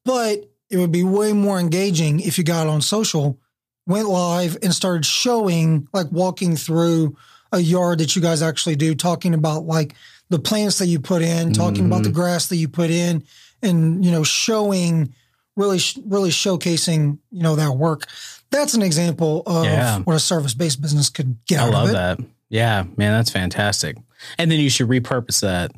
But 0.04 0.50
it 0.70 0.78
would 0.78 0.92
be 0.92 1.04
way 1.04 1.32
more 1.34 1.60
engaging 1.60 2.20
if 2.20 2.38
you 2.38 2.44
got 2.44 2.68
on 2.68 2.82
social, 2.82 3.40
went 3.88 4.08
live, 4.08 4.58
and 4.64 4.74
started 4.74 5.06
showing, 5.06 5.88
like 5.94 6.12
walking 6.12 6.56
through 6.56 7.16
a 7.52 7.60
yard 7.60 8.00
that 8.00 8.16
you 8.16 8.22
guys 8.22 8.42
actually 8.42 8.76
do, 8.76 8.96
talking 8.96 9.34
about 9.34 9.66
like 9.66 9.96
the 10.30 10.40
plants 10.40 10.80
that 10.80 10.88
you 10.88 11.00
put 11.00 11.22
in, 11.22 11.54
talking 11.54 11.86
about 11.86 12.04
the 12.04 12.10
mm-hmm. 12.10 12.20
grass 12.20 12.48
that 12.48 12.58
you 12.58 12.68
put 12.68 12.90
in, 12.90 13.24
and 13.62 14.04
you 14.04 14.12
know, 14.12 14.24
showing 14.24 15.14
really, 15.56 15.80
really 16.06 16.30
showcasing 16.32 17.18
you 17.32 17.44
know 17.44 17.56
that 17.56 17.72
work. 17.72 18.08
That's 18.52 18.74
an 18.74 18.82
example 18.82 19.44
of 19.46 19.66
Yeah. 19.66 20.00
what 20.00 20.16
a 20.16 20.20
service 20.20 20.54
based 20.54 20.82
business 20.82 21.10
could 21.10 21.38
get 21.46 21.60
I 21.60 21.64
out 21.66 21.74
love 21.74 21.84
of 21.86 21.90
it. 21.90 21.94
that. 21.94 22.20
Yeah, 22.50 22.86
man, 22.96 23.12
that's 23.12 23.32
fantastic. 23.32 23.98
And 24.38 24.50
then 24.52 24.60
you 24.60 24.70
should 24.70 24.88
repurpose 24.88 25.42
that 25.42 25.72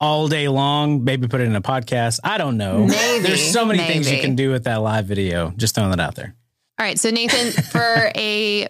all 0.00 0.28
day 0.28 0.48
long. 0.48 1.04
Maybe 1.04 1.28
put 1.28 1.40
it 1.40 1.44
in 1.44 1.54
a 1.54 1.62
podcast. 1.62 2.20
I 2.24 2.38
don't 2.38 2.56
know. 2.56 2.86
Maybe, 2.86 3.22
There's 3.22 3.52
so 3.52 3.64
many 3.64 3.80
things 3.80 4.10
you 4.10 4.20
can 4.20 4.34
do 4.34 4.50
with 4.50 4.64
that 4.64 4.76
live 4.76 5.06
video. 5.06 5.52
Just 5.56 5.74
throwing 5.74 5.90
that 5.90 6.00
out 6.00 6.14
there. 6.14 6.34
All 6.80 6.86
right. 6.86 6.98
So, 6.98 7.10
Nathan, 7.10 7.52
for 7.64 8.10
a 8.16 8.66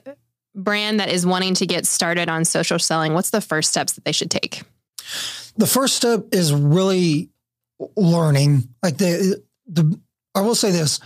brand 0.57 0.99
that 0.99 1.11
is 1.11 1.25
wanting 1.25 1.55
to 1.55 1.66
get 1.66 1.87
started 1.87 2.29
on 2.29 2.44
social 2.44 2.81
selling, 2.81 3.14
what's 3.14 3.31
the 3.31 3.40
first 3.40 3.70
steps 3.70 3.92
that 3.92 4.05
they 4.05 4.12
should 4.12 4.31
take? 4.31 4.62
the 5.57 5.66
first 5.66 5.94
step 5.96 6.27
is 6.33 6.53
really 6.53 7.31
learning. 7.96 8.68
Like 8.83 8.96
the 8.99 9.42
the 9.66 9.99
I 10.35 10.40
will 10.40 10.55
say 10.55 10.70
this: 10.73 10.99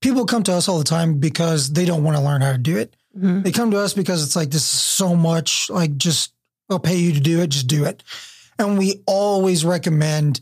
people 0.00 0.26
come 0.26 0.42
to 0.44 0.52
us 0.52 0.68
all 0.68 0.78
the 0.78 0.84
time 0.84 1.18
because 1.18 1.72
they 1.72 1.84
don't 1.84 2.02
want 2.04 2.16
to 2.16 2.22
learn 2.22 2.40
how 2.40 2.52
to 2.52 2.58
do 2.58 2.76
it. 2.76 2.96
Mhm. 3.16 3.44
They 3.44 3.52
come 3.52 3.70
to 3.70 3.78
us 3.78 3.94
because 3.94 4.24
it's 4.24 4.34
like 4.36 4.50
this 4.50 4.62
is 4.62 4.80
so 4.80 5.14
much. 5.14 5.70
Like 5.70 5.96
just 5.96 6.32
I'll 6.70 6.78
pay 6.80 6.96
you 6.96 7.12
to 7.12 7.20
do 7.20 7.40
it. 7.40 7.50
Just 7.50 7.68
do 7.68 7.84
it. 7.84 8.02
And 8.58 8.78
we 8.78 9.02
always 9.06 9.64
recommend 9.64 10.40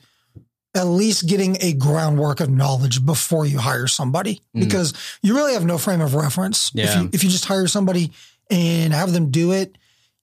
at 0.76 0.84
least 0.86 1.26
getting 1.26 1.56
a 1.60 1.72
groundwork 1.72 2.40
of 2.40 2.50
knowledge 2.50 3.04
before 3.04 3.46
you 3.46 3.58
hire 3.58 3.86
somebody 3.86 4.40
Mm. 4.54 4.60
because 4.60 4.92
you 5.22 5.34
really 5.34 5.54
have 5.54 5.64
no 5.64 5.78
frame 5.78 6.00
of 6.00 6.14
reference. 6.14 6.68
If 6.74 6.74
Yeah. 6.74 7.00
you 7.02 7.10
if 7.12 7.24
you 7.24 7.30
just 7.30 7.46
hire 7.46 7.66
somebody 7.66 8.12
and 8.50 8.92
have 8.92 9.12
them 9.12 9.30
do 9.30 9.52
it, 9.52 9.76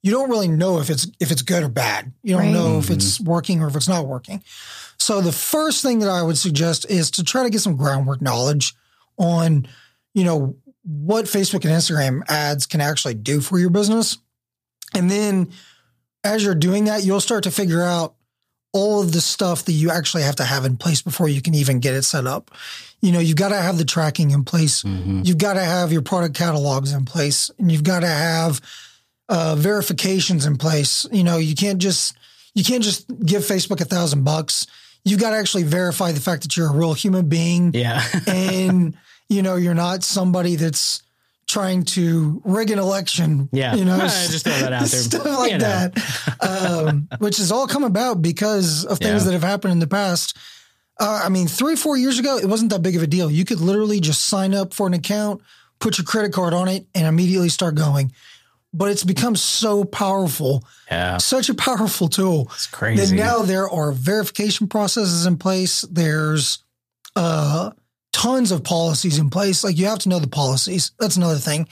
you 0.03 0.11
don't 0.11 0.29
really 0.29 0.47
know 0.47 0.79
if 0.79 0.89
it's 0.89 1.07
if 1.19 1.31
it's 1.31 1.41
good 1.41 1.63
or 1.63 1.69
bad. 1.69 2.11
You 2.23 2.33
don't 2.35 2.43
Right. 2.45 2.53
know 2.53 2.77
if 2.77 2.89
it's 2.89 3.19
working 3.19 3.61
or 3.61 3.67
if 3.67 3.75
it's 3.75 3.87
not 3.87 4.07
working. 4.07 4.43
So 4.99 5.19
the 5.21 5.31
first 5.31 5.81
thing 5.81 5.99
that 5.99 6.09
I 6.09 6.21
would 6.21 6.37
suggest 6.37 6.85
is 6.89 7.09
to 7.11 7.23
try 7.23 7.43
to 7.43 7.49
get 7.49 7.61
some 7.61 7.75
groundwork 7.75 8.21
knowledge 8.21 8.73
on, 9.17 9.67
you 10.13 10.23
know, 10.23 10.55
what 10.83 11.25
Facebook 11.25 11.65
and 11.65 11.73
Instagram 11.73 12.21
ads 12.29 12.65
can 12.65 12.79
actually 12.81 13.13
do 13.15 13.41
for 13.41 13.57
your 13.57 13.69
business. 13.69 14.17
And 14.93 15.09
then 15.09 15.49
as 16.23 16.43
you're 16.43 16.55
doing 16.55 16.85
that, 16.85 17.03
you'll 17.03 17.19
start 17.21 17.43
to 17.45 17.51
figure 17.51 17.81
out 17.83 18.15
all 18.73 19.01
of 19.01 19.11
the 19.11 19.21
stuff 19.21 19.65
that 19.65 19.73
you 19.73 19.91
actually 19.91 20.23
have 20.23 20.35
to 20.37 20.43
have 20.43 20.65
in 20.65 20.75
place 20.77 21.01
before 21.01 21.29
you 21.29 21.41
can 21.41 21.53
even 21.53 21.79
get 21.79 21.93
it 21.93 22.03
set 22.03 22.25
up. 22.25 22.51
You 23.01 23.11
know, 23.11 23.19
you've 23.19 23.37
got 23.37 23.49
to 23.49 23.55
have 23.55 23.77
the 23.77 23.85
tracking 23.85 24.31
in 24.31 24.43
place. 24.43 24.83
You've 24.83 25.37
got 25.37 25.53
to 25.53 25.63
have 25.63 25.91
your 25.91 26.01
product 26.01 26.35
catalogs 26.35 26.91
in 26.91 27.05
place 27.05 27.51
and 27.59 27.71
you've 27.71 27.83
got 27.83 27.99
to 27.99 28.07
have 28.07 28.59
uh, 29.29 29.55
verifications 29.55 30.45
in 30.45 30.57
place. 30.57 31.05
You 31.11 31.23
know, 31.23 31.37
you 31.37 31.53
can't 31.53 31.79
just, 31.79 32.15
you 32.55 32.63
can't 32.63 32.83
just 32.83 33.07
give 33.23 33.43
Facebook 33.43 33.79
a 33.79 33.85
thousand 33.85 34.23
bucks. 34.23 34.65
You've 35.05 35.19
got 35.19 35.31
to 35.31 35.37
actually 35.37 35.63
verify 35.63 36.11
the 36.11 36.21
fact 36.21 36.41
that 36.43 36.57
you're 36.57 36.69
a 36.69 36.73
real 36.73 36.93
human 36.93 37.27
being 37.29 37.71
Yeah. 37.73 38.01
and 38.27 38.97
you 39.29 39.41
know 39.43 39.55
you're 39.55 39.73
not 39.73 40.03
somebody 40.03 40.55
that's 40.55 41.02
trying 41.53 41.83
to 41.83 42.41
rig 42.43 42.71
an 42.71 42.79
election. 42.79 43.47
Yeah. 43.51 43.75
you 43.75 43.85
know, 43.85 43.97
Just 44.01 44.43
throw 44.45 44.53
that 44.53 44.73
out 44.73 44.85
there. 44.87 44.99
stuff 45.09 45.25
like 45.25 45.51
You 45.51 45.57
know. 45.59 45.89
that, 45.91 46.37
um, 46.41 47.07
which 47.19 47.37
has 47.37 47.51
all 47.51 47.67
come 47.67 47.83
about 47.83 48.21
because 48.21 48.85
of 48.85 48.97
things 48.99 49.21
Yeah. 49.21 49.25
that 49.27 49.33
have 49.33 49.43
happened 49.43 49.71
in 49.71 49.79
the 49.79 49.87
past. 49.87 50.35
Uh, 50.99 51.21
I 51.25 51.29
mean, 51.29 51.47
three 51.47 51.75
four 51.75 51.97
years 51.97 52.19
ago, 52.19 52.37
it 52.37 52.45
wasn't 52.47 52.71
that 52.71 52.81
big 52.81 52.95
of 52.95 53.03
a 53.03 53.07
deal. 53.07 53.29
You 53.31 53.45
could 53.45 53.59
literally 53.59 53.99
just 53.99 54.25
sign 54.25 54.53
up 54.53 54.73
for 54.73 54.85
an 54.87 54.93
account, 54.93 55.41
put 55.79 55.97
your 55.97 56.05
credit 56.05 56.33
card 56.33 56.53
on 56.53 56.67
it, 56.67 56.85
and 56.93 57.07
immediately 57.07 57.49
start 57.49 57.75
going. 57.75 58.11
But 58.75 58.89
it's 58.89 59.03
become 59.03 59.35
so 59.35 59.83
powerful, 59.83 60.63
yeah. 60.89 61.17
such 61.17 61.47
a 61.49 61.53
powerful 61.53 62.07
tool 62.09 62.47
It's 62.55 62.65
crazy. 62.67 63.15
now 63.15 63.43
there 63.43 63.69
are 63.69 63.91
verification 63.91 64.67
processes 64.67 65.25
in 65.27 65.37
place. 65.37 65.81
There's 65.91 66.63
uh, 67.15 67.69
tons 68.13 68.51
of 68.51 68.63
policies 68.63 69.17
in 69.17 69.29
place. 69.29 69.63
Like 69.63 69.77
you 69.77 69.87
have 69.87 69.99
to 69.99 70.09
know 70.09 70.19
the 70.19 70.27
policies. 70.27 70.91
That's 70.99 71.17
another 71.17 71.39
thing. 71.39 71.67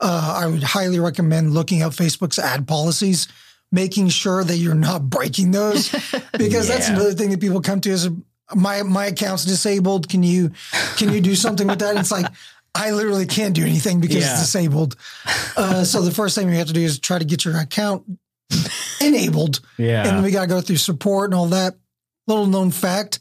Uh, 0.00 0.38
I 0.42 0.46
would 0.46 0.62
highly 0.62 0.98
recommend 0.98 1.52
looking 1.52 1.82
up 1.82 1.92
Facebook's 1.92 2.38
ad 2.38 2.66
policies, 2.66 3.28
making 3.70 4.08
sure 4.08 4.42
that 4.42 4.56
you're 4.56 4.74
not 4.74 5.10
breaking 5.10 5.50
those, 5.50 5.90
because 6.38 6.68
that's 6.68 6.88
another 6.88 7.12
thing 7.12 7.30
that 7.30 7.40
people 7.40 7.60
come 7.60 7.82
to 7.82 7.90
is 7.90 8.08
my 8.54 8.82
my 8.82 9.06
account's 9.06 9.44
disabled. 9.44 10.08
Can 10.08 10.22
you 10.22 10.52
can 10.96 11.12
you 11.12 11.20
do 11.20 11.34
something 11.34 11.66
with 11.66 11.80
that? 11.80 11.90
And 11.90 11.98
it's 11.98 12.10
like 12.10 12.26
I 12.74 12.92
literally 12.92 13.26
can't 13.26 13.54
do 13.54 13.62
anything 13.62 14.00
because 14.00 14.16
Yeah. 14.24 14.30
it's 14.32 14.40
disabled. 14.40 14.96
Uh, 15.56 15.84
so 15.84 16.00
the 16.00 16.12
first 16.12 16.34
thing 16.34 16.48
we 16.48 16.56
have 16.56 16.68
to 16.68 16.72
do 16.72 16.80
is 16.80 16.98
try 16.98 17.18
to 17.18 17.24
get 17.24 17.44
your 17.44 17.58
account 17.58 18.04
enabled 19.00 19.60
yeah. 19.76 20.06
and 20.06 20.16
then 20.16 20.22
we 20.22 20.30
got 20.30 20.42
to 20.42 20.46
go 20.46 20.60
through 20.60 20.76
support 20.76 21.26
and 21.30 21.34
all 21.34 21.46
that. 21.46 21.74
Little 22.26 22.46
known 22.46 22.70
fact 22.70 23.18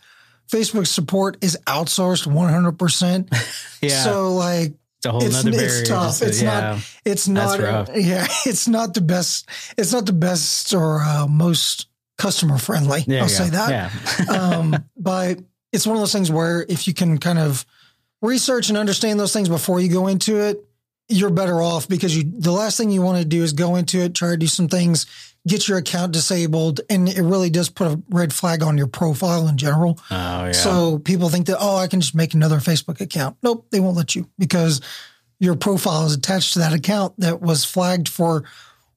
Facebook 0.49 0.87
support 0.87 1.37
is 1.41 1.57
outsourced 1.67 2.27
100%. 2.27 3.77
yeah. 3.81 4.03
So, 4.03 4.33
like, 4.33 4.73
it's 4.97 5.05
a 5.05 5.11
whole 5.11 5.23
it's, 5.23 5.35
nother 5.35 5.51
barrier. 5.51 5.79
it's 5.79 5.89
tough. 5.89 6.21
It's 6.21 6.41
yeah. 6.41 6.59
not, 6.59 6.99
it's 7.05 7.27
not, 7.27 7.95
yeah, 7.95 8.27
it's 8.45 8.67
not 8.67 8.93
the 8.93 9.01
best, 9.01 9.47
it's 9.77 9.93
not 9.93 10.05
the 10.05 10.13
best 10.13 10.73
or 10.73 11.01
uh, 11.01 11.27
most 11.27 11.87
customer 12.17 12.57
friendly. 12.57 13.05
I'll 13.07 13.21
go. 13.21 13.27
say 13.27 13.49
that. 13.49 13.69
Yeah. 13.69 14.25
um, 14.35 14.75
but 14.97 15.39
it's 15.71 15.87
one 15.87 15.95
of 15.95 16.01
those 16.01 16.11
things 16.11 16.29
where 16.31 16.65
if 16.67 16.87
you 16.87 16.93
can 16.93 17.17
kind 17.17 17.39
of 17.39 17.65
research 18.21 18.69
and 18.69 18.77
understand 18.77 19.19
those 19.19 19.31
things 19.31 19.47
before 19.47 19.79
you 19.79 19.89
go 19.89 20.07
into 20.07 20.37
it, 20.37 20.65
you're 21.09 21.29
better 21.31 21.61
off 21.61 21.87
because 21.89 22.15
you 22.15 22.23
the 22.23 22.51
last 22.51 22.77
thing 22.77 22.91
you 22.91 23.01
want 23.01 23.17
to 23.19 23.25
do 23.25 23.43
is 23.43 23.51
go 23.53 23.75
into 23.75 23.99
it, 23.99 24.13
try 24.15 24.29
to 24.29 24.37
do 24.37 24.47
some 24.47 24.67
things, 24.67 25.05
get 25.47 25.67
your 25.67 25.77
account 25.79 26.11
disabled, 26.13 26.81
and 26.89 27.09
it 27.09 27.21
really 27.21 27.49
does 27.49 27.67
put 27.69 27.87
a 27.87 28.01
red 28.09 28.31
flag 28.31 28.61
on 28.63 28.77
your 28.77 28.87
profile 28.87 29.47
in 29.47 29.57
general. 29.57 29.99
oh, 30.11 30.45
yeah. 30.45 30.51
So 30.51 30.99
people 30.99 31.29
think 31.29 31.47
that 31.47 31.57
oh, 31.59 31.77
I 31.77 31.87
can 31.87 31.99
just 32.01 32.15
make 32.15 32.33
another 32.33 32.57
Facebook 32.57 33.01
account. 33.01 33.37
Nope, 33.43 33.65
they 33.71 33.79
won't 33.79 33.97
let 33.97 34.15
you 34.15 34.29
because 34.37 34.81
your 35.39 35.55
profile 35.55 36.05
is 36.05 36.13
attached 36.13 36.53
to 36.53 36.59
that 36.59 36.73
account 36.73 37.13
that 37.19 37.41
was 37.41 37.65
flagged 37.65 38.07
for 38.09 38.43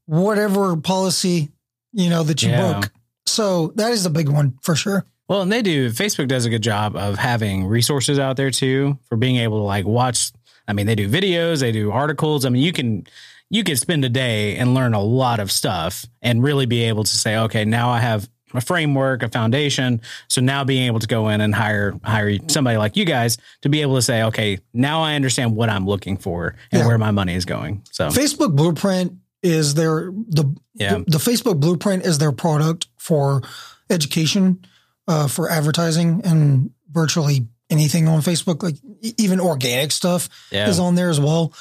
whatever 0.06 0.76
policy 0.76 1.50
you 1.92 2.10
know 2.10 2.22
that 2.22 2.42
you 2.42 2.50
Yeah. 2.50 2.72
broke. 2.72 2.92
So 3.26 3.72
that 3.76 3.92
is 3.92 4.04
a 4.06 4.10
big 4.10 4.28
one 4.28 4.58
for 4.62 4.74
sure. 4.74 5.06
Well, 5.28 5.42
and 5.42 5.52
they 5.52 5.62
do. 5.62 5.90
Facebook 5.90 6.28
does 6.28 6.44
a 6.44 6.50
good 6.50 6.62
job 6.62 6.96
of 6.96 7.16
having 7.16 7.66
resources 7.66 8.18
out 8.18 8.36
there 8.36 8.50
too 8.50 8.98
for 9.08 9.16
being 9.16 9.36
able 9.36 9.58
to 9.58 9.62
like 9.64 9.86
watch. 9.86 10.32
I 10.68 10.72
mean, 10.72 10.86
they 10.86 10.94
do 10.94 11.08
videos, 11.08 11.60
they 11.60 11.72
do 11.72 11.90
articles. 11.90 12.44
I 12.44 12.48
mean, 12.50 12.62
you 12.62 12.72
can 12.72 13.06
you 13.50 13.64
can 13.64 13.76
spend 13.76 14.04
a 14.04 14.08
day 14.08 14.56
and 14.56 14.74
learn 14.74 14.94
a 14.94 15.00
lot 15.02 15.38
of 15.40 15.50
stuff 15.52 16.06
and 16.22 16.42
really 16.42 16.66
be 16.66 16.84
able 16.84 17.04
to 17.04 17.16
say, 17.16 17.36
okay, 17.36 17.64
now 17.66 17.90
I 17.90 18.00
have 18.00 18.28
a 18.54 18.60
framework, 18.60 19.22
a 19.22 19.28
foundation. 19.28 20.00
So 20.28 20.40
now 20.40 20.64
being 20.64 20.86
able 20.86 21.00
to 21.00 21.06
go 21.06 21.28
in 21.28 21.40
and 21.40 21.54
hire 21.54 21.94
hire 22.04 22.36
somebody 22.48 22.76
like 22.76 22.96
you 22.96 23.04
guys 23.04 23.38
to 23.62 23.68
be 23.68 23.82
able 23.82 23.96
to 23.96 24.02
say, 24.02 24.22
okay, 24.24 24.58
now 24.72 25.02
I 25.02 25.14
understand 25.14 25.54
what 25.56 25.68
I'm 25.68 25.86
looking 25.86 26.16
for 26.16 26.54
and 26.70 26.80
Yeah. 26.80 26.86
where 26.86 26.98
my 26.98 27.10
money 27.10 27.34
is 27.34 27.44
going. 27.44 27.82
So 27.90 28.08
Facebook 28.08 28.54
Blueprint 28.56 29.14
is 29.42 29.74
their 29.74 30.12
the 30.28 30.54
Yeah. 30.74 30.98
the, 30.98 31.04
the 31.12 31.18
Facebook 31.18 31.60
Blueprint 31.60 32.04
is 32.06 32.18
their 32.18 32.32
product 32.32 32.88
for 32.98 33.42
education, 33.90 34.64
uh, 35.08 35.28
for 35.28 35.50
advertising, 35.50 36.20
and 36.24 36.70
virtually 36.90 37.46
anything 37.70 38.06
on 38.08 38.20
Facebook, 38.20 38.62
like 38.62 38.76
even 39.02 39.40
organic 39.40 39.92
stuff 39.92 40.28
yeah, 40.50 40.68
is 40.68 40.78
on 40.78 40.94
there 40.94 41.10
as 41.10 41.20
well. 41.20 41.52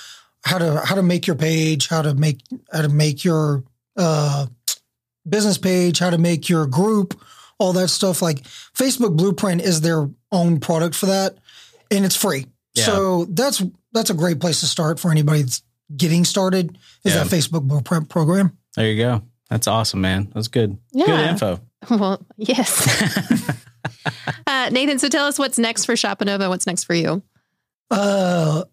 How 0.44 0.58
to 0.58 0.80
how 0.84 0.96
to 0.96 1.04
make 1.04 1.28
your 1.28 1.36
page, 1.36 1.88
how 1.88 2.02
to 2.02 2.14
make 2.14 2.42
how 2.72 2.82
to 2.82 2.89
make 2.89 3.24
your 3.24 3.64
uh, 3.98 4.46
business 5.28 5.58
page, 5.58 6.00
how 6.00 6.10
to 6.10 6.18
make 6.18 6.50
your 6.50 6.66
group, 6.68 7.20
all 7.60 7.74
that 7.74 7.89
stuff. 7.89 8.22
Like 8.22 8.42
Facebook 8.44 9.16
Blueprint 9.16 9.62
is 9.62 9.82
their 9.82 10.10
own 10.32 10.60
product 10.60 10.96
for 10.96 11.08
that, 11.08 11.38
and 11.92 12.06
it's 12.06 12.16
free. 12.16 12.48
Yeah. 12.74 12.86
So 12.86 13.26
that's 13.26 13.62
that's 13.92 14.10
a 14.10 14.16
great 14.16 14.39
place 14.39 14.62
to 14.62 14.66
start 14.68 15.00
for 15.00 15.12
anybody 15.12 15.42
that's 15.44 15.62
getting 15.96 16.26
started. 16.26 16.78
Is 17.04 17.14
Yeah. 17.14 17.24
that 17.24 17.28
Facebook 17.36 17.64
Blueprint 17.64 18.10
program? 18.10 18.58
There 18.76 18.88
you 18.88 18.98
go. 19.04 19.22
That's 19.50 19.68
awesome, 19.68 20.00
man. 20.02 20.32
That's 20.34 20.48
good. 20.48 20.78
Good 20.94 21.08
Yeah. 21.08 21.32
info. 21.32 21.60
Well, 21.89 22.24
yes. 22.38 23.50
uh, 24.48 24.70
Nathan, 24.72 25.00
so 25.00 25.10
tell 25.10 25.26
us 25.26 25.39
what's 25.39 25.58
next 25.58 25.86
for 25.86 25.94
Shopanova. 25.94 26.48
What's 26.48 26.68
next 26.68 26.84
for 26.84 26.94
you? 26.94 27.24
Uh, 27.92 28.64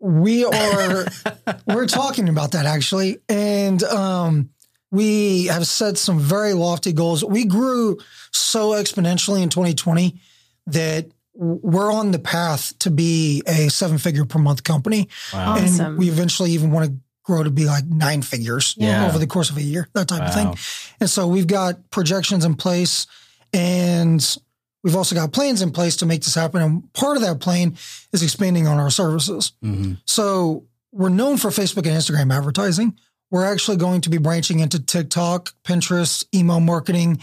we 0.00 0.44
are 0.44 1.06
we're 1.66 1.86
talking 1.86 2.28
about 2.28 2.52
that 2.52 2.66
actually, 2.66 3.18
and 3.28 3.82
um, 3.84 4.50
we 4.90 5.46
have 5.46 5.66
set 5.66 5.96
some 5.98 6.18
very 6.20 6.52
lofty 6.54 6.92
goals. 6.92 7.24
We 7.24 7.44
grew 7.44 7.98
so 8.32 8.70
exponentially 8.72 9.42
in 9.42 9.48
2020 9.48 10.20
that 10.68 11.06
we're 11.34 11.92
on 11.92 12.10
the 12.10 12.18
path 12.18 12.76
to 12.80 12.90
be 12.90 13.42
a 13.46 13.68
seven 13.68 13.98
figure 13.98 14.24
per 14.24 14.38
month 14.38 14.64
company, 14.64 15.08
Wow. 15.32 15.52
Awesome. 15.54 15.86
and 15.86 15.98
we 15.98 16.08
eventually 16.08 16.50
even 16.50 16.70
want 16.72 16.86
to 16.90 16.96
grow 17.22 17.42
to 17.42 17.50
be 17.50 17.64
like 17.66 17.84
nine 17.86 18.22
figures 18.22 18.74
Yeah. 18.76 19.06
over 19.06 19.18
the 19.18 19.26
course 19.26 19.50
of 19.50 19.56
a 19.56 19.62
year, 19.62 19.88
that 19.92 20.08
type 20.08 20.22
of 20.22 20.34
thing. 20.34 20.56
And 21.00 21.08
so 21.10 21.28
we've 21.28 21.46
got 21.46 21.90
projections 21.90 22.44
in 22.44 22.54
place 22.54 23.06
and 23.52 24.36
we've 24.84 24.96
also 24.96 25.14
got 25.14 25.32
plans 25.32 25.62
in 25.62 25.70
place 25.70 25.96
to 25.96 26.06
make 26.06 26.22
this 26.22 26.34
happen. 26.34 26.62
And 26.62 26.92
part 26.94 27.16
of 27.16 27.22
that 27.22 27.40
plan 27.40 27.76
is 28.12 28.22
expanding 28.22 28.66
on 28.66 28.78
our 28.78 28.90
services. 28.90 29.52
Mhm. 29.64 29.98
So 30.06 30.64
we're 30.92 31.08
known 31.08 31.36
for 31.36 31.50
Facebook 31.50 31.86
and 31.86 31.96
Instagram 31.96 32.34
advertising. 32.34 32.94
We're 33.30 33.44
actually 33.44 33.76
going 33.76 34.00
to 34.02 34.10
be 34.10 34.16
branching 34.18 34.60
into 34.60 34.78
TikTok, 34.80 35.52
Pinterest, 35.64 36.24
email 36.34 36.60
marketing, 36.60 37.20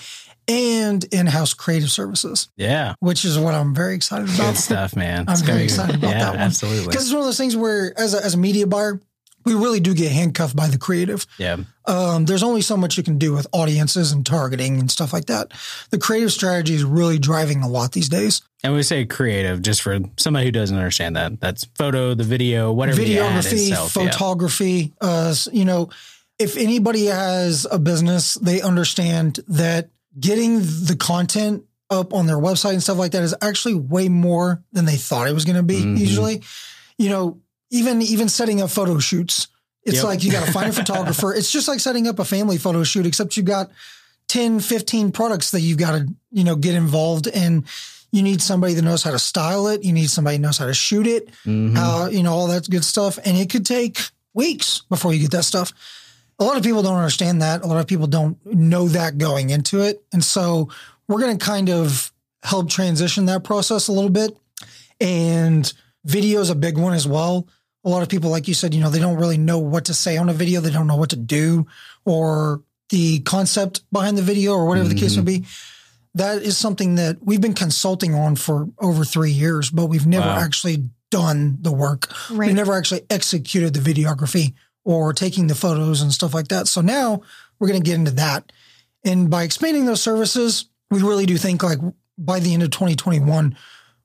and 0.47 1.03
in-house 1.05 1.55
creative 1.55 1.89
services, 1.89 2.49
Yeah. 2.55 2.93
which 2.99 3.25
is 3.25 3.39
what 3.39 3.55
I'm 3.55 3.73
very 3.73 3.95
excited 3.95 4.27
Good 4.27 4.35
about. 4.39 4.57
stuff, 4.57 4.95
man. 4.95 5.25
I'm 5.27 5.33
It's 5.33 5.41
very 5.41 5.63
excited 5.63 5.95
about 5.95 6.11
yeah, 6.11 6.19
that 6.19 6.31
one. 6.33 6.39
Absolutely. 6.41 6.85
Because 6.87 7.05
it's 7.05 7.11
one 7.13 7.21
of 7.21 7.25
those 7.25 7.37
things 7.37 7.55
where, 7.55 7.97
as 7.99 8.13
a, 8.13 8.23
as 8.23 8.35
a 8.35 8.37
media 8.37 8.67
buyer, 8.67 9.01
we 9.45 9.53
really 9.53 9.79
do 9.79 9.93
get 9.93 10.11
handcuffed 10.11 10.55
by 10.55 10.67
the 10.67 10.77
creative. 10.77 11.25
Yeah. 11.37 11.57
Um, 11.85 12.25
there's 12.25 12.43
only 12.43 12.61
so 12.61 12.75
much 12.75 12.97
you 12.97 13.03
can 13.03 13.17
do 13.19 13.31
with 13.33 13.45
audiences 13.53 14.11
and 14.11 14.25
targeting 14.25 14.79
and 14.79 14.89
stuff 14.89 15.13
like 15.13 15.25
that. 15.25 15.51
The 15.91 15.99
creative 15.99 16.31
strategy 16.31 16.73
is 16.73 16.83
really 16.83 17.19
driving 17.19 17.61
a 17.61 17.67
lot 17.67 17.91
these 17.91 18.09
days. 18.09 18.41
And 18.63 18.73
we 18.73 18.81
say 18.81 19.05
creative 19.05 19.61
just 19.61 19.83
for 19.83 19.99
somebody 20.17 20.47
who 20.47 20.51
doesn't 20.51 20.75
understand 20.75 21.15
that. 21.15 21.39
That's 21.39 21.65
photo, 21.77 22.15
the 22.15 22.23
video, 22.23 22.73
whatever 22.73 22.99
Videography, 23.01 23.69
itself. 23.69 23.95
Yeah. 23.95 24.09
photography. 24.09 24.93
Uh, 24.99 25.35
you 25.51 25.65
know, 25.65 25.89
if 26.39 26.57
anybody 26.57 27.05
has 27.05 27.67
a 27.69 27.77
business, 27.77 28.33
they 28.35 28.61
understand 28.61 29.39
that 29.47 29.89
getting 30.19 30.59
the 30.59 30.95
content 30.99 31.63
up 31.91 32.13
on 32.13 32.25
their 32.25 32.37
website 32.37 32.73
and 32.73 32.81
stuff 32.81 32.97
like 32.97 33.11
that 33.11 33.21
is 33.21 33.35
actually 33.43 33.75
way 33.75 34.09
more 34.09 34.63
than 34.71 34.85
they 34.85 34.95
thought 34.95 35.27
it 35.27 35.33
was 35.33 35.45
going 35.45 35.55
to 35.57 35.61
be. 35.63 35.83
Mhm. 35.83 35.99
Usually, 35.99 36.41
you 36.97 37.09
know, 37.09 37.39
even 37.72 38.01
even 38.01 38.30
setting 38.30 38.61
up 38.61 38.70
photo 38.70 38.99
shoots, 38.99 39.47
it's 39.84 39.97
Yep. 39.97 40.03
like 40.05 40.24
you 40.24 40.32
got 40.32 40.45
to 40.45 40.51
find 40.51 40.70
a 40.70 40.74
photographer. 40.82 41.34
It's 41.34 41.51
just 41.51 41.68
like 41.68 41.80
setting 41.80 42.07
up 42.07 42.20
a 42.20 42.26
family 42.26 42.57
photo 42.57 42.84
shoot, 42.84 43.05
except 43.05 43.38
you've 43.38 43.45
got 43.45 43.72
10, 44.28 44.59
15 44.59 45.11
products 45.11 45.51
that 45.51 45.61
you've 45.61 45.78
got 45.78 45.91
to, 45.91 46.07
you 46.32 46.43
know, 46.43 46.55
get 46.55 46.74
involved 46.76 47.28
in. 47.28 47.66
You 48.11 48.24
need 48.24 48.41
somebody 48.41 48.74
that 48.76 48.82
knows 48.82 49.03
how 49.03 49.11
to 49.11 49.20
style 49.20 49.68
it. 49.68 49.84
You 49.84 49.91
need 49.93 50.09
somebody 50.09 50.38
knows 50.38 50.57
how 50.57 50.66
to 50.68 50.74
shoot 50.74 51.05
it 51.05 51.30
Mhm. 51.45 51.76
uh, 51.78 52.09
you 52.09 52.24
know, 52.24 52.34
all 52.34 52.47
that 52.47 52.70
good 52.70 52.86
stuff. 52.86 53.20
And 53.26 53.38
it 53.38 53.49
could 53.49 53.66
take 53.66 53.99
weeks 54.34 54.82
before 54.89 55.13
you 55.13 55.20
get 55.20 55.32
that 55.32 55.43
stuff. 55.43 55.74
A 56.39 56.43
lot 56.43 56.57
of 56.57 56.63
people 56.63 56.82
don't 56.84 56.95
understand 56.97 57.41
that. 57.41 57.63
A 57.63 57.68
lot 57.68 57.78
of 57.80 57.88
people 57.88 58.07
don't 58.07 58.38
know 58.45 58.88
that 58.89 59.18
going 59.18 59.49
into 59.51 59.82
it. 59.82 60.03
And 60.13 60.24
so 60.24 60.70
we're 61.07 61.20
going 61.22 61.38
to 61.38 61.45
kind 61.45 61.70
of 61.70 62.11
help 62.43 62.70
transition 62.70 63.26
that 63.28 63.43
process 63.43 63.88
a 63.88 63.91
little 63.91 64.09
bit. 64.09 64.36
And 64.99 65.72
video 66.05 66.39
is 66.39 66.49
a 66.49 66.55
big 66.55 66.77
one 66.77 66.93
as 66.93 67.07
well. 67.07 67.47
A 67.83 67.89
lot 67.89 68.01
of 68.01 68.09
people, 68.09 68.29
like 68.29 68.47
you 68.47 68.53
said, 68.53 68.73
you 68.73 68.81
know, 68.81 68.89
they 68.89 68.99
don't 68.99 69.17
really 69.17 69.37
know 69.37 69.59
what 69.59 69.85
to 69.85 69.93
say 69.93 70.17
on 70.17 70.29
a 70.29 70.33
video. 70.33 70.61
They 70.61 70.71
don't 70.71 70.87
know 70.87 70.95
what 70.95 71.09
to 71.09 71.15
do 71.15 71.67
or 72.05 72.63
the 72.89 73.19
concept 73.19 73.81
behind 73.91 74.17
the 74.17 74.21
video 74.21 74.53
or 74.53 74.65
whatever 74.67 74.87
the 74.87 74.95
case 74.95 75.15
may 75.17 75.23
mm-hmm. 75.23 75.43
be. 75.43 75.47
That 76.13 76.41
is 76.41 76.57
something 76.57 76.95
that 76.95 77.17
we've 77.21 77.41
been 77.41 77.53
consulting 77.53 78.15
on 78.15 78.37
for 78.37 78.69
over 78.79 79.03
three 79.03 79.31
years, 79.31 79.69
but 79.69 79.87
we've 79.87 80.07
never 80.07 80.27
Wow. 80.27 80.39
actually 80.39 80.89
done 81.11 81.57
the 81.61 81.71
work. 81.71 82.09
Right. 82.31 82.47
We've 82.47 82.55
never 82.55 82.73
actually 82.73 83.01
executed 83.09 83.73
the 83.73 83.79
videography 83.79 84.53
or 84.83 85.13
taking 85.13 85.47
the 85.47 85.55
photos 85.55 86.01
and 86.01 86.13
stuff 86.13 86.33
like 86.33 86.47
that. 86.49 86.67
So 86.67 86.81
now 86.81 87.21
we're 87.59 87.67
going 87.67 87.81
to 87.81 87.85
get 87.85 87.95
into 87.95 88.11
that. 88.11 88.51
And 89.03 89.29
by 89.29 89.43
expanding 89.43 89.85
those 89.85 90.01
services, 90.01 90.65
we 90.89 91.01
really 91.01 91.25
do 91.25 91.37
think 91.37 91.63
like 91.63 91.79
by 92.17 92.39
the 92.39 92.53
end 92.53 92.63
of 92.63 92.71
2021, 92.71 93.57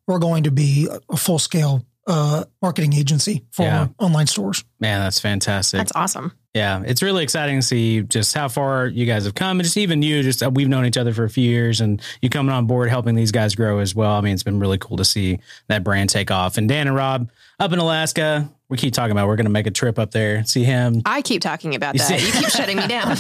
we're 0.06 0.18
going 0.18 0.44
to 0.44 0.50
be 0.50 0.88
a 1.08 1.16
full 1.16 1.38
scale 1.38 1.84
uh, 2.06 2.44
marketing 2.62 2.92
agency 2.94 3.44
for 3.50 3.62
Yeah. 3.64 3.88
online 3.98 4.26
stores. 4.26 4.64
Man, 4.80 5.00
that's 5.00 5.20
fantastic. 5.20 5.78
That's 5.78 5.92
awesome. 5.94 6.32
Yeah, 6.54 6.82
it's 6.84 7.00
really 7.02 7.22
exciting 7.22 7.60
to 7.60 7.62
see 7.62 8.02
just 8.02 8.34
how 8.34 8.48
far 8.48 8.86
you 8.88 9.06
guys 9.06 9.24
have 9.24 9.34
come, 9.34 9.60
and 9.60 9.64
just 9.64 9.76
even 9.76 10.02
you. 10.02 10.22
Just 10.22 10.42
uh, 10.42 10.50
we've 10.52 10.68
known 10.68 10.84
each 10.84 10.96
other 10.96 11.12
for 11.14 11.22
a 11.24 11.30
few 11.30 11.48
years, 11.48 11.80
and 11.80 12.02
you 12.22 12.28
coming 12.28 12.52
on 12.52 12.66
board, 12.66 12.88
helping 12.88 13.14
these 13.14 13.30
guys 13.30 13.54
grow 13.54 13.78
as 13.78 13.94
well. 13.94 14.12
I 14.12 14.20
mean, 14.20 14.34
it's 14.34 14.42
been 14.42 14.58
really 14.58 14.78
cool 14.78 14.96
to 14.96 15.04
see 15.04 15.38
that 15.68 15.84
brand 15.84 16.10
take 16.10 16.30
off. 16.32 16.58
And 16.58 16.68
Dan 16.68 16.88
and 16.88 16.96
Rob 16.96 17.30
up 17.60 17.72
in 17.72 17.78
Alaska, 17.78 18.50
we 18.70 18.76
keep 18.76 18.94
talking 18.94 19.10
about 19.12 19.26
we're 19.28 19.36
going 19.36 19.44
to 19.46 19.50
make 19.50 19.66
a 19.66 19.70
trip 19.70 19.98
up 19.98 20.12
there, 20.12 20.44
see 20.44 20.64
him. 20.64 21.02
I 21.04 21.20
keep 21.22 21.42
talking 21.42 21.74
about 21.74 21.94
You 21.94 21.98
that. 21.98 22.20
see- 22.20 22.26
You 22.26 22.32
keep 22.32 22.48
shutting 22.48 22.76
me 22.76 22.86
down. 22.86 23.08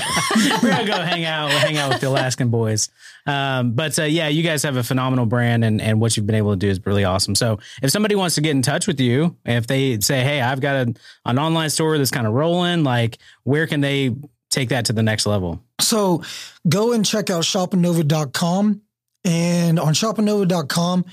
we're 0.62 0.70
gonna 0.70 0.86
go 0.86 0.94
hang 1.02 1.24
out, 1.24 1.50
hang 1.50 1.76
out 1.76 1.90
with 1.90 2.00
the 2.00 2.08
Alaskan 2.08 2.48
boys. 2.48 2.88
Um, 3.26 3.72
but 3.72 3.98
uh, 3.98 4.04
yeah, 4.04 4.28
you 4.28 4.42
guys 4.42 4.62
have 4.62 4.76
a 4.76 4.82
phenomenal 4.82 5.26
brand, 5.26 5.64
and 5.64 5.80
and 5.82 6.00
what 6.00 6.16
you've 6.16 6.26
been 6.26 6.36
able 6.36 6.52
to 6.52 6.56
do 6.56 6.68
is 6.68 6.84
really 6.86 7.04
awesome. 7.04 7.34
So 7.34 7.58
if 7.82 7.90
somebody 7.90 8.14
wants 8.14 8.36
to 8.36 8.40
get 8.40 8.52
in 8.52 8.62
touch 8.62 8.86
with 8.86 8.98
you, 9.00 9.36
if 9.44 9.66
they 9.66 10.00
say, 10.00 10.22
"Hey, 10.22 10.40
I've 10.40 10.60
got 10.60 10.88
a, 10.88 10.94
an 11.26 11.38
online 11.38 11.68
store 11.70 11.98
that's 11.98 12.10
kind 12.10 12.26
of 12.26 12.32
rolling," 12.32 12.82
like 12.84 13.18
where 13.42 13.66
can 13.66 13.80
they 13.82 14.14
take 14.50 14.70
that 14.70 14.86
to 14.86 14.92
the 14.92 15.02
next 15.02 15.26
level? 15.26 15.62
So 15.80 16.22
go 16.68 16.92
and 16.92 17.04
check 17.04 17.28
out 17.28 17.42
shopinova.com. 17.44 18.82
And 19.24 19.78
on 19.78 19.92
shopinova.com, 19.92 21.04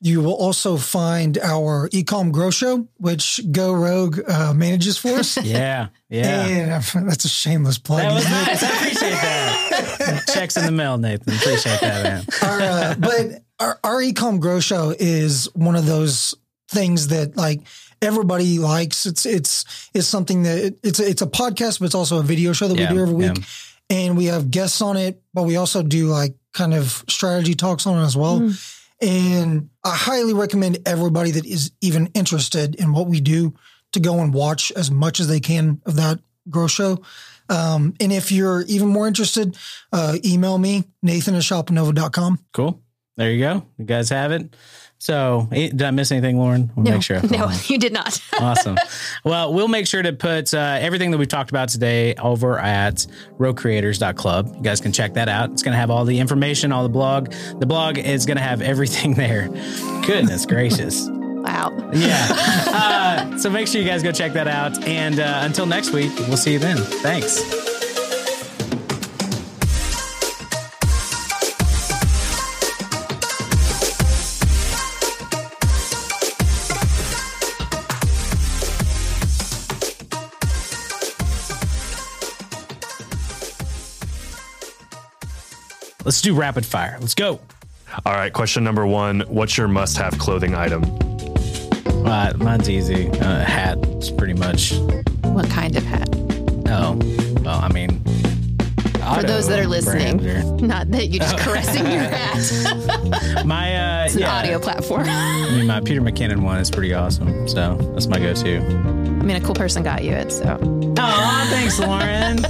you 0.00 0.20
will 0.20 0.34
also 0.34 0.76
find 0.76 1.38
our 1.38 1.88
ecom 1.88 2.30
grow 2.30 2.50
show, 2.50 2.86
which 2.98 3.40
Go 3.50 3.72
Rogue 3.72 4.20
uh, 4.28 4.52
manages 4.54 4.98
for 4.98 5.08
us. 5.10 5.36
Yeah, 5.44 5.88
yeah. 6.08 6.46
And 6.46 6.72
uh, 6.72 7.08
that's 7.08 7.24
a 7.24 7.28
shameless 7.28 7.78
plug. 7.78 8.00
That 8.02 8.12
was 8.14 8.24
nice. 8.28 8.62
I 8.62 8.68
appreciate 8.76 9.10
that. 9.10 10.24
Checks 10.34 10.56
in 10.56 10.64
the 10.66 10.70
mail, 10.72 10.98
Nathan. 10.98 11.34
Appreciate 11.34 11.80
that, 11.80 12.02
man. 12.02 12.24
our, 12.42 12.60
uh, 12.60 12.94
but 12.98 13.42
our, 13.58 13.78
our 13.82 14.02
ecom 14.02 14.38
grow 14.38 14.60
show 14.60 14.94
is 14.98 15.48
one 15.54 15.76
of 15.76 15.86
those 15.86 16.34
things 16.68 17.08
that 17.08 17.36
like 17.36 17.60
everybody 18.02 18.58
likes. 18.58 19.06
It's 19.06 19.24
it's 19.24 19.88
it's 19.94 20.06
something 20.06 20.42
that 20.42 20.76
it's 20.82 21.00
a, 21.00 21.08
it's 21.08 21.22
a 21.22 21.26
podcast, 21.26 21.78
but 21.80 21.86
it's 21.86 21.94
also 21.94 22.18
a 22.18 22.22
video 22.22 22.52
show 22.52 22.68
that 22.68 22.76
Yeah, 22.78 22.90
we 22.90 22.96
do 22.96 23.02
every 23.02 23.14
week, 23.14 23.38
yeah. 23.38 23.96
and 23.96 24.16
we 24.16 24.26
have 24.26 24.50
guests 24.50 24.82
on 24.82 24.96
it. 24.96 25.22
But 25.32 25.44
we 25.44 25.56
also 25.56 25.82
do 25.82 26.06
like 26.08 26.34
kind 26.52 26.74
of 26.74 27.02
strategy 27.08 27.54
talks 27.54 27.86
on 27.86 28.02
it 28.02 28.04
as 28.04 28.16
well. 28.16 28.50
And 29.00 29.70
I 29.84 29.94
highly 29.94 30.32
recommend 30.32 30.78
everybody 30.86 31.30
that 31.32 31.44
is 31.44 31.72
even 31.80 32.08
interested 32.14 32.74
in 32.76 32.92
what 32.92 33.06
we 33.06 33.20
do 33.20 33.54
to 33.92 34.00
go 34.00 34.20
and 34.20 34.32
watch 34.32 34.72
as 34.72 34.90
much 34.90 35.20
as 35.20 35.28
they 35.28 35.40
can 35.40 35.80
of 35.84 35.96
that 35.96 36.20
grow 36.48 36.66
show. 36.66 37.02
Um, 37.48 37.94
and 38.00 38.12
if 38.12 38.32
you're 38.32 38.62
even 38.62 38.88
more 38.88 39.06
interested, 39.06 39.56
uh, 39.92 40.16
email 40.24 40.58
me, 40.58 40.84
Nathan 41.02 41.34
at 41.34 41.42
shopinova.com. 41.42 42.40
Cool. 42.52 42.82
There 43.16 43.30
you 43.30 43.40
go. 43.40 43.66
You 43.78 43.84
guys 43.84 44.10
have 44.10 44.32
it. 44.32 44.54
So, 44.98 45.46
eh, 45.52 45.68
did 45.68 45.82
I 45.82 45.90
miss 45.90 46.10
anything, 46.10 46.38
Lauren? 46.38 46.70
We'll 46.74 46.84
No, 46.84 46.90
make 46.92 47.02
sure. 47.02 47.20
No, 47.30 47.50
you 47.66 47.78
did 47.78 47.92
not. 47.92 48.20
awesome. 48.40 48.76
Well, 49.24 49.52
we'll 49.52 49.68
make 49.68 49.86
sure 49.86 50.02
to 50.02 50.12
put 50.12 50.52
uh, 50.54 50.78
everything 50.80 51.10
that 51.10 51.18
we've 51.18 51.28
talked 51.28 51.50
about 51.50 51.68
today 51.68 52.14
over 52.14 52.58
at 52.58 53.06
rowcreators.club. 53.38 54.54
You 54.56 54.62
guys 54.62 54.80
can 54.80 54.92
check 54.92 55.14
that 55.14 55.28
out. 55.28 55.50
It's 55.50 55.62
going 55.62 55.72
to 55.74 55.78
have 55.78 55.90
all 55.90 56.04
the 56.04 56.18
information, 56.18 56.72
all 56.72 56.82
the 56.82 56.88
blog. 56.88 57.32
The 57.58 57.66
blog 57.66 57.98
is 57.98 58.26
going 58.26 58.38
to 58.38 58.42
have 58.42 58.62
everything 58.62 59.14
there. 59.22 59.48
Goodness 60.06 60.46
gracious. 60.46 61.08
Wow. 61.10 61.90
Yeah. 61.92 62.26
Uh, 62.68 63.38
so 63.38 63.50
make 63.50 63.68
sure 63.68 63.80
you 63.80 63.86
guys 63.86 64.02
go 64.02 64.12
check 64.12 64.32
that 64.32 64.48
out. 64.48 64.82
And 64.84 65.20
uh, 65.20 65.40
until 65.42 65.66
next 65.66 65.92
week, 65.92 66.10
we'll 66.20 66.36
see 66.36 66.54
you 66.54 66.58
then. 66.58 66.78
Thanks. 66.78 67.65
Let's 86.06 86.20
do 86.22 86.36
rapid 86.36 86.64
fire. 86.64 86.96
Let's 87.00 87.16
go. 87.16 87.40
All 88.04 88.12
right, 88.12 88.32
question 88.32 88.62
number 88.62 88.86
one 88.86 89.22
What's 89.22 89.58
your 89.58 89.66
must 89.66 89.96
have 89.96 90.16
clothing 90.20 90.54
item? 90.54 90.84
Uh, 92.06 92.32
mine's 92.36 92.70
easy. 92.70 93.08
Uh, 93.10 93.44
hat 93.44 93.84
is 93.98 94.12
pretty 94.12 94.34
much. 94.34 94.74
What 95.24 95.50
kind 95.50 95.74
of 95.74 95.82
hat? 95.82 96.08
Oh, 96.68 96.96
well, 97.42 97.58
I 97.58 97.72
mean, 97.72 97.95
For 99.20 99.26
those 99.26 99.48
that 99.48 99.58
are 99.58 99.66
listening, 99.66 100.56
not 100.66 100.90
that 100.90 101.06
you're 101.08 101.22
just 101.22 101.38
caressing 101.38 101.84
your 101.90 102.00
hat. 102.02 103.44
my 103.46 103.76
uh, 104.02 104.04
It's 104.06 104.14
an 104.14 104.20
yeah, 104.20 104.36
audio 104.38 104.58
platform. 104.58 105.06
I 105.08 105.50
mean, 105.50 105.66
my 105.66 105.80
Peter 105.80 106.00
McKinnon 106.00 106.42
one 106.42 106.58
is 106.58 106.70
pretty 106.70 106.92
awesome. 106.94 107.48
So 107.48 107.76
that's 107.94 108.06
my 108.06 108.18
go-to. 108.18 108.58
I 108.58 108.60
mean, 109.26 109.36
a 109.36 109.40
cool 109.40 109.54
person 109.54 109.82
got 109.82 110.04
you 110.04 110.12
it, 110.12 110.30
so. 110.30 110.58
Oh, 110.98 111.46
thanks, 111.50 111.78
Lauren. 111.80 112.44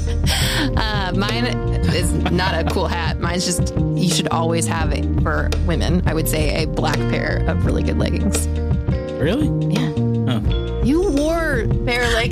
Uh, 0.77 1.13
mine 1.17 1.47
is 1.95 2.13
not 2.33 2.55
a 2.55 2.69
cool 2.71 2.87
hat. 2.87 3.19
Mine's 3.21 3.45
just 3.47 3.75
you 3.95 4.11
should 4.11 4.29
always 4.29 4.67
have 4.67 4.93
it 4.93 5.05
for 5.23 5.49
women. 5.67 6.03
I 6.07 6.15
would 6.15 6.29
say 6.29 6.63
a 6.63 6.67
black 6.67 6.97
pair 6.97 7.45
of 7.49 7.65
really 7.65 7.83
good 7.83 7.99
leggings. 7.99 8.47
really? 9.19 9.49
Yeah. 9.73 9.91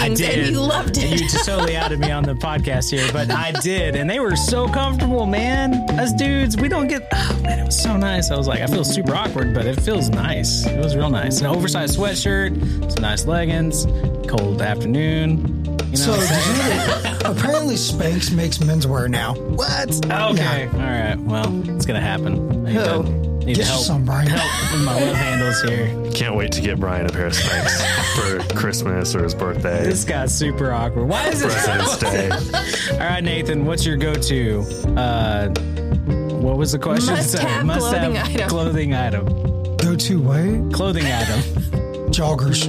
You 0.03 0.09
wore 0.09 0.17
pair 0.17 0.29
of 0.29 0.31
I 0.31 0.37
did. 0.37 0.39
and 0.47 0.51
you 0.55 0.61
loved 0.61 0.97
And 0.99 1.07
it. 1.07 1.11
you 1.13 1.29
just 1.29 1.47
totally 1.47 1.77
outed 1.77 1.99
me 2.01 2.11
on 2.11 2.23
the 2.25 2.35
podcast 2.35 2.91
here, 2.91 3.09
but 3.13 3.31
I 3.31 3.53
did, 3.63 3.97
and 3.97 4.09
they 4.09 4.21
were 4.21 4.37
so 4.37 4.69
comfortable, 4.69 5.27
man. 5.27 5.75
Us 5.99 6.13
dudes, 6.13 6.57
we 6.57 6.69
don't 6.69 6.89
get. 6.89 7.07
Oh 7.13 7.41
man, 7.43 7.59
it 7.61 7.65
was 7.67 7.81
so 7.81 7.97
nice. 7.97 8.31
I 8.31 8.37
was 8.37 8.47
like, 8.49 8.61
I 8.61 8.67
feel 8.67 8.85
super 8.85 9.15
awkward, 9.15 9.55
but 9.55 9.67
it 9.67 9.81
feels 9.81 10.09
nice. 10.11 10.67
It 10.67 10.79
was 10.79 10.97
real 10.97 11.11
nice. 11.11 11.41
An 11.41 11.47
oversized 11.47 11.99
sweatshirt, 11.99 12.93
some 12.93 13.03
nice 13.03 13.25
leggings, 13.27 13.87
cold 14.29 14.61
afternoon. 14.63 15.39
You 15.95 16.01
know 16.01 16.07
So 16.07 16.11
what 16.13 16.21
I'm 16.21 16.27
did 16.27 16.45
saying? 16.45 16.81
you 17.05 17.23
know, 17.25 17.31
apparently 17.31 17.75
Spanx 17.77 18.35
makes 18.35 18.59
menswear 18.59 19.09
now. 19.09 19.35
What? 19.35 19.91
Okay, 20.05 20.67
all 20.67 20.79
right. 20.79 21.17
Well, 21.19 21.71
it's 21.77 21.87
gonna 21.87 22.01
happen. 22.01 22.67
I 22.67 22.73
need 22.73 22.81
Who? 22.81 23.34
To, 23.45 23.49
need 23.51 23.57
Get 23.57 23.67
help, 23.67 23.83
some, 23.85 24.05
Brian. 24.05 24.27
help 24.29 24.73
with 24.73 24.83
my 24.85 24.95
love 25.01 25.17
handles 25.17 25.63
here. 25.63 26.11
Can't 26.13 26.37
wait 26.37 26.53
to 26.53 26.61
get 26.61 26.79
Brian 26.81 27.07
a 27.07 27.09
pair 27.11 27.27
of 27.27 27.33
Spanx 27.33 28.45
for 28.49 28.55
Christmas 28.55 29.15
or 29.15 29.23
his 29.25 29.35
birthday, 29.35 29.85
This 29.85 30.05
got 30.05 30.31
super 30.31 30.73
awkward. 30.73 31.07
Why 31.09 31.29
is 31.29 31.43
it? 31.43 31.51
President's 31.51 31.97
Day. 31.99 32.31
All 32.93 32.99
right, 32.99 33.23
Nathan, 33.23 33.65
what's 33.67 33.85
your 33.87 33.97
go-to? 33.97 34.61
Uh, 34.97 35.49
what 36.41 36.57
was 36.59 36.73
the 36.73 36.79
question? 36.79 37.15
Must-have 37.15 37.67
clothing 37.79 38.17
item. 38.17 38.49
Clothing 38.49 38.95
item. 38.95 39.27
Go 39.77 39.95
to 39.97 40.23
way 40.23 40.63
Clothing 40.73 41.05
item. 41.07 41.41
joggers. 42.11 42.67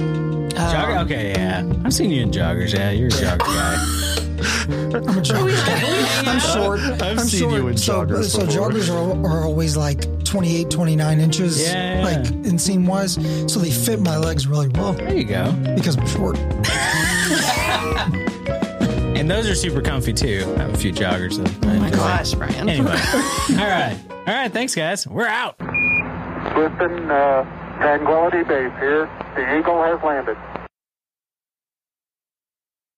Jogger. 0.50 1.04
Okay, 1.04 1.32
yeah. 1.32 1.70
I've 1.84 1.92
seen 1.92 2.10
you 2.10 2.22
in 2.22 2.30
joggers. 2.30 2.74
Yeah, 2.74 2.90
you're 2.90 3.08
a 3.08 3.10
jogger 3.10 3.38
guy. 3.38 4.15
I'm 4.68 5.18
a 5.18 5.22
jogger. 5.22 6.26
I'm 6.26 6.38
short. 6.40 6.80
I've 6.80 7.18
I'm 7.18 7.26
seen 7.26 7.40
short. 7.40 7.54
you 7.54 7.68
in 7.68 7.76
so, 7.76 8.04
joggers 8.04 8.24
so 8.30 8.46
before. 8.46 8.70
joggers 8.70 8.90
are, 8.92 9.26
are 9.26 9.44
always 9.44 9.76
like 9.76 10.24
28, 10.24 10.70
29 10.70 11.20
inches, 11.20 11.62
Yeah. 11.62 12.00
like 12.04 12.24
inseam 12.44 12.86
wise. 12.86 13.14
So 13.52 13.58
they 13.60 13.70
fit 13.70 14.00
my 14.00 14.16
legs 14.16 14.46
really 14.46 14.68
well 14.68 14.92
There 14.92 15.14
you 15.14 15.24
go. 15.24 15.52
because 15.76 15.96
I'm 15.96 16.06
short. 16.06 16.38
And 19.16 19.30
those 19.30 19.48
are 19.48 19.54
super 19.54 19.80
comfy 19.80 20.12
too. 20.12 20.44
I 20.58 20.60
have 20.62 20.74
a 20.74 20.76
few 20.76 20.92
joggers. 20.92 21.38
That 21.42 21.66
Oh 21.66 21.80
my 21.80 21.90
gosh, 21.90 22.34
Brian. 22.34 22.68
Anyway, 22.68 22.90
all 22.92 23.56
right, 23.56 23.98
all 24.10 24.34
right. 24.34 24.52
Thanks, 24.52 24.74
guys. 24.74 25.06
We're 25.06 25.26
out. 25.26 25.58
Clifton, 25.58 27.10
uh, 27.10 27.42
Tranquility 27.78 28.42
Base 28.44 28.72
here. 28.78 29.08
The 29.34 29.58
Eagle 29.58 29.82
has 29.82 30.00
landed. 30.04 30.36